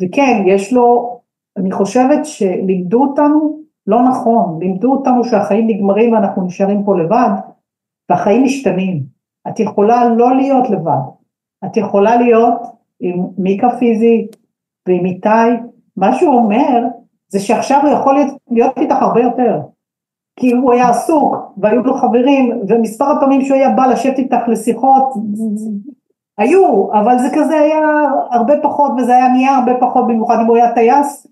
וכן, 0.00 0.42
יש 0.46 0.72
לו, 0.72 1.18
אני 1.56 1.72
חושבת 1.72 2.24
שלימדו 2.24 3.02
אותנו 3.02 3.58
לא 3.86 4.02
נכון, 4.02 4.58
לימדו 4.60 4.92
אותנו 4.92 5.24
שהחיים 5.24 5.66
נגמרים 5.66 6.12
ואנחנו 6.12 6.46
נשארים 6.46 6.84
פה 6.84 6.98
לבד, 6.98 7.30
והחיים 8.10 8.44
משתנים. 8.44 9.02
את 9.48 9.60
יכולה 9.60 10.08
לא 10.08 10.36
להיות 10.36 10.70
לבד, 10.70 11.00
את 11.64 11.76
יכולה 11.76 12.16
להיות 12.16 12.62
עם 13.00 13.26
מיקה 13.38 13.68
פיזי 13.78 14.26
ועם 14.88 15.06
איתי, 15.06 15.28
מה 15.98 16.14
שהוא 16.14 16.34
אומר 16.34 16.84
זה 17.28 17.40
שעכשיו 17.40 17.80
הוא 17.82 17.90
יכול 17.90 18.18
להיות, 18.50 18.78
איתך 18.78 18.96
הרבה 19.00 19.20
יותר. 19.20 19.60
כי 20.38 20.52
הוא 20.52 20.72
היה 20.72 20.88
עסוק 20.88 21.36
והיו 21.56 21.82
לו 21.82 21.94
חברים 21.94 22.62
ומספר 22.68 23.04
הפעמים 23.04 23.42
שהוא 23.42 23.56
היה 23.56 23.70
בא 23.70 23.86
לשבת 23.86 24.18
איתך 24.18 24.48
לשיחות 24.48 25.12
היו 26.38 26.92
אבל 26.92 27.18
זה 27.18 27.28
כזה 27.34 27.60
היה 27.60 27.80
הרבה 28.30 28.54
פחות 28.62 28.92
וזה 28.98 29.16
היה 29.16 29.28
נהיה 29.28 29.56
הרבה 29.56 29.72
פחות 29.80 30.06
במיוחד 30.06 30.36
אם 30.40 30.46
הוא 30.46 30.56
היה 30.56 30.74
טייס 30.74 31.26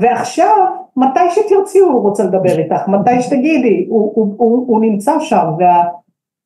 ועכשיו 0.00 0.56
מתי 0.96 1.30
שתרצי 1.30 1.78
הוא 1.78 2.02
רוצה 2.02 2.24
לדבר 2.24 2.58
איתך 2.58 2.88
מתי 2.88 3.20
שתגידי 3.20 3.86
הוא, 3.88 4.12
הוא, 4.14 4.34
הוא, 4.38 4.64
הוא 4.68 4.80
נמצא 4.80 5.20
שם 5.20 5.46
וה, 5.58 5.84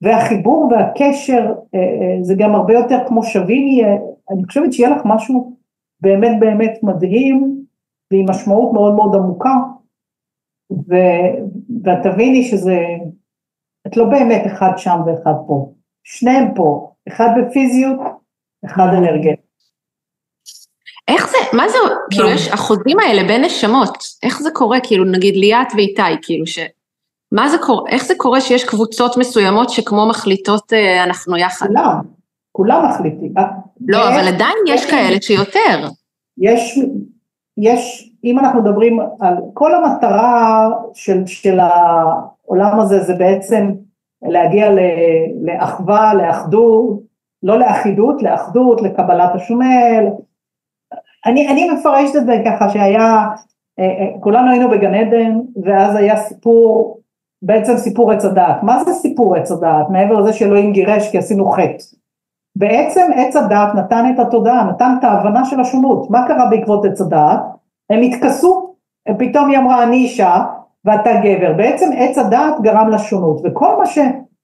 והחיבור 0.03 0.69
והקשר 0.71 1.53
אה, 1.75 1.81
אה, 1.81 2.23
זה 2.23 2.35
גם 2.35 2.55
הרבה 2.55 2.75
יותר 2.75 2.99
כמו 3.07 3.23
שווים 3.23 3.85
אני 4.31 4.45
חושבת 4.47 4.73
שיהיה 4.73 4.91
לך 4.91 5.03
משהו 5.05 5.60
באמת 6.01 6.41
באמת 6.41 6.79
מדהים 6.83 7.65
ועם 8.11 8.31
משמעות 8.31 8.73
מאוד 8.73 8.95
מאוד 8.95 9.15
עמוקה. 9.15 9.55
ו, 10.73 10.95
ואת 11.85 11.99
תביני 12.03 12.45
שזה, 12.45 12.79
את 13.87 13.97
לא 13.97 14.05
באמת 14.05 14.43
אחד 14.47 14.71
שם 14.77 14.97
ואחד 15.07 15.35
פה, 15.47 15.73
שניהם 16.05 16.55
פה, 16.55 16.93
אחד 17.09 17.29
בפיזיות, 17.37 18.01
אחד 18.67 18.89
אנרגטי. 18.99 19.43
איך 21.09 21.31
זה, 21.31 21.57
מה 21.57 21.69
זה, 21.69 21.79
כאילו 22.11 22.29
יש 22.29 22.49
החוזים 22.49 23.01
האלה 23.01 23.29
בין 23.29 23.45
נשמות, 23.45 23.99
איך 24.23 24.41
זה 24.41 24.51
קורה, 24.55 24.79
כאילו 24.83 25.05
נגיד 25.05 25.37
ליאת 25.37 25.69
ואיתי, 25.77 26.03
כאילו 26.23 26.47
ש... 26.47 26.59
מה 27.33 27.49
זה 27.49 27.57
קורה, 27.67 27.91
איך 27.91 28.05
זה 28.05 28.15
קורה 28.17 28.41
שיש 28.41 28.65
קבוצות 28.65 29.17
מסוימות 29.17 29.71
שכמו 29.71 30.09
מחליטות 30.09 30.73
אה, 30.73 31.05
אנחנו 31.05 31.37
יחד? 31.37 31.67
כולם, 31.67 32.01
כולם 32.61 32.85
מחליטים. 32.91 33.35
לא, 33.89 34.09
אבל 34.09 34.29
עדיין 34.35 34.57
יש 34.69 34.91
כאלה 34.91 35.17
שיותר. 35.23 35.89
יש, 36.39 36.79
יש, 37.59 38.13
אם 38.25 38.39
אנחנו 38.39 38.61
מדברים 38.63 39.01
על 39.21 39.35
כל 39.55 39.75
המטרה 39.75 40.69
של, 40.95 41.27
של 41.27 41.61
העולם 41.61 42.81
הזה 42.81 43.03
זה 43.03 43.15
בעצם 43.15 43.71
להגיע 44.23 44.71
לאחווה, 45.43 46.15
לאחדות, 46.15 47.01
לא 47.43 47.59
לאחידות, 47.59 48.23
לאחדות, 48.23 48.83
לקבלת 48.83 49.35
השומל. 49.35 50.05
אני, 51.27 51.49
אני 51.49 51.71
מפרשת 51.71 52.17
את 52.17 52.27
זה 52.27 52.43
ככה 52.47 52.69
שהיה, 52.69 53.27
אה, 53.79 53.85
אה, 53.85 54.21
כולנו 54.21 54.51
היינו 54.51 54.71
בגן 54.71 54.95
עדן 54.95 55.39
ואז 55.65 55.97
היה 55.97 56.17
סיפור, 56.17 57.01
בעצם 57.43 57.77
סיפור 57.77 58.13
עץ 58.13 58.25
הדעת. 58.25 58.63
מה 58.63 58.85
זה 58.85 58.93
סיפור 58.93 59.37
עץ 59.37 59.51
הדעת? 59.51 59.91
מעבר 59.91 60.21
לזה 60.21 60.33
שאלוהים 60.33 60.73
גירש 60.73 61.11
כי 61.11 61.19
עשינו 61.19 61.51
חטא. 61.51 62.01
בעצם 62.57 63.11
עץ 63.17 63.37
הדעת 63.37 63.75
נתן 63.75 64.13
את 64.15 64.19
התודעה, 64.19 64.65
נתן 64.65 64.95
את 64.99 65.05
ההבנה 65.05 65.45
של 65.45 65.61
השונות. 65.61 66.11
מה 66.11 66.29
קרה 66.29 66.47
בעקבות 66.51 66.85
עץ 66.85 67.01
הדעת? 67.01 67.41
הם 67.91 68.03
התכסו, 68.03 68.75
פתאום 69.19 69.51
היא 69.51 69.59
אמרה 69.59 69.83
אני 69.83 69.97
אישה 69.97 70.45
ואתה 70.85 71.11
גבר. 71.25 71.53
בעצם 71.53 71.91
עץ 71.97 72.19
הדעת 72.19 72.61
גרם 72.61 72.89
לשונות, 72.89 73.41
וכל 73.45 73.79
מה 73.79 73.87
ש... 73.87 73.99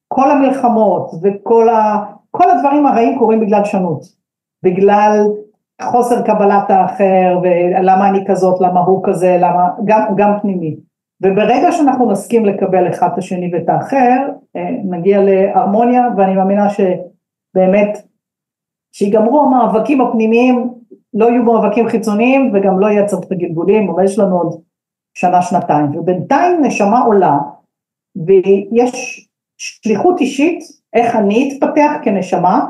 כל 0.08 0.30
המלחמות 0.30 1.10
וכל 1.22 1.68
ה... 1.68 2.04
כל 2.30 2.50
הדברים 2.50 2.86
הרעים 2.86 3.18
קורים 3.18 3.40
בגלל 3.40 3.64
שונות. 3.64 4.00
בגלל 4.62 5.26
חוסר 5.82 6.22
קבלת 6.22 6.70
האחר 6.70 7.38
ולמה 7.42 8.08
אני 8.08 8.24
כזאת, 8.26 8.60
למה 8.60 8.80
הוא 8.80 9.00
כזה, 9.04 9.36
למה... 9.40 9.68
גם, 9.84 10.02
גם 10.16 10.32
פנימי. 10.42 10.76
וברגע 11.22 11.72
שאנחנו 11.72 12.10
נסכים 12.10 12.44
לקבל 12.44 12.88
אחד 12.88 13.08
את 13.12 13.18
השני 13.18 13.50
ואת 13.52 13.68
האחר, 13.68 14.28
אה, 14.56 14.70
נגיע 14.84 15.20
להרמוניה 15.22 16.08
ואני 16.16 16.34
מאמינה 16.34 16.66
שבאמת 17.56 17.98
שיגמרו 18.92 19.40
המאבקים 19.40 20.00
הפנימיים, 20.00 20.74
לא 21.14 21.26
יהיו 21.26 21.42
מאבקים 21.42 21.88
חיצוניים 21.88 22.52
וגם 22.54 22.80
לא 22.80 22.86
יהיה 22.86 23.06
צריך 23.06 23.26
את 23.26 23.32
הגלגולים, 23.32 23.90
אבל 23.90 24.04
יש 24.04 24.18
לנו 24.18 24.38
עוד 24.38 24.60
שנה 25.14 25.42
שנתיים, 25.42 25.98
ובינתיים 25.98 26.64
נשמה 26.64 27.00
עולה 27.00 27.38
ויש 28.26 29.28
שליחות 29.58 30.20
אישית 30.20 30.58
איך 30.92 31.16
אני 31.16 31.48
אתפתח 31.52 31.92
כנשמה 32.02 32.66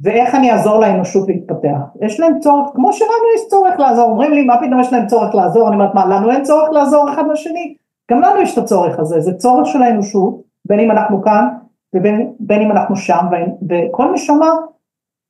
ואיך 0.00 0.34
אני 0.34 0.52
אעזור 0.52 0.80
לאנושות 0.80 1.28
להתפתח. 1.28 1.78
יש 2.00 2.20
להם 2.20 2.38
צורך, 2.40 2.70
כמו 2.74 2.92
שלנו 2.92 3.10
יש 3.36 3.48
צורך 3.48 3.78
לעזור, 3.78 4.10
אומרים 4.10 4.32
לי 4.32 4.42
מה 4.42 4.56
פתאום 4.56 4.80
יש 4.80 4.92
להם 4.92 5.06
צורך 5.06 5.34
לעזור, 5.34 5.68
אני 5.68 5.76
אומרת 5.76 5.94
מה 5.94 6.06
לנו 6.06 6.30
אין 6.30 6.42
צורך 6.42 6.70
לעזור 6.72 7.12
אחד 7.12 7.24
לשני? 7.32 7.74
גם 8.10 8.20
לנו 8.20 8.40
יש 8.40 8.58
את 8.58 8.58
הצורך 8.58 8.98
הזה, 8.98 9.20
זה 9.20 9.34
צורך 9.34 9.66
של 9.66 9.82
האנושות, 9.82 10.42
בין 10.64 10.80
אם 10.80 10.90
אנחנו 10.90 11.22
כאן 11.22 11.48
ובין 11.94 12.62
אם 12.62 12.70
אנחנו 12.70 12.96
שם, 12.96 13.26
וכל 13.68 14.12
נשמה 14.12 14.50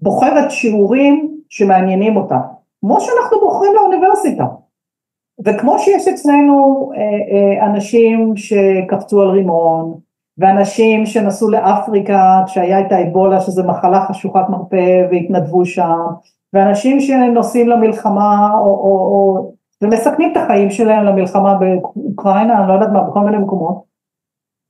בוחרת 0.00 0.50
שיעורים 0.50 1.38
שמעניינים 1.48 2.16
אותה, 2.16 2.38
כמו 2.80 3.00
שאנחנו 3.00 3.40
בוחרים 3.40 3.74
לאוניברסיטה, 3.74 4.44
וכמו 5.44 5.78
שיש 5.78 6.08
אצלנו 6.08 6.90
אה, 6.96 7.00
אה, 7.00 7.66
אנשים 7.66 8.36
שקפצו 8.36 9.22
על 9.22 9.28
רימון, 9.28 9.94
ואנשים 10.38 11.06
שנסעו 11.06 11.50
לאפריקה 11.50 12.42
כשהיה 12.46 12.80
את 12.80 12.92
האבולה 12.92 13.40
שזה 13.40 13.62
מחלה 13.62 14.06
חשוכת 14.06 14.42
מרפא 14.48 15.06
והתנדבו 15.10 15.64
שם, 15.64 15.98
ואנשים 16.52 17.00
שנוסעים 17.00 17.68
למלחמה 17.68 18.50
או, 18.58 18.66
או, 18.66 18.90
או 18.90 19.52
ומסכנים 19.82 20.32
את 20.32 20.36
החיים 20.36 20.70
שלהם 20.70 21.04
למלחמה 21.04 21.54
באוקראינה, 21.54 22.58
אני 22.58 22.68
לא 22.68 22.72
יודעת 22.72 22.92
מה, 22.92 23.02
בכל 23.02 23.20
מיני 23.20 23.38
מקומות, 23.38 23.84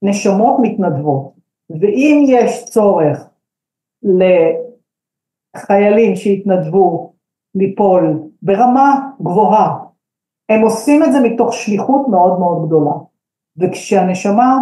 נשמות 0.03 0.57
מתנדבות, 0.62 1.34
ואם 1.70 2.24
יש 2.26 2.64
צורך 2.64 3.28
לחיילים 5.56 6.16
שהתנדבו 6.16 7.12
ליפול 7.54 8.22
ברמה 8.42 9.08
גבוהה, 9.20 9.78
הם 10.48 10.60
עושים 10.60 11.02
את 11.04 11.12
זה 11.12 11.20
מתוך 11.20 11.52
שליחות 11.52 12.08
מאוד 12.08 12.40
מאוד 12.40 12.66
גדולה, 12.66 12.92
וכשהנשמה 13.56 14.58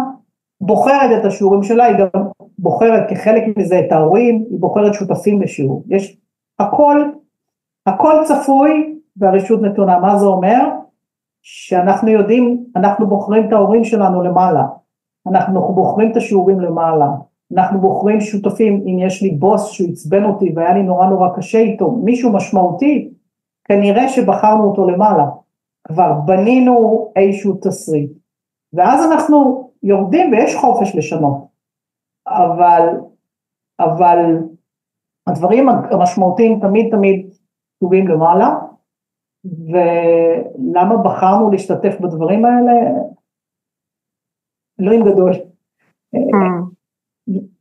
בוחרת 0.61 1.19
את 1.19 1.25
השיעורים 1.25 1.63
שלה, 1.63 1.85
היא 1.85 1.95
גם 1.97 2.21
בוחרת 2.59 3.09
כחלק 3.09 3.57
מזה 3.57 3.79
את 3.79 3.91
ההורים, 3.91 4.45
היא 4.49 4.59
בוחרת 4.59 4.93
שותפים 4.93 5.41
לשיעור. 5.41 5.83
יש 5.87 6.17
הכל, 6.59 7.09
הכל 7.85 8.13
צפוי 8.25 8.99
והרשות 9.17 9.61
נתונה. 9.61 9.99
מה 9.99 10.17
זה 10.17 10.25
אומר? 10.25 10.69
שאנחנו 11.41 12.09
יודעים, 12.09 12.65
אנחנו 12.75 13.07
בוחרים 13.07 13.47
את 13.47 13.53
ההורים 13.53 13.83
שלנו 13.83 14.21
למעלה, 14.21 14.63
אנחנו 15.27 15.73
בוחרים 15.73 16.11
את 16.11 16.17
השיעורים 16.17 16.59
למעלה, 16.59 17.07
אנחנו 17.53 17.81
בוחרים 17.81 18.21
שותפים, 18.21 18.83
אם 18.85 18.99
יש 18.99 19.23
לי 19.23 19.31
בוס 19.31 19.71
שהוא 19.71 19.89
עצבן 19.89 20.23
אותי 20.23 20.53
והיה 20.55 20.73
לי 20.73 20.83
נורא 20.83 21.07
נורא 21.07 21.29
קשה 21.35 21.57
איתו, 21.57 21.91
מישהו 21.91 22.33
משמעותי, 22.33 23.13
כנראה 23.67 24.07
שבחרנו 24.07 24.63
אותו 24.63 24.89
למעלה, 24.89 25.25
כבר 25.87 26.13
בנינו 26.25 27.07
איזשהו 27.15 27.57
תסריט, 27.61 28.11
ואז 28.73 29.11
אנחנו 29.11 29.69
יורדים 29.83 30.31
ויש 30.31 30.55
חופש 30.55 30.95
לשנות, 30.95 31.37
אבל, 32.27 32.87
אבל 33.79 34.39
הדברים 35.27 35.69
המשמעותיים 35.69 36.59
תמיד 36.59 36.91
תמיד 36.91 37.29
כתובים 37.77 38.07
למעלה, 38.07 38.55
ולמה 39.45 40.97
בחרנו 40.97 41.51
להשתתף 41.51 41.99
בדברים 41.99 42.45
האלה? 42.45 42.73
אלוהים 44.81 45.03
גדול. 45.05 45.31
Mm. 46.15 46.73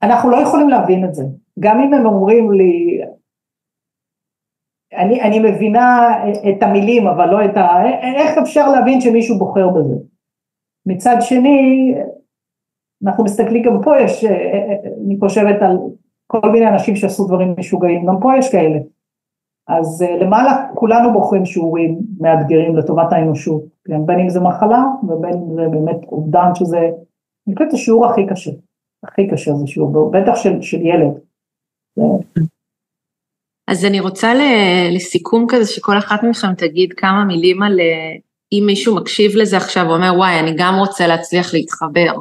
אנחנו 0.02 0.30
לא 0.30 0.36
יכולים 0.36 0.68
להבין 0.68 1.04
את 1.04 1.14
זה, 1.14 1.24
גם 1.60 1.80
אם 1.80 1.94
הם 1.94 2.06
אומרים 2.06 2.52
לי, 2.52 3.00
אני, 4.96 5.22
אני 5.22 5.38
מבינה 5.38 6.16
את 6.50 6.62
המילים 6.62 7.06
אבל 7.06 7.30
לא 7.30 7.44
את 7.44 7.56
ה... 7.56 7.84
איך 8.16 8.38
אפשר 8.38 8.72
להבין 8.72 9.00
שמישהו 9.00 9.38
בוחר 9.38 9.68
בזה? 9.68 9.94
מצד 10.86 11.16
שני, 11.20 11.94
אנחנו 13.04 13.24
מסתכלים, 13.24 13.62
גם 13.62 13.82
פה 13.82 14.00
יש, 14.00 14.24
אני 15.04 15.16
חושבת 15.20 15.62
על 15.62 15.78
כל 16.26 16.50
מיני 16.52 16.68
אנשים 16.68 16.96
שעשו 16.96 17.26
דברים 17.26 17.54
משוגעים, 17.58 18.06
גם 18.06 18.16
פה 18.20 18.30
יש 18.38 18.52
כאלה. 18.52 18.78
אז 19.68 20.04
למעלה 20.20 20.68
כולנו 20.74 21.12
בוחרים 21.12 21.44
שיעורים 21.44 21.98
מאתגרים 22.20 22.76
לטובת 22.76 23.12
האנושות? 23.12 23.71
בין 23.88 24.18
אם 24.20 24.28
זה 24.28 24.40
מחלה 24.40 24.82
ובין 25.02 25.32
אם 25.32 25.54
זה 25.54 25.62
באמת 25.70 26.04
אובדן 26.04 26.54
שזה, 26.54 26.78
אני 27.48 27.56
חושבת 27.56 27.72
השיעור 27.72 28.06
הכי 28.06 28.26
קשה, 28.30 28.50
הכי 29.04 29.28
קשה 29.30 29.54
זה 29.54 29.66
שיעור, 29.66 30.10
בטח 30.10 30.36
של, 30.36 30.62
של 30.62 30.80
ילד. 30.80 31.12
אז 33.66 33.84
אני 33.84 34.00
רוצה 34.00 34.32
לסיכום 34.92 35.46
כזה 35.48 35.72
שכל 35.72 35.98
אחת 35.98 36.20
מכם 36.22 36.54
תגיד 36.54 36.92
כמה 36.92 37.24
מילים 37.24 37.62
על 37.62 37.80
אם 38.52 38.62
מישהו 38.66 38.96
מקשיב 38.96 39.36
לזה 39.36 39.56
עכשיו 39.56 39.86
ואומר 39.88 40.12
וואי 40.16 40.40
אני 40.40 40.54
גם 40.56 40.74
רוצה 40.78 41.06
להצליח 41.06 41.54
להתחבר 41.54 42.14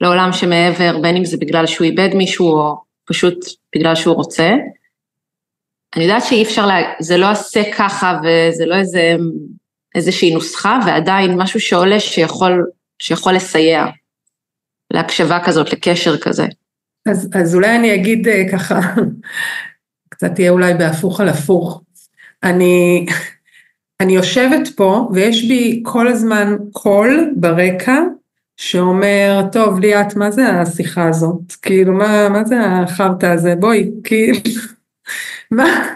לעולם 0.00 0.32
שמעבר 0.32 1.00
בין 1.02 1.16
אם 1.16 1.24
זה 1.24 1.36
בגלל 1.36 1.66
שהוא 1.66 1.84
איבד 1.84 2.08
מישהו 2.14 2.46
או 2.46 2.76
פשוט 3.04 3.44
בגלל 3.74 3.94
שהוא 3.94 4.14
רוצה. 4.14 4.54
אני 5.96 6.04
יודעת 6.04 6.22
שאי 6.24 6.42
אפשר, 6.42 6.66
לה... 6.66 6.74
זה 7.00 7.16
לא 7.16 7.26
עשה 7.26 7.62
ככה 7.78 8.18
וזה 8.20 8.66
לא 8.66 8.74
איזה, 8.74 9.16
איזושהי 9.96 10.34
נוסחה 10.34 10.78
ועדיין 10.86 11.36
משהו 11.36 11.60
שעולה 11.60 12.00
שיכול, 12.00 12.66
שיכול 12.98 13.32
לסייע 13.32 13.86
להקשבה 14.92 15.38
כזאת, 15.44 15.72
לקשר 15.72 16.18
כזה. 16.18 16.46
אז, 17.06 17.28
אז 17.34 17.54
אולי 17.54 17.76
אני 17.76 17.94
אגיד 17.94 18.28
אה, 18.28 18.42
ככה, 18.52 18.80
קצת 20.10 20.34
תהיה 20.34 20.50
אולי 20.50 20.74
בהפוך 20.74 21.20
על 21.20 21.28
הפוך. 21.28 21.82
אני, 22.42 23.06
אני 24.00 24.12
יושבת 24.12 24.68
פה 24.76 25.08
ויש 25.12 25.44
בי 25.44 25.82
כל 25.84 26.08
הזמן 26.08 26.56
קול 26.72 27.34
ברקע 27.36 27.98
שאומר, 28.56 29.40
טוב 29.52 29.80
ליאת, 29.80 30.16
מה 30.16 30.30
זה 30.30 30.48
השיחה 30.48 31.08
הזאת? 31.08 31.52
כאילו, 31.62 31.92
מה, 31.92 32.28
מה 32.28 32.44
זה 32.44 32.56
החרטא 32.66 33.26
הזה? 33.26 33.54
בואי, 33.54 33.90
כאילו, 34.04 34.38
מה? 35.50 35.88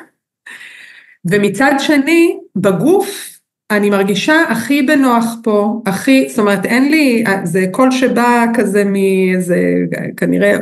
ומצד 1.24 1.73
שני, 1.79 2.39
בגוף, 2.57 3.30
אני 3.71 3.91
מרגישה 3.91 4.43
הכי 4.49 4.83
בנוח 4.83 5.25
פה, 5.43 5.83
הכי, 5.87 6.29
זאת 6.29 6.39
אומרת, 6.39 6.65
אין 6.65 6.91
לי, 6.91 7.25
זה 7.45 7.65
קול 7.71 7.91
שבא 7.91 8.45
כזה 8.55 8.85
מאיזה, 8.85 9.75
כנראה, 10.17 10.57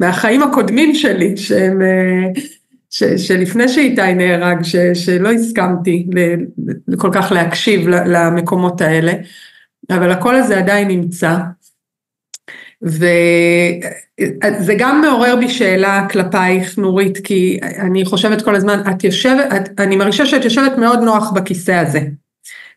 מהחיים 0.00 0.42
הקודמים 0.42 0.94
שלי, 0.94 1.36
שהם... 1.36 1.82
ש, 2.94 3.04
שלפני 3.04 3.68
שאיתי 3.68 4.14
נהרג, 4.14 4.62
ש, 4.62 4.76
שלא 4.76 5.32
הסכמתי 5.32 6.06
ל, 6.14 6.18
כל 6.96 7.10
כך 7.12 7.32
להקשיב 7.32 7.88
למקומות 7.88 8.80
האלה, 8.80 9.12
אבל 9.90 10.10
הקול 10.10 10.34
הזה 10.34 10.58
עדיין 10.58 10.88
נמצא. 10.88 11.36
וזה 12.82 14.74
גם 14.78 15.00
מעורר 15.00 15.36
בי 15.36 15.48
שאלה 15.48 16.06
כלפייך 16.10 16.78
נורית, 16.78 17.18
כי 17.18 17.58
אני 17.78 18.04
חושבת 18.04 18.42
כל 18.42 18.54
הזמן, 18.54 18.82
את 18.90 19.04
יושבת, 19.04 19.52
את, 19.56 19.80
אני 19.80 19.96
מרגישה 19.96 20.26
שאת 20.26 20.44
יושבת 20.44 20.78
מאוד 20.78 20.98
נוח 20.98 21.32
בכיסא 21.32 21.72
הזה. 21.72 22.00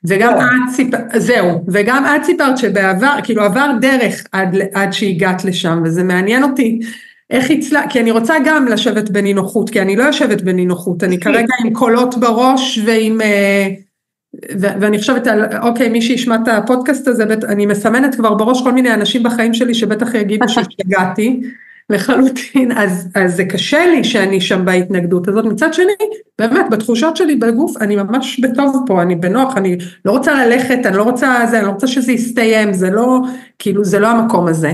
וגם 0.07 0.33
את 0.33 0.73
סיפרת, 0.73 1.01
זהו, 1.17 1.63
וגם 1.67 2.05
את 2.05 2.23
סיפרת 2.23 2.57
שבעבר, 2.57 3.15
כאילו 3.23 3.43
עבר 3.43 3.71
דרך 3.81 4.23
עד, 4.31 4.55
עד 4.73 4.93
שהגעת 4.93 5.45
לשם, 5.45 5.81
וזה 5.85 6.03
מעניין 6.03 6.43
אותי 6.43 6.79
איך 7.29 7.51
הצלחת, 7.51 7.91
כי 7.91 7.99
אני 7.99 8.11
רוצה 8.11 8.35
גם 8.45 8.67
לשבת 8.67 9.09
בנינוחות, 9.09 9.69
כי 9.69 9.81
אני 9.81 9.95
לא 9.95 10.03
יושבת 10.03 10.41
בנינוחות, 10.41 11.03
אני 11.03 11.19
כרגע 11.19 11.53
עם 11.65 11.73
קולות 11.73 12.17
בראש 12.17 12.79
ועם, 12.85 13.21
אה, 13.21 13.67
ו- 14.59 14.81
ואני 14.81 14.99
חושבת 14.99 15.27
על, 15.27 15.45
אוקיי, 15.61 15.89
מי 15.89 16.01
שישמע 16.01 16.35
את 16.35 16.47
הפודקאסט 16.47 17.07
הזה, 17.07 17.23
אני 17.47 17.65
מסמנת 17.65 18.15
כבר 18.15 18.33
בראש 18.33 18.61
כל 18.63 18.71
מיני 18.71 18.93
אנשים 18.93 19.23
בחיים 19.23 19.53
שלי 19.53 19.73
שבטח 19.73 20.13
יגידו 20.13 20.49
שהשתגעתי 20.53 21.41
לחלוטין, 21.89 22.71
אז, 22.71 23.07
אז 23.15 23.35
זה 23.35 23.45
קשה 23.45 23.85
לי 23.85 24.03
שאני 24.03 24.41
שם 24.41 24.65
בהתנגדות 24.65 25.27
הזאת, 25.27 25.45
מצד 25.45 25.73
שני, 25.73 25.93
באמת, 26.39 26.65
בתחושות 26.71 27.17
שלי 27.17 27.35
בגוף, 27.35 27.77
אני 27.81 27.95
ממש 27.95 28.39
בטוב 28.39 28.83
פה, 28.87 29.01
אני 29.01 29.15
בנוח, 29.15 29.57
אני 29.57 29.77
לא 30.05 30.11
רוצה 30.11 30.45
ללכת, 30.45 30.85
אני 30.85 30.97
לא 30.97 31.03
רוצה 31.03 31.45
זה, 31.51 31.57
אני 31.57 31.65
לא 31.65 31.71
רוצה 31.71 31.87
שזה 31.87 32.11
יסתיים, 32.11 32.73
זה 32.73 32.89
לא, 32.89 33.19
כאילו, 33.59 33.83
זה 33.85 33.99
לא 33.99 34.07
המקום 34.07 34.47
הזה. 34.47 34.71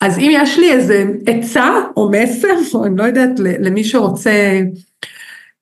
אז 0.00 0.18
אם 0.18 0.30
יש 0.32 0.58
לי 0.58 0.72
איזה 0.72 1.04
עצה 1.26 1.70
או 1.96 2.10
מסר, 2.10 2.48
או 2.74 2.84
אני 2.84 2.96
לא 2.96 3.02
יודעת, 3.02 3.30
למי 3.38 3.84
שרוצה, 3.84 4.60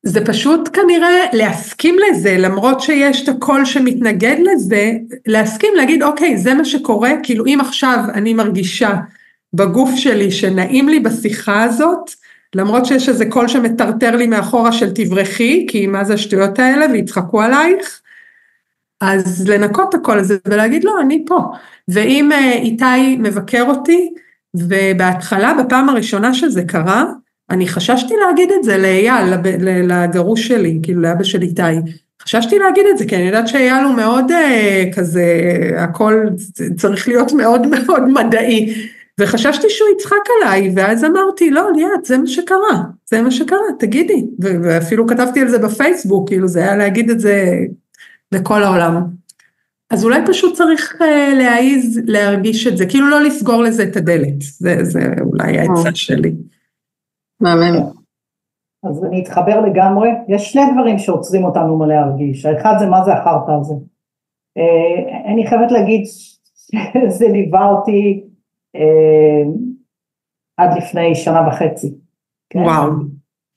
זה 0.02 0.24
פשוט 0.24 0.68
כנראה 0.72 1.26
להסכים 1.32 1.96
לזה, 2.08 2.36
למרות 2.38 2.80
שיש 2.80 3.22
את 3.22 3.28
הקול 3.28 3.64
שמתנגד 3.64 4.36
לזה, 4.52 4.92
להסכים 5.26 5.70
להגיד, 5.76 6.02
אוקיי, 6.02 6.38
זה 6.38 6.54
מה 6.54 6.64
שקורה, 6.64 7.10
כאילו 7.22 7.46
אם 7.46 7.58
עכשיו 7.60 7.98
אני 8.14 8.34
מרגישה 8.34 8.94
בגוף 9.54 9.90
שלי 9.96 10.30
שנעים 10.30 10.88
לי 10.88 11.00
בשיחה 11.00 11.62
הזאת, 11.62 12.10
למרות 12.54 12.86
שיש 12.86 13.08
איזה 13.08 13.26
קול 13.26 13.48
שמטרטר 13.48 14.16
לי 14.16 14.26
מאחורה 14.26 14.72
של 14.72 14.90
תברכי, 14.94 15.66
כי 15.70 15.86
מה 15.86 16.04
זה 16.04 16.14
השטויות 16.14 16.58
האלה, 16.58 16.86
ויצחקו 16.92 17.42
עלייך, 17.42 18.00
אז 19.00 19.48
לנקות 19.48 19.88
את 19.88 19.94
הקול 19.94 20.18
הזה 20.18 20.36
ולהגיד, 20.46 20.84
לא, 20.84 21.00
אני 21.00 21.24
פה. 21.26 21.38
ואם 21.88 22.32
אה, 22.32 22.52
איתי 22.52 23.16
מבקר 23.18 23.64
אותי, 23.68 24.14
ובהתחלה, 24.54 25.54
בפעם 25.54 25.88
הראשונה 25.88 26.34
שזה 26.34 26.64
קרה, 26.64 27.04
אני 27.50 27.68
חששתי 27.68 28.14
להגיד 28.26 28.50
את 28.52 28.64
זה 28.64 28.78
לאייל, 28.78 29.34
לגרוש 29.62 30.48
שלי, 30.48 30.78
כאילו 30.82 31.00
לאבא 31.00 31.24
של 31.24 31.42
איתי. 31.42 31.62
חששתי 32.22 32.58
להגיד 32.58 32.84
את 32.90 32.98
זה, 32.98 33.06
כי 33.06 33.16
אני 33.16 33.26
יודעת 33.26 33.48
שאייל 33.48 33.84
הוא 33.84 33.94
מאוד 33.94 34.30
אה, 34.30 34.84
כזה, 34.96 35.24
הכל 35.78 36.26
צריך 36.76 37.08
להיות 37.08 37.32
מאוד 37.32 37.66
מאוד 37.66 38.08
מדעי. 38.08 38.88
וחששתי 39.20 39.70
שהוא 39.70 39.88
יצחק 39.96 40.24
עליי, 40.40 40.72
ואז 40.76 41.04
אמרתי, 41.04 41.50
לא, 41.50 41.68
ליאת, 41.76 42.04
זה 42.04 42.18
מה 42.18 42.26
שקרה, 42.26 42.82
זה 43.04 43.22
מה 43.22 43.30
שקרה, 43.30 43.58
תגידי. 43.78 44.26
ואפילו 44.38 45.06
כתבתי 45.06 45.40
על 45.40 45.48
זה 45.48 45.58
בפייסבוק, 45.58 46.28
כאילו 46.28 46.48
זה 46.48 46.60
היה 46.60 46.76
להגיד 46.76 47.10
את 47.10 47.20
זה 47.20 47.54
לכל 48.32 48.62
העולם. 48.62 49.02
אז 49.90 50.04
אולי 50.04 50.20
פשוט 50.26 50.56
צריך 50.56 50.94
uh, 51.00 51.34
להעיז 51.34 52.00
להרגיש 52.06 52.66
את 52.66 52.76
זה, 52.76 52.86
כאילו 52.86 53.10
לא 53.10 53.22
לסגור 53.22 53.62
לזה 53.62 53.82
את 53.82 53.96
הדלת, 53.96 54.40
זה, 54.40 54.84
זה 54.84 55.00
אולי 55.20 55.58
העצה 55.58 55.88
אה. 55.88 55.94
שלי. 55.94 56.32
מהמם. 57.40 57.82
אז 58.84 59.04
אני 59.04 59.22
אתחבר 59.22 59.60
לגמרי, 59.60 60.08
יש 60.28 60.52
שני 60.52 60.62
דברים 60.72 60.98
שעוצרים 60.98 61.44
אותנו 61.44 61.78
מלהרגיש, 61.78 62.46
האחד 62.46 62.74
זה 62.78 62.86
מה 62.86 63.04
זה 63.04 63.12
החרטא 63.12 63.50
הזה. 63.60 63.74
Uh, 64.58 65.32
אני 65.32 65.46
חייבת 65.46 65.72
להגיד 65.72 66.04
שזה 67.10 67.28
ליווה 67.28 67.68
אותי 67.68 68.24
עד 70.56 70.76
לפני 70.76 71.14
שנה 71.14 71.48
וחצי. 71.48 71.94
כן? 72.50 72.58
וואו. 72.58 72.90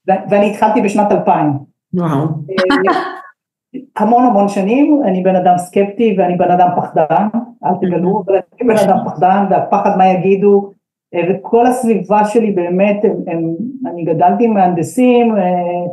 ואני 0.07 0.51
התחלתי 0.51 0.81
בשנת 0.81 1.11
2000. 1.11 1.53
וואו. 1.93 2.27
המון 3.97 4.23
המון 4.23 4.47
שנים, 4.47 5.01
אני 5.05 5.23
בן 5.23 5.35
אדם 5.35 5.57
סקפטי 5.57 6.15
ואני 6.17 6.35
בן 6.35 6.51
אדם 6.51 6.69
פחדן, 6.77 7.27
אל 7.65 7.73
תגלו, 7.81 8.19
אבל 8.25 8.35
אני 8.35 8.69
בן 8.69 8.77
אדם 8.77 8.97
פחדן 9.05 9.45
והפחד 9.49 9.97
מה 9.97 10.07
יגידו, 10.07 10.71
אה, 11.13 11.21
וכל 11.29 11.67
הסביבה 11.67 12.25
שלי 12.25 12.51
באמת, 12.51 13.05
הם, 13.05 13.11
הם, 13.27 13.55
אני 13.85 14.03
גדלתי 14.03 14.45
עם 14.45 14.53
מהנדסים, 14.53 15.37
אה, 15.37 15.85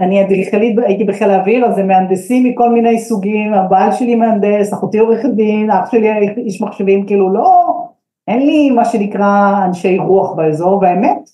אני 0.00 0.24
אדריכלית, 0.24 0.78
הייתי 0.78 1.04
בחיל 1.04 1.30
האוויר, 1.30 1.66
אז 1.66 1.74
זה 1.74 1.82
מהנדסים 1.82 2.44
מכל 2.44 2.70
מיני 2.70 2.98
סוגים, 2.98 3.54
הבעל 3.54 3.92
שלי 3.92 4.14
מהנדס, 4.14 4.72
אחותי 4.72 4.98
עורכת 4.98 5.28
דין, 5.28 5.70
אח 5.70 5.90
שלי 5.90 6.28
איש 6.36 6.62
מחשבים, 6.62 7.06
כאילו 7.06 7.32
לא, 7.32 7.85
אין 8.28 8.46
לי 8.46 8.70
מה 8.70 8.84
שנקרא 8.84 9.64
אנשי 9.64 9.98
רוח 9.98 10.32
באזור, 10.32 10.78
והאמת, 10.82 11.30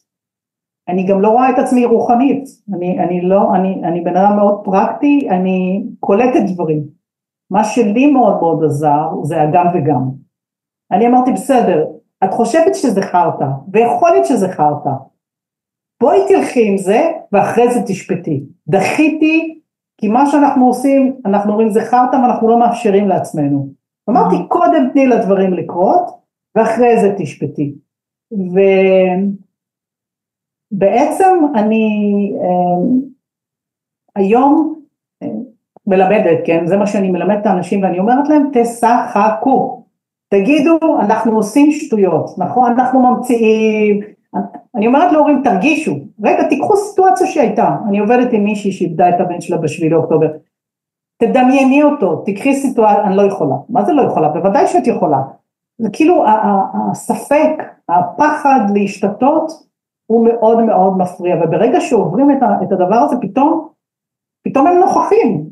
אני 0.89 1.07
גם 1.07 1.21
לא 1.21 1.29
רואה 1.29 1.51
את 1.51 1.59
עצמי 1.59 1.85
רוחנית, 1.85 2.45
אני, 2.75 2.99
אני 2.99 3.21
לא, 3.21 3.55
אני, 3.55 3.85
אני 3.85 4.01
בן 4.01 4.17
אדם 4.17 4.37
מאוד 4.37 4.61
פרקטי, 4.65 5.29
אני 5.31 5.85
קולטת 6.01 6.43
דברים. 6.47 6.83
מה 7.51 7.65
שלי 7.65 8.13
מאוד 8.13 8.41
מאוד 8.41 8.65
עזר 8.65 9.09
זה 9.23 9.43
הגם 9.43 9.67
וגם. 9.75 10.09
אני 10.93 11.07
אמרתי 11.07 11.33
בסדר, 11.33 11.87
את 12.25 12.35
חושבת 12.35 12.75
שזה 12.75 13.03
חרטא, 13.03 13.47
ויכול 13.73 14.11
להיות 14.11 14.27
שזה 14.27 14.49
חרטא, 14.49 14.91
בואי 16.03 16.19
תלכי 16.29 16.69
עם 16.69 16.77
זה 16.77 17.13
ואחרי 17.33 17.71
זה 17.75 17.81
תשפטי. 17.87 18.45
דחיתי, 18.69 19.61
כי 19.99 20.09
מה 20.09 20.27
שאנחנו 20.27 20.67
עושים, 20.67 21.17
אנחנו 21.25 21.51
אומרים 21.51 21.71
זה 21.71 21.81
חרטא 21.81 22.17
ואנחנו 22.17 22.49
לא 22.49 22.59
מאפשרים 22.59 23.09
לעצמנו. 23.09 23.69
אמרתי 24.11 24.37
קודם 24.49 24.89
תני 24.93 25.07
לדברים 25.07 25.53
לקרות 25.53 26.22
ואחרי 26.55 27.01
זה 27.01 27.15
תשפטי. 27.19 27.75
ו... 28.33 28.61
בעצם 30.73 31.39
אני 31.55 31.87
אה, 32.43 33.01
היום 34.17 34.81
אה, 35.23 35.29
מלמדת, 35.87 36.39
כן, 36.45 36.67
זה 36.67 36.77
מה 36.77 36.87
שאני 36.87 37.11
מלמדת 37.11 37.41
את 37.41 37.47
האנשים 37.47 37.83
ואני 37.83 37.99
אומרת 37.99 38.29
להם 38.29 38.51
תשחקו, 38.53 39.83
תגידו 40.29 40.79
אנחנו 41.01 41.37
עושים 41.37 41.73
שטויות, 41.73 42.31
נכון, 42.39 42.73
אנחנו 42.73 43.01
ממציאים, 43.01 44.01
אני 44.75 44.87
אומרת 44.87 45.13
להורים 45.13 45.41
תרגישו, 45.45 45.93
רגע 46.25 46.49
תיקחו 46.49 46.77
סיטואציה 46.77 47.27
שהייתה, 47.27 47.77
אני 47.89 47.99
עובדת 47.99 48.33
עם 48.33 48.45
מישהי 48.45 48.73
שאיבדה 48.73 49.09
את 49.09 49.21
הבן 49.21 49.41
שלה 49.41 49.57
בשביעי 49.57 49.91
לאוקטובר, 49.91 50.27
תדמייני 51.19 51.83
אותו, 51.83 52.23
תקחי 52.27 52.55
סיטואציה, 52.55 53.05
אני 53.05 53.17
לא 53.17 53.23
יכולה, 53.23 53.55
מה 53.69 53.85
זה 53.85 53.93
לא 53.93 54.03
יכולה? 54.03 54.29
בוודאי 54.29 54.67
שאת 54.67 54.87
יכולה, 54.87 55.19
זה 55.83 55.89
כאילו 55.93 56.25
הספק, 56.91 57.63
הפחד 57.89 58.61
להשתתות 58.75 59.53
הוא 60.07 60.29
מאוד 60.29 60.65
מאוד 60.65 60.99
מפריע, 60.99 61.37
וברגע 61.45 61.81
שעוברים 61.81 62.31
את, 62.31 62.73
הדבר 62.73 62.97
הזה 62.97 63.17
פתאום, 63.21 63.69
פתאום 64.45 64.67
הם 64.67 64.79
נוכחים. 64.79 65.47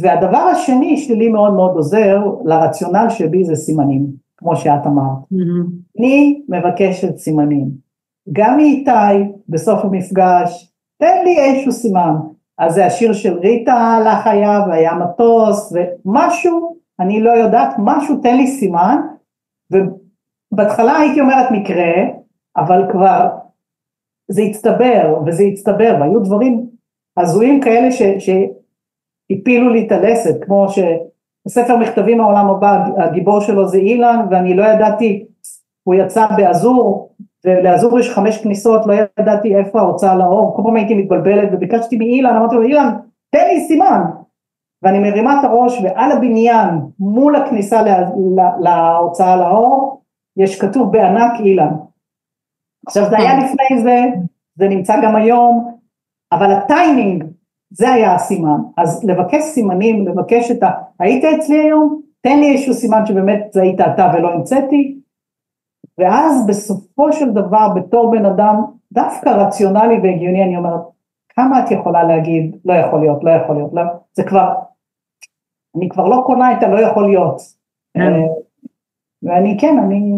והדבר 0.00 0.38
השני 0.38 0.96
שלי 0.96 1.28
מאוד 1.28 1.54
מאוד 1.54 1.76
עוזר 1.76 2.20
לרציונל 2.44 3.06
שבי 3.08 3.44
זה 3.44 3.54
סימנים, 3.54 4.06
כמו 4.36 4.56
שאת 4.56 4.86
אמרת. 4.86 5.18
Mm-hmm. 5.32 5.98
אני 5.98 6.42
מבקשת 6.48 7.16
סימנים. 7.16 7.68
גם 8.32 8.56
מאיתי 8.56 9.30
בסוף 9.48 9.84
המפגש, 9.84 10.72
תן 10.98 11.24
לי 11.24 11.38
איזשהו 11.38 11.72
סימן. 11.72 12.14
אז 12.58 12.74
זה 12.74 12.86
השיר 12.86 13.12
של 13.12 13.38
ריטה 13.38 13.72
הלך 13.72 14.26
היה 14.26 14.64
והיה 14.68 14.94
מטוס 14.94 15.72
ומשהו, 15.72 16.76
אני 17.00 17.20
לא 17.20 17.30
יודעת, 17.30 17.74
משהו 17.78 18.16
תן 18.16 18.36
לי 18.36 18.46
סימן, 18.46 18.96
ובהתחלה 19.70 20.96
הייתי 20.96 21.20
אומרת 21.20 21.50
מקרה, 21.50 21.92
אבל 22.56 22.82
כבר 22.92 23.28
זה 24.28 24.42
הצטבר 24.42 25.18
וזה 25.26 25.44
הצטבר 25.44 25.96
והיו 26.00 26.20
דברים 26.20 26.66
הזויים 27.16 27.60
כאלה 27.60 27.90
ש, 27.90 28.02
שהפילו 28.02 29.70
לי 29.70 29.86
את 29.86 29.92
הלסת 29.92 30.44
כמו 30.44 30.66
שבספר 30.68 31.76
מכתבים 31.76 32.20
העולם 32.20 32.50
הבא 32.50 32.84
הגיבור 32.96 33.40
שלו 33.40 33.68
זה 33.68 33.78
אילן 33.78 34.26
ואני 34.30 34.56
לא 34.56 34.64
ידעתי 34.64 35.26
הוא 35.82 35.94
יצא 35.94 36.26
באזור 36.36 37.12
ולאזור 37.44 37.98
יש 37.98 38.10
חמש 38.10 38.42
כניסות 38.42 38.86
לא 38.86 38.94
ידעתי 39.18 39.56
איפה 39.56 39.80
ההוצאה 39.80 40.16
לאור 40.16 40.56
כל 40.56 40.62
פעם 40.64 40.76
הייתי 40.76 40.94
מתבלבלת 40.94 41.48
וביקשתי 41.52 41.96
מאילן 41.96 42.36
אמרתי 42.36 42.54
לו 42.54 42.62
אילן 42.62 42.90
תן 43.30 43.46
לי 43.48 43.60
סימן 43.60 44.00
ואני 44.82 44.98
מרימה 44.98 45.40
את 45.40 45.44
הראש 45.44 45.80
ועל 45.82 46.12
הבניין 46.12 46.80
מול 46.98 47.36
הכניסה 47.36 47.82
לה, 47.82 48.00
לה, 48.36 48.50
להוצאה 48.60 49.36
לאור 49.36 50.02
יש 50.36 50.60
כתוב 50.60 50.92
בענק 50.92 51.40
אילן 51.40 51.72
עכשיו 52.86 53.04
זה 53.10 53.16
היה 53.18 53.30
כן. 53.30 53.38
לפני 53.38 53.82
זה, 53.82 54.04
זה 54.56 54.68
נמצא 54.68 54.94
גם 55.02 55.16
היום, 55.16 55.74
אבל 56.32 56.52
הטיימינג, 56.52 57.24
זה 57.70 57.92
היה 57.92 58.14
הסימן. 58.14 58.60
אז 58.76 59.04
לבקש 59.04 59.42
סימנים, 59.42 60.08
לבקש 60.08 60.50
את 60.50 60.62
ה... 60.62 60.70
היית 60.98 61.24
אצלי 61.24 61.58
היום? 61.58 62.00
תן 62.20 62.38
לי 62.40 62.52
איזשהו 62.52 62.74
סימן 62.74 63.06
שבאמת 63.06 63.46
זה 63.52 63.62
היית 63.62 63.80
אתה 63.80 64.12
ולא 64.14 64.32
המצאתי. 64.32 64.98
ואז 65.98 66.46
בסופו 66.46 67.12
של 67.12 67.30
דבר, 67.30 67.68
בתור 67.74 68.10
בן 68.10 68.24
אדם 68.26 68.62
דווקא 68.92 69.28
רציונלי 69.28 69.94
והגיוני, 69.94 70.44
אני 70.44 70.56
אומרת, 70.56 70.80
כמה 71.36 71.64
את 71.64 71.70
יכולה 71.70 72.02
להגיד, 72.02 72.56
לא 72.64 72.72
יכול 72.72 73.00
להיות, 73.00 73.24
לא 73.24 73.30
יכול 73.30 73.56
להיות, 73.56 73.70
לא, 73.74 73.82
זה 74.12 74.24
כבר, 74.24 74.54
אני 75.76 75.88
כבר 75.88 76.08
לא 76.08 76.22
קונה 76.26 76.52
את 76.52 76.62
הלא 76.62 76.80
יכול 76.80 77.06
להיות. 77.08 77.36
כן. 77.94 78.00
אה, 78.00 78.08
ואני 79.22 79.56
כן, 79.60 79.76
אני, 79.78 80.12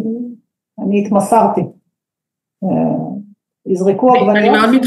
אני 0.84 1.04
התמסרתי. 1.04 1.60
יזרקו 3.66 4.14
עגבניות. 4.14 4.84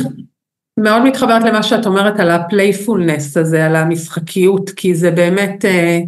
מאוד 0.80 1.04
מתחברת 1.04 1.44
למה 1.44 1.64
שאת 1.64 1.86
אומרת 1.86 2.20
על 2.20 2.32
הפלייפולנס 2.32 3.38
הזה, 3.38 3.66
על 3.66 3.76
המשחקיות, 3.76 4.70
כי 4.70 4.96
זה 4.96 5.12
באמת, 5.12 5.66
אה, 5.66 6.00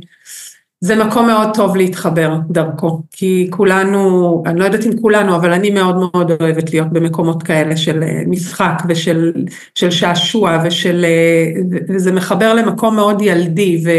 זה 0.84 0.96
מקום 0.96 1.28
מאוד 1.28 1.50
טוב 1.56 1.76
להתחבר 1.76 2.38
דרכו, 2.50 3.02
כי 3.12 3.48
כולנו, 3.50 4.44
אני 4.46 4.60
לא 4.60 4.66
יודעת 4.66 4.86
אם 4.86 5.02
כולנו, 5.02 5.36
אבל 5.36 5.54
אני 5.54 5.70
מאוד 5.70 5.96
מאוד 5.96 6.32
אוהבת 6.42 6.72
להיות 6.74 6.94
במקומות 6.94 7.44
כאלה 7.44 7.78
של 7.78 8.04
אה, 8.04 8.22
משחק 8.28 8.84
ושל 8.90 9.32
של 9.76 9.92
שעשוע 9.92 10.64
ושל, 10.66 11.06
אה, 11.06 11.62
וזה 11.90 12.12
מחבר 12.12 12.54
למקום 12.54 12.96
מאוד 12.96 13.22
ילדי, 13.22 13.84
ו, 13.86 13.90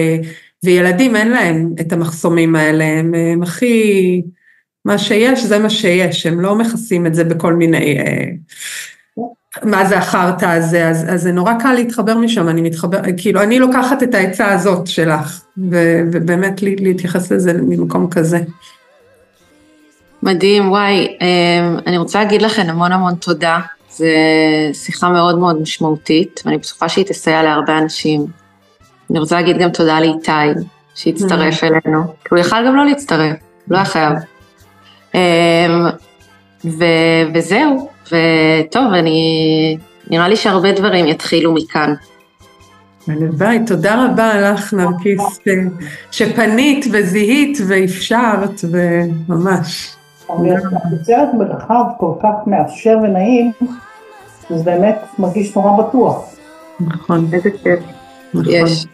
וילדים 0.65 1.17
אין 1.17 1.31
להם 1.31 1.73
את 1.81 1.93
המחסומים 1.93 2.57
האלה, 2.57 2.85
הם, 2.85 3.15
הם 3.15 3.43
הכי... 3.43 4.23
מה 4.85 4.99
שיש 4.99 5.45
זה 5.45 5.59
מה 5.59 5.71
שיש, 5.71 6.27
הם 6.27 6.41
לא 6.41 6.55
מכסים 6.55 7.07
את 7.07 7.15
זה 7.15 7.25
בכל 7.25 7.55
מיני, 7.55 7.99
אה, 7.99 8.27
מה 9.63 9.85
זה 9.85 9.99
החרטא 9.99 10.45
הזה, 10.45 10.89
אז, 10.89 11.07
אז 11.09 11.23
זה 11.23 11.33
נורא 11.33 11.53
קל 11.63 11.73
להתחבר 11.73 12.17
משם, 12.17 12.49
אני 12.49 12.61
מתחבר, 12.61 12.99
כאילו 13.17 13.43
אני 13.43 13.59
לוקחת 13.59 14.03
את 14.03 14.15
העצה 14.15 14.53
הזאת 14.53 14.87
שלך, 14.87 15.41
ו, 15.71 16.01
ובאמת 16.13 16.63
להתייחס 16.63 17.33
לזה 17.33 17.53
ממקום 17.53 18.11
כזה. 18.11 18.41
מדהים, 20.23 20.71
וואי, 20.71 21.17
אמ, 21.21 21.79
אני 21.87 21.99
רוצה 21.99 22.19
להגיד 22.25 22.43
לכם 22.43 22.63
המון 22.69 22.93
המון 22.93 23.15
תודה. 23.15 23.61
זו 23.91 24.05
שיחה 24.73 25.09
מאוד 25.09 25.39
מאוד 25.39 25.61
משמעותית, 25.61 26.43
ואני 26.45 26.59
בטוחה 26.59 26.89
שהיא 26.89 27.05
תסייע 27.05 27.43
להרבה 27.43 27.79
אנשים. 27.79 28.27
אני 29.11 29.19
רוצה 29.19 29.37
להגיד 29.37 29.59
גם 29.59 29.71
תודה 29.71 30.01
לאיתי, 30.01 30.61
שהצטרף 30.95 31.63
mm. 31.63 31.67
אלינו, 31.67 32.03
כי 32.05 32.29
הוא 32.31 32.39
יכל 32.39 32.67
גם 32.67 32.77
לא 32.77 32.85
להצטרף, 32.87 33.37
לא 33.69 33.77
היה 33.77 33.85
חייב. 33.85 34.13
אמ, 35.15 35.21
ו- 36.65 37.25
וזהו, 37.35 37.91
וטוב, 38.07 38.93
אני, 38.93 39.77
נראה 40.11 40.29
לי 40.29 40.37
שהרבה 40.37 40.73
דברים 40.73 41.07
יתחילו 41.07 41.55
מכאן. 41.55 41.95
הלוואי, 43.09 43.59
תודה 43.67 44.05
רבה 44.05 44.41
לך, 44.41 44.75
נרקיס, 44.75 45.41
שפנית 46.11 46.87
וזיהית 46.93 47.59
ואפשרת, 47.69 48.65
וממש. 48.71 49.97
יוצרת 50.93 51.29
מרחב 51.39 51.85
כל 51.99 52.13
כך 52.23 52.35
מאפשר 52.47 52.99
ונעים, 53.03 53.53
זה 54.51 54.65
באמת 54.65 54.99
מרגיש 55.19 55.57
נורא 55.57 55.83
בטוח. 55.83 56.35
נכון. 56.81 57.29
איזה 57.33 57.51
כיף. 57.51 57.81
נכון. 58.35 58.53
יש. 58.53 58.87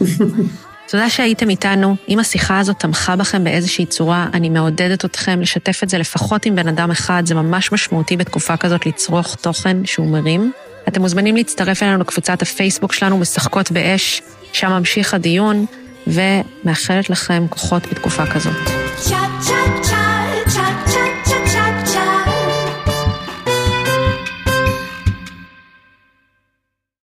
תודה 0.88 1.10
שהייתם 1.10 1.50
איתנו. 1.50 1.96
אם 2.08 2.18
השיחה 2.18 2.58
הזאת 2.58 2.78
תמכה 2.78 3.16
בכם 3.16 3.44
באיזושהי 3.44 3.86
צורה, 3.86 4.26
אני 4.34 4.48
מעודדת 4.48 5.04
אתכם 5.04 5.40
לשתף 5.40 5.82
את 5.82 5.88
זה 5.88 5.98
לפחות 5.98 6.46
עם 6.46 6.56
בן 6.56 6.68
אדם 6.68 6.90
אחד, 6.90 7.22
זה 7.26 7.34
ממש 7.34 7.72
משמעותי 7.72 8.16
בתקופה 8.16 8.56
כזאת 8.56 8.86
לצרוך 8.86 9.34
תוכן 9.34 9.76
שהוא 9.84 10.06
מרים. 10.06 10.52
אתם 10.88 11.00
מוזמנים 11.00 11.36
להצטרף 11.36 11.82
אלינו 11.82 11.98
לקבוצת 11.98 12.42
הפייסבוק 12.42 12.92
שלנו, 12.92 13.18
משחקות 13.18 13.70
באש, 13.70 14.22
שם 14.52 14.70
ממשיך 14.70 15.14
הדיון, 15.14 15.66
ומאחלת 16.06 17.10
לכם 17.10 17.46
כוחות 17.48 17.86
בתקופה 17.86 18.26
כזאת. 18.26 18.56
צ'אט 18.96 19.30
צ'אט 19.40 19.83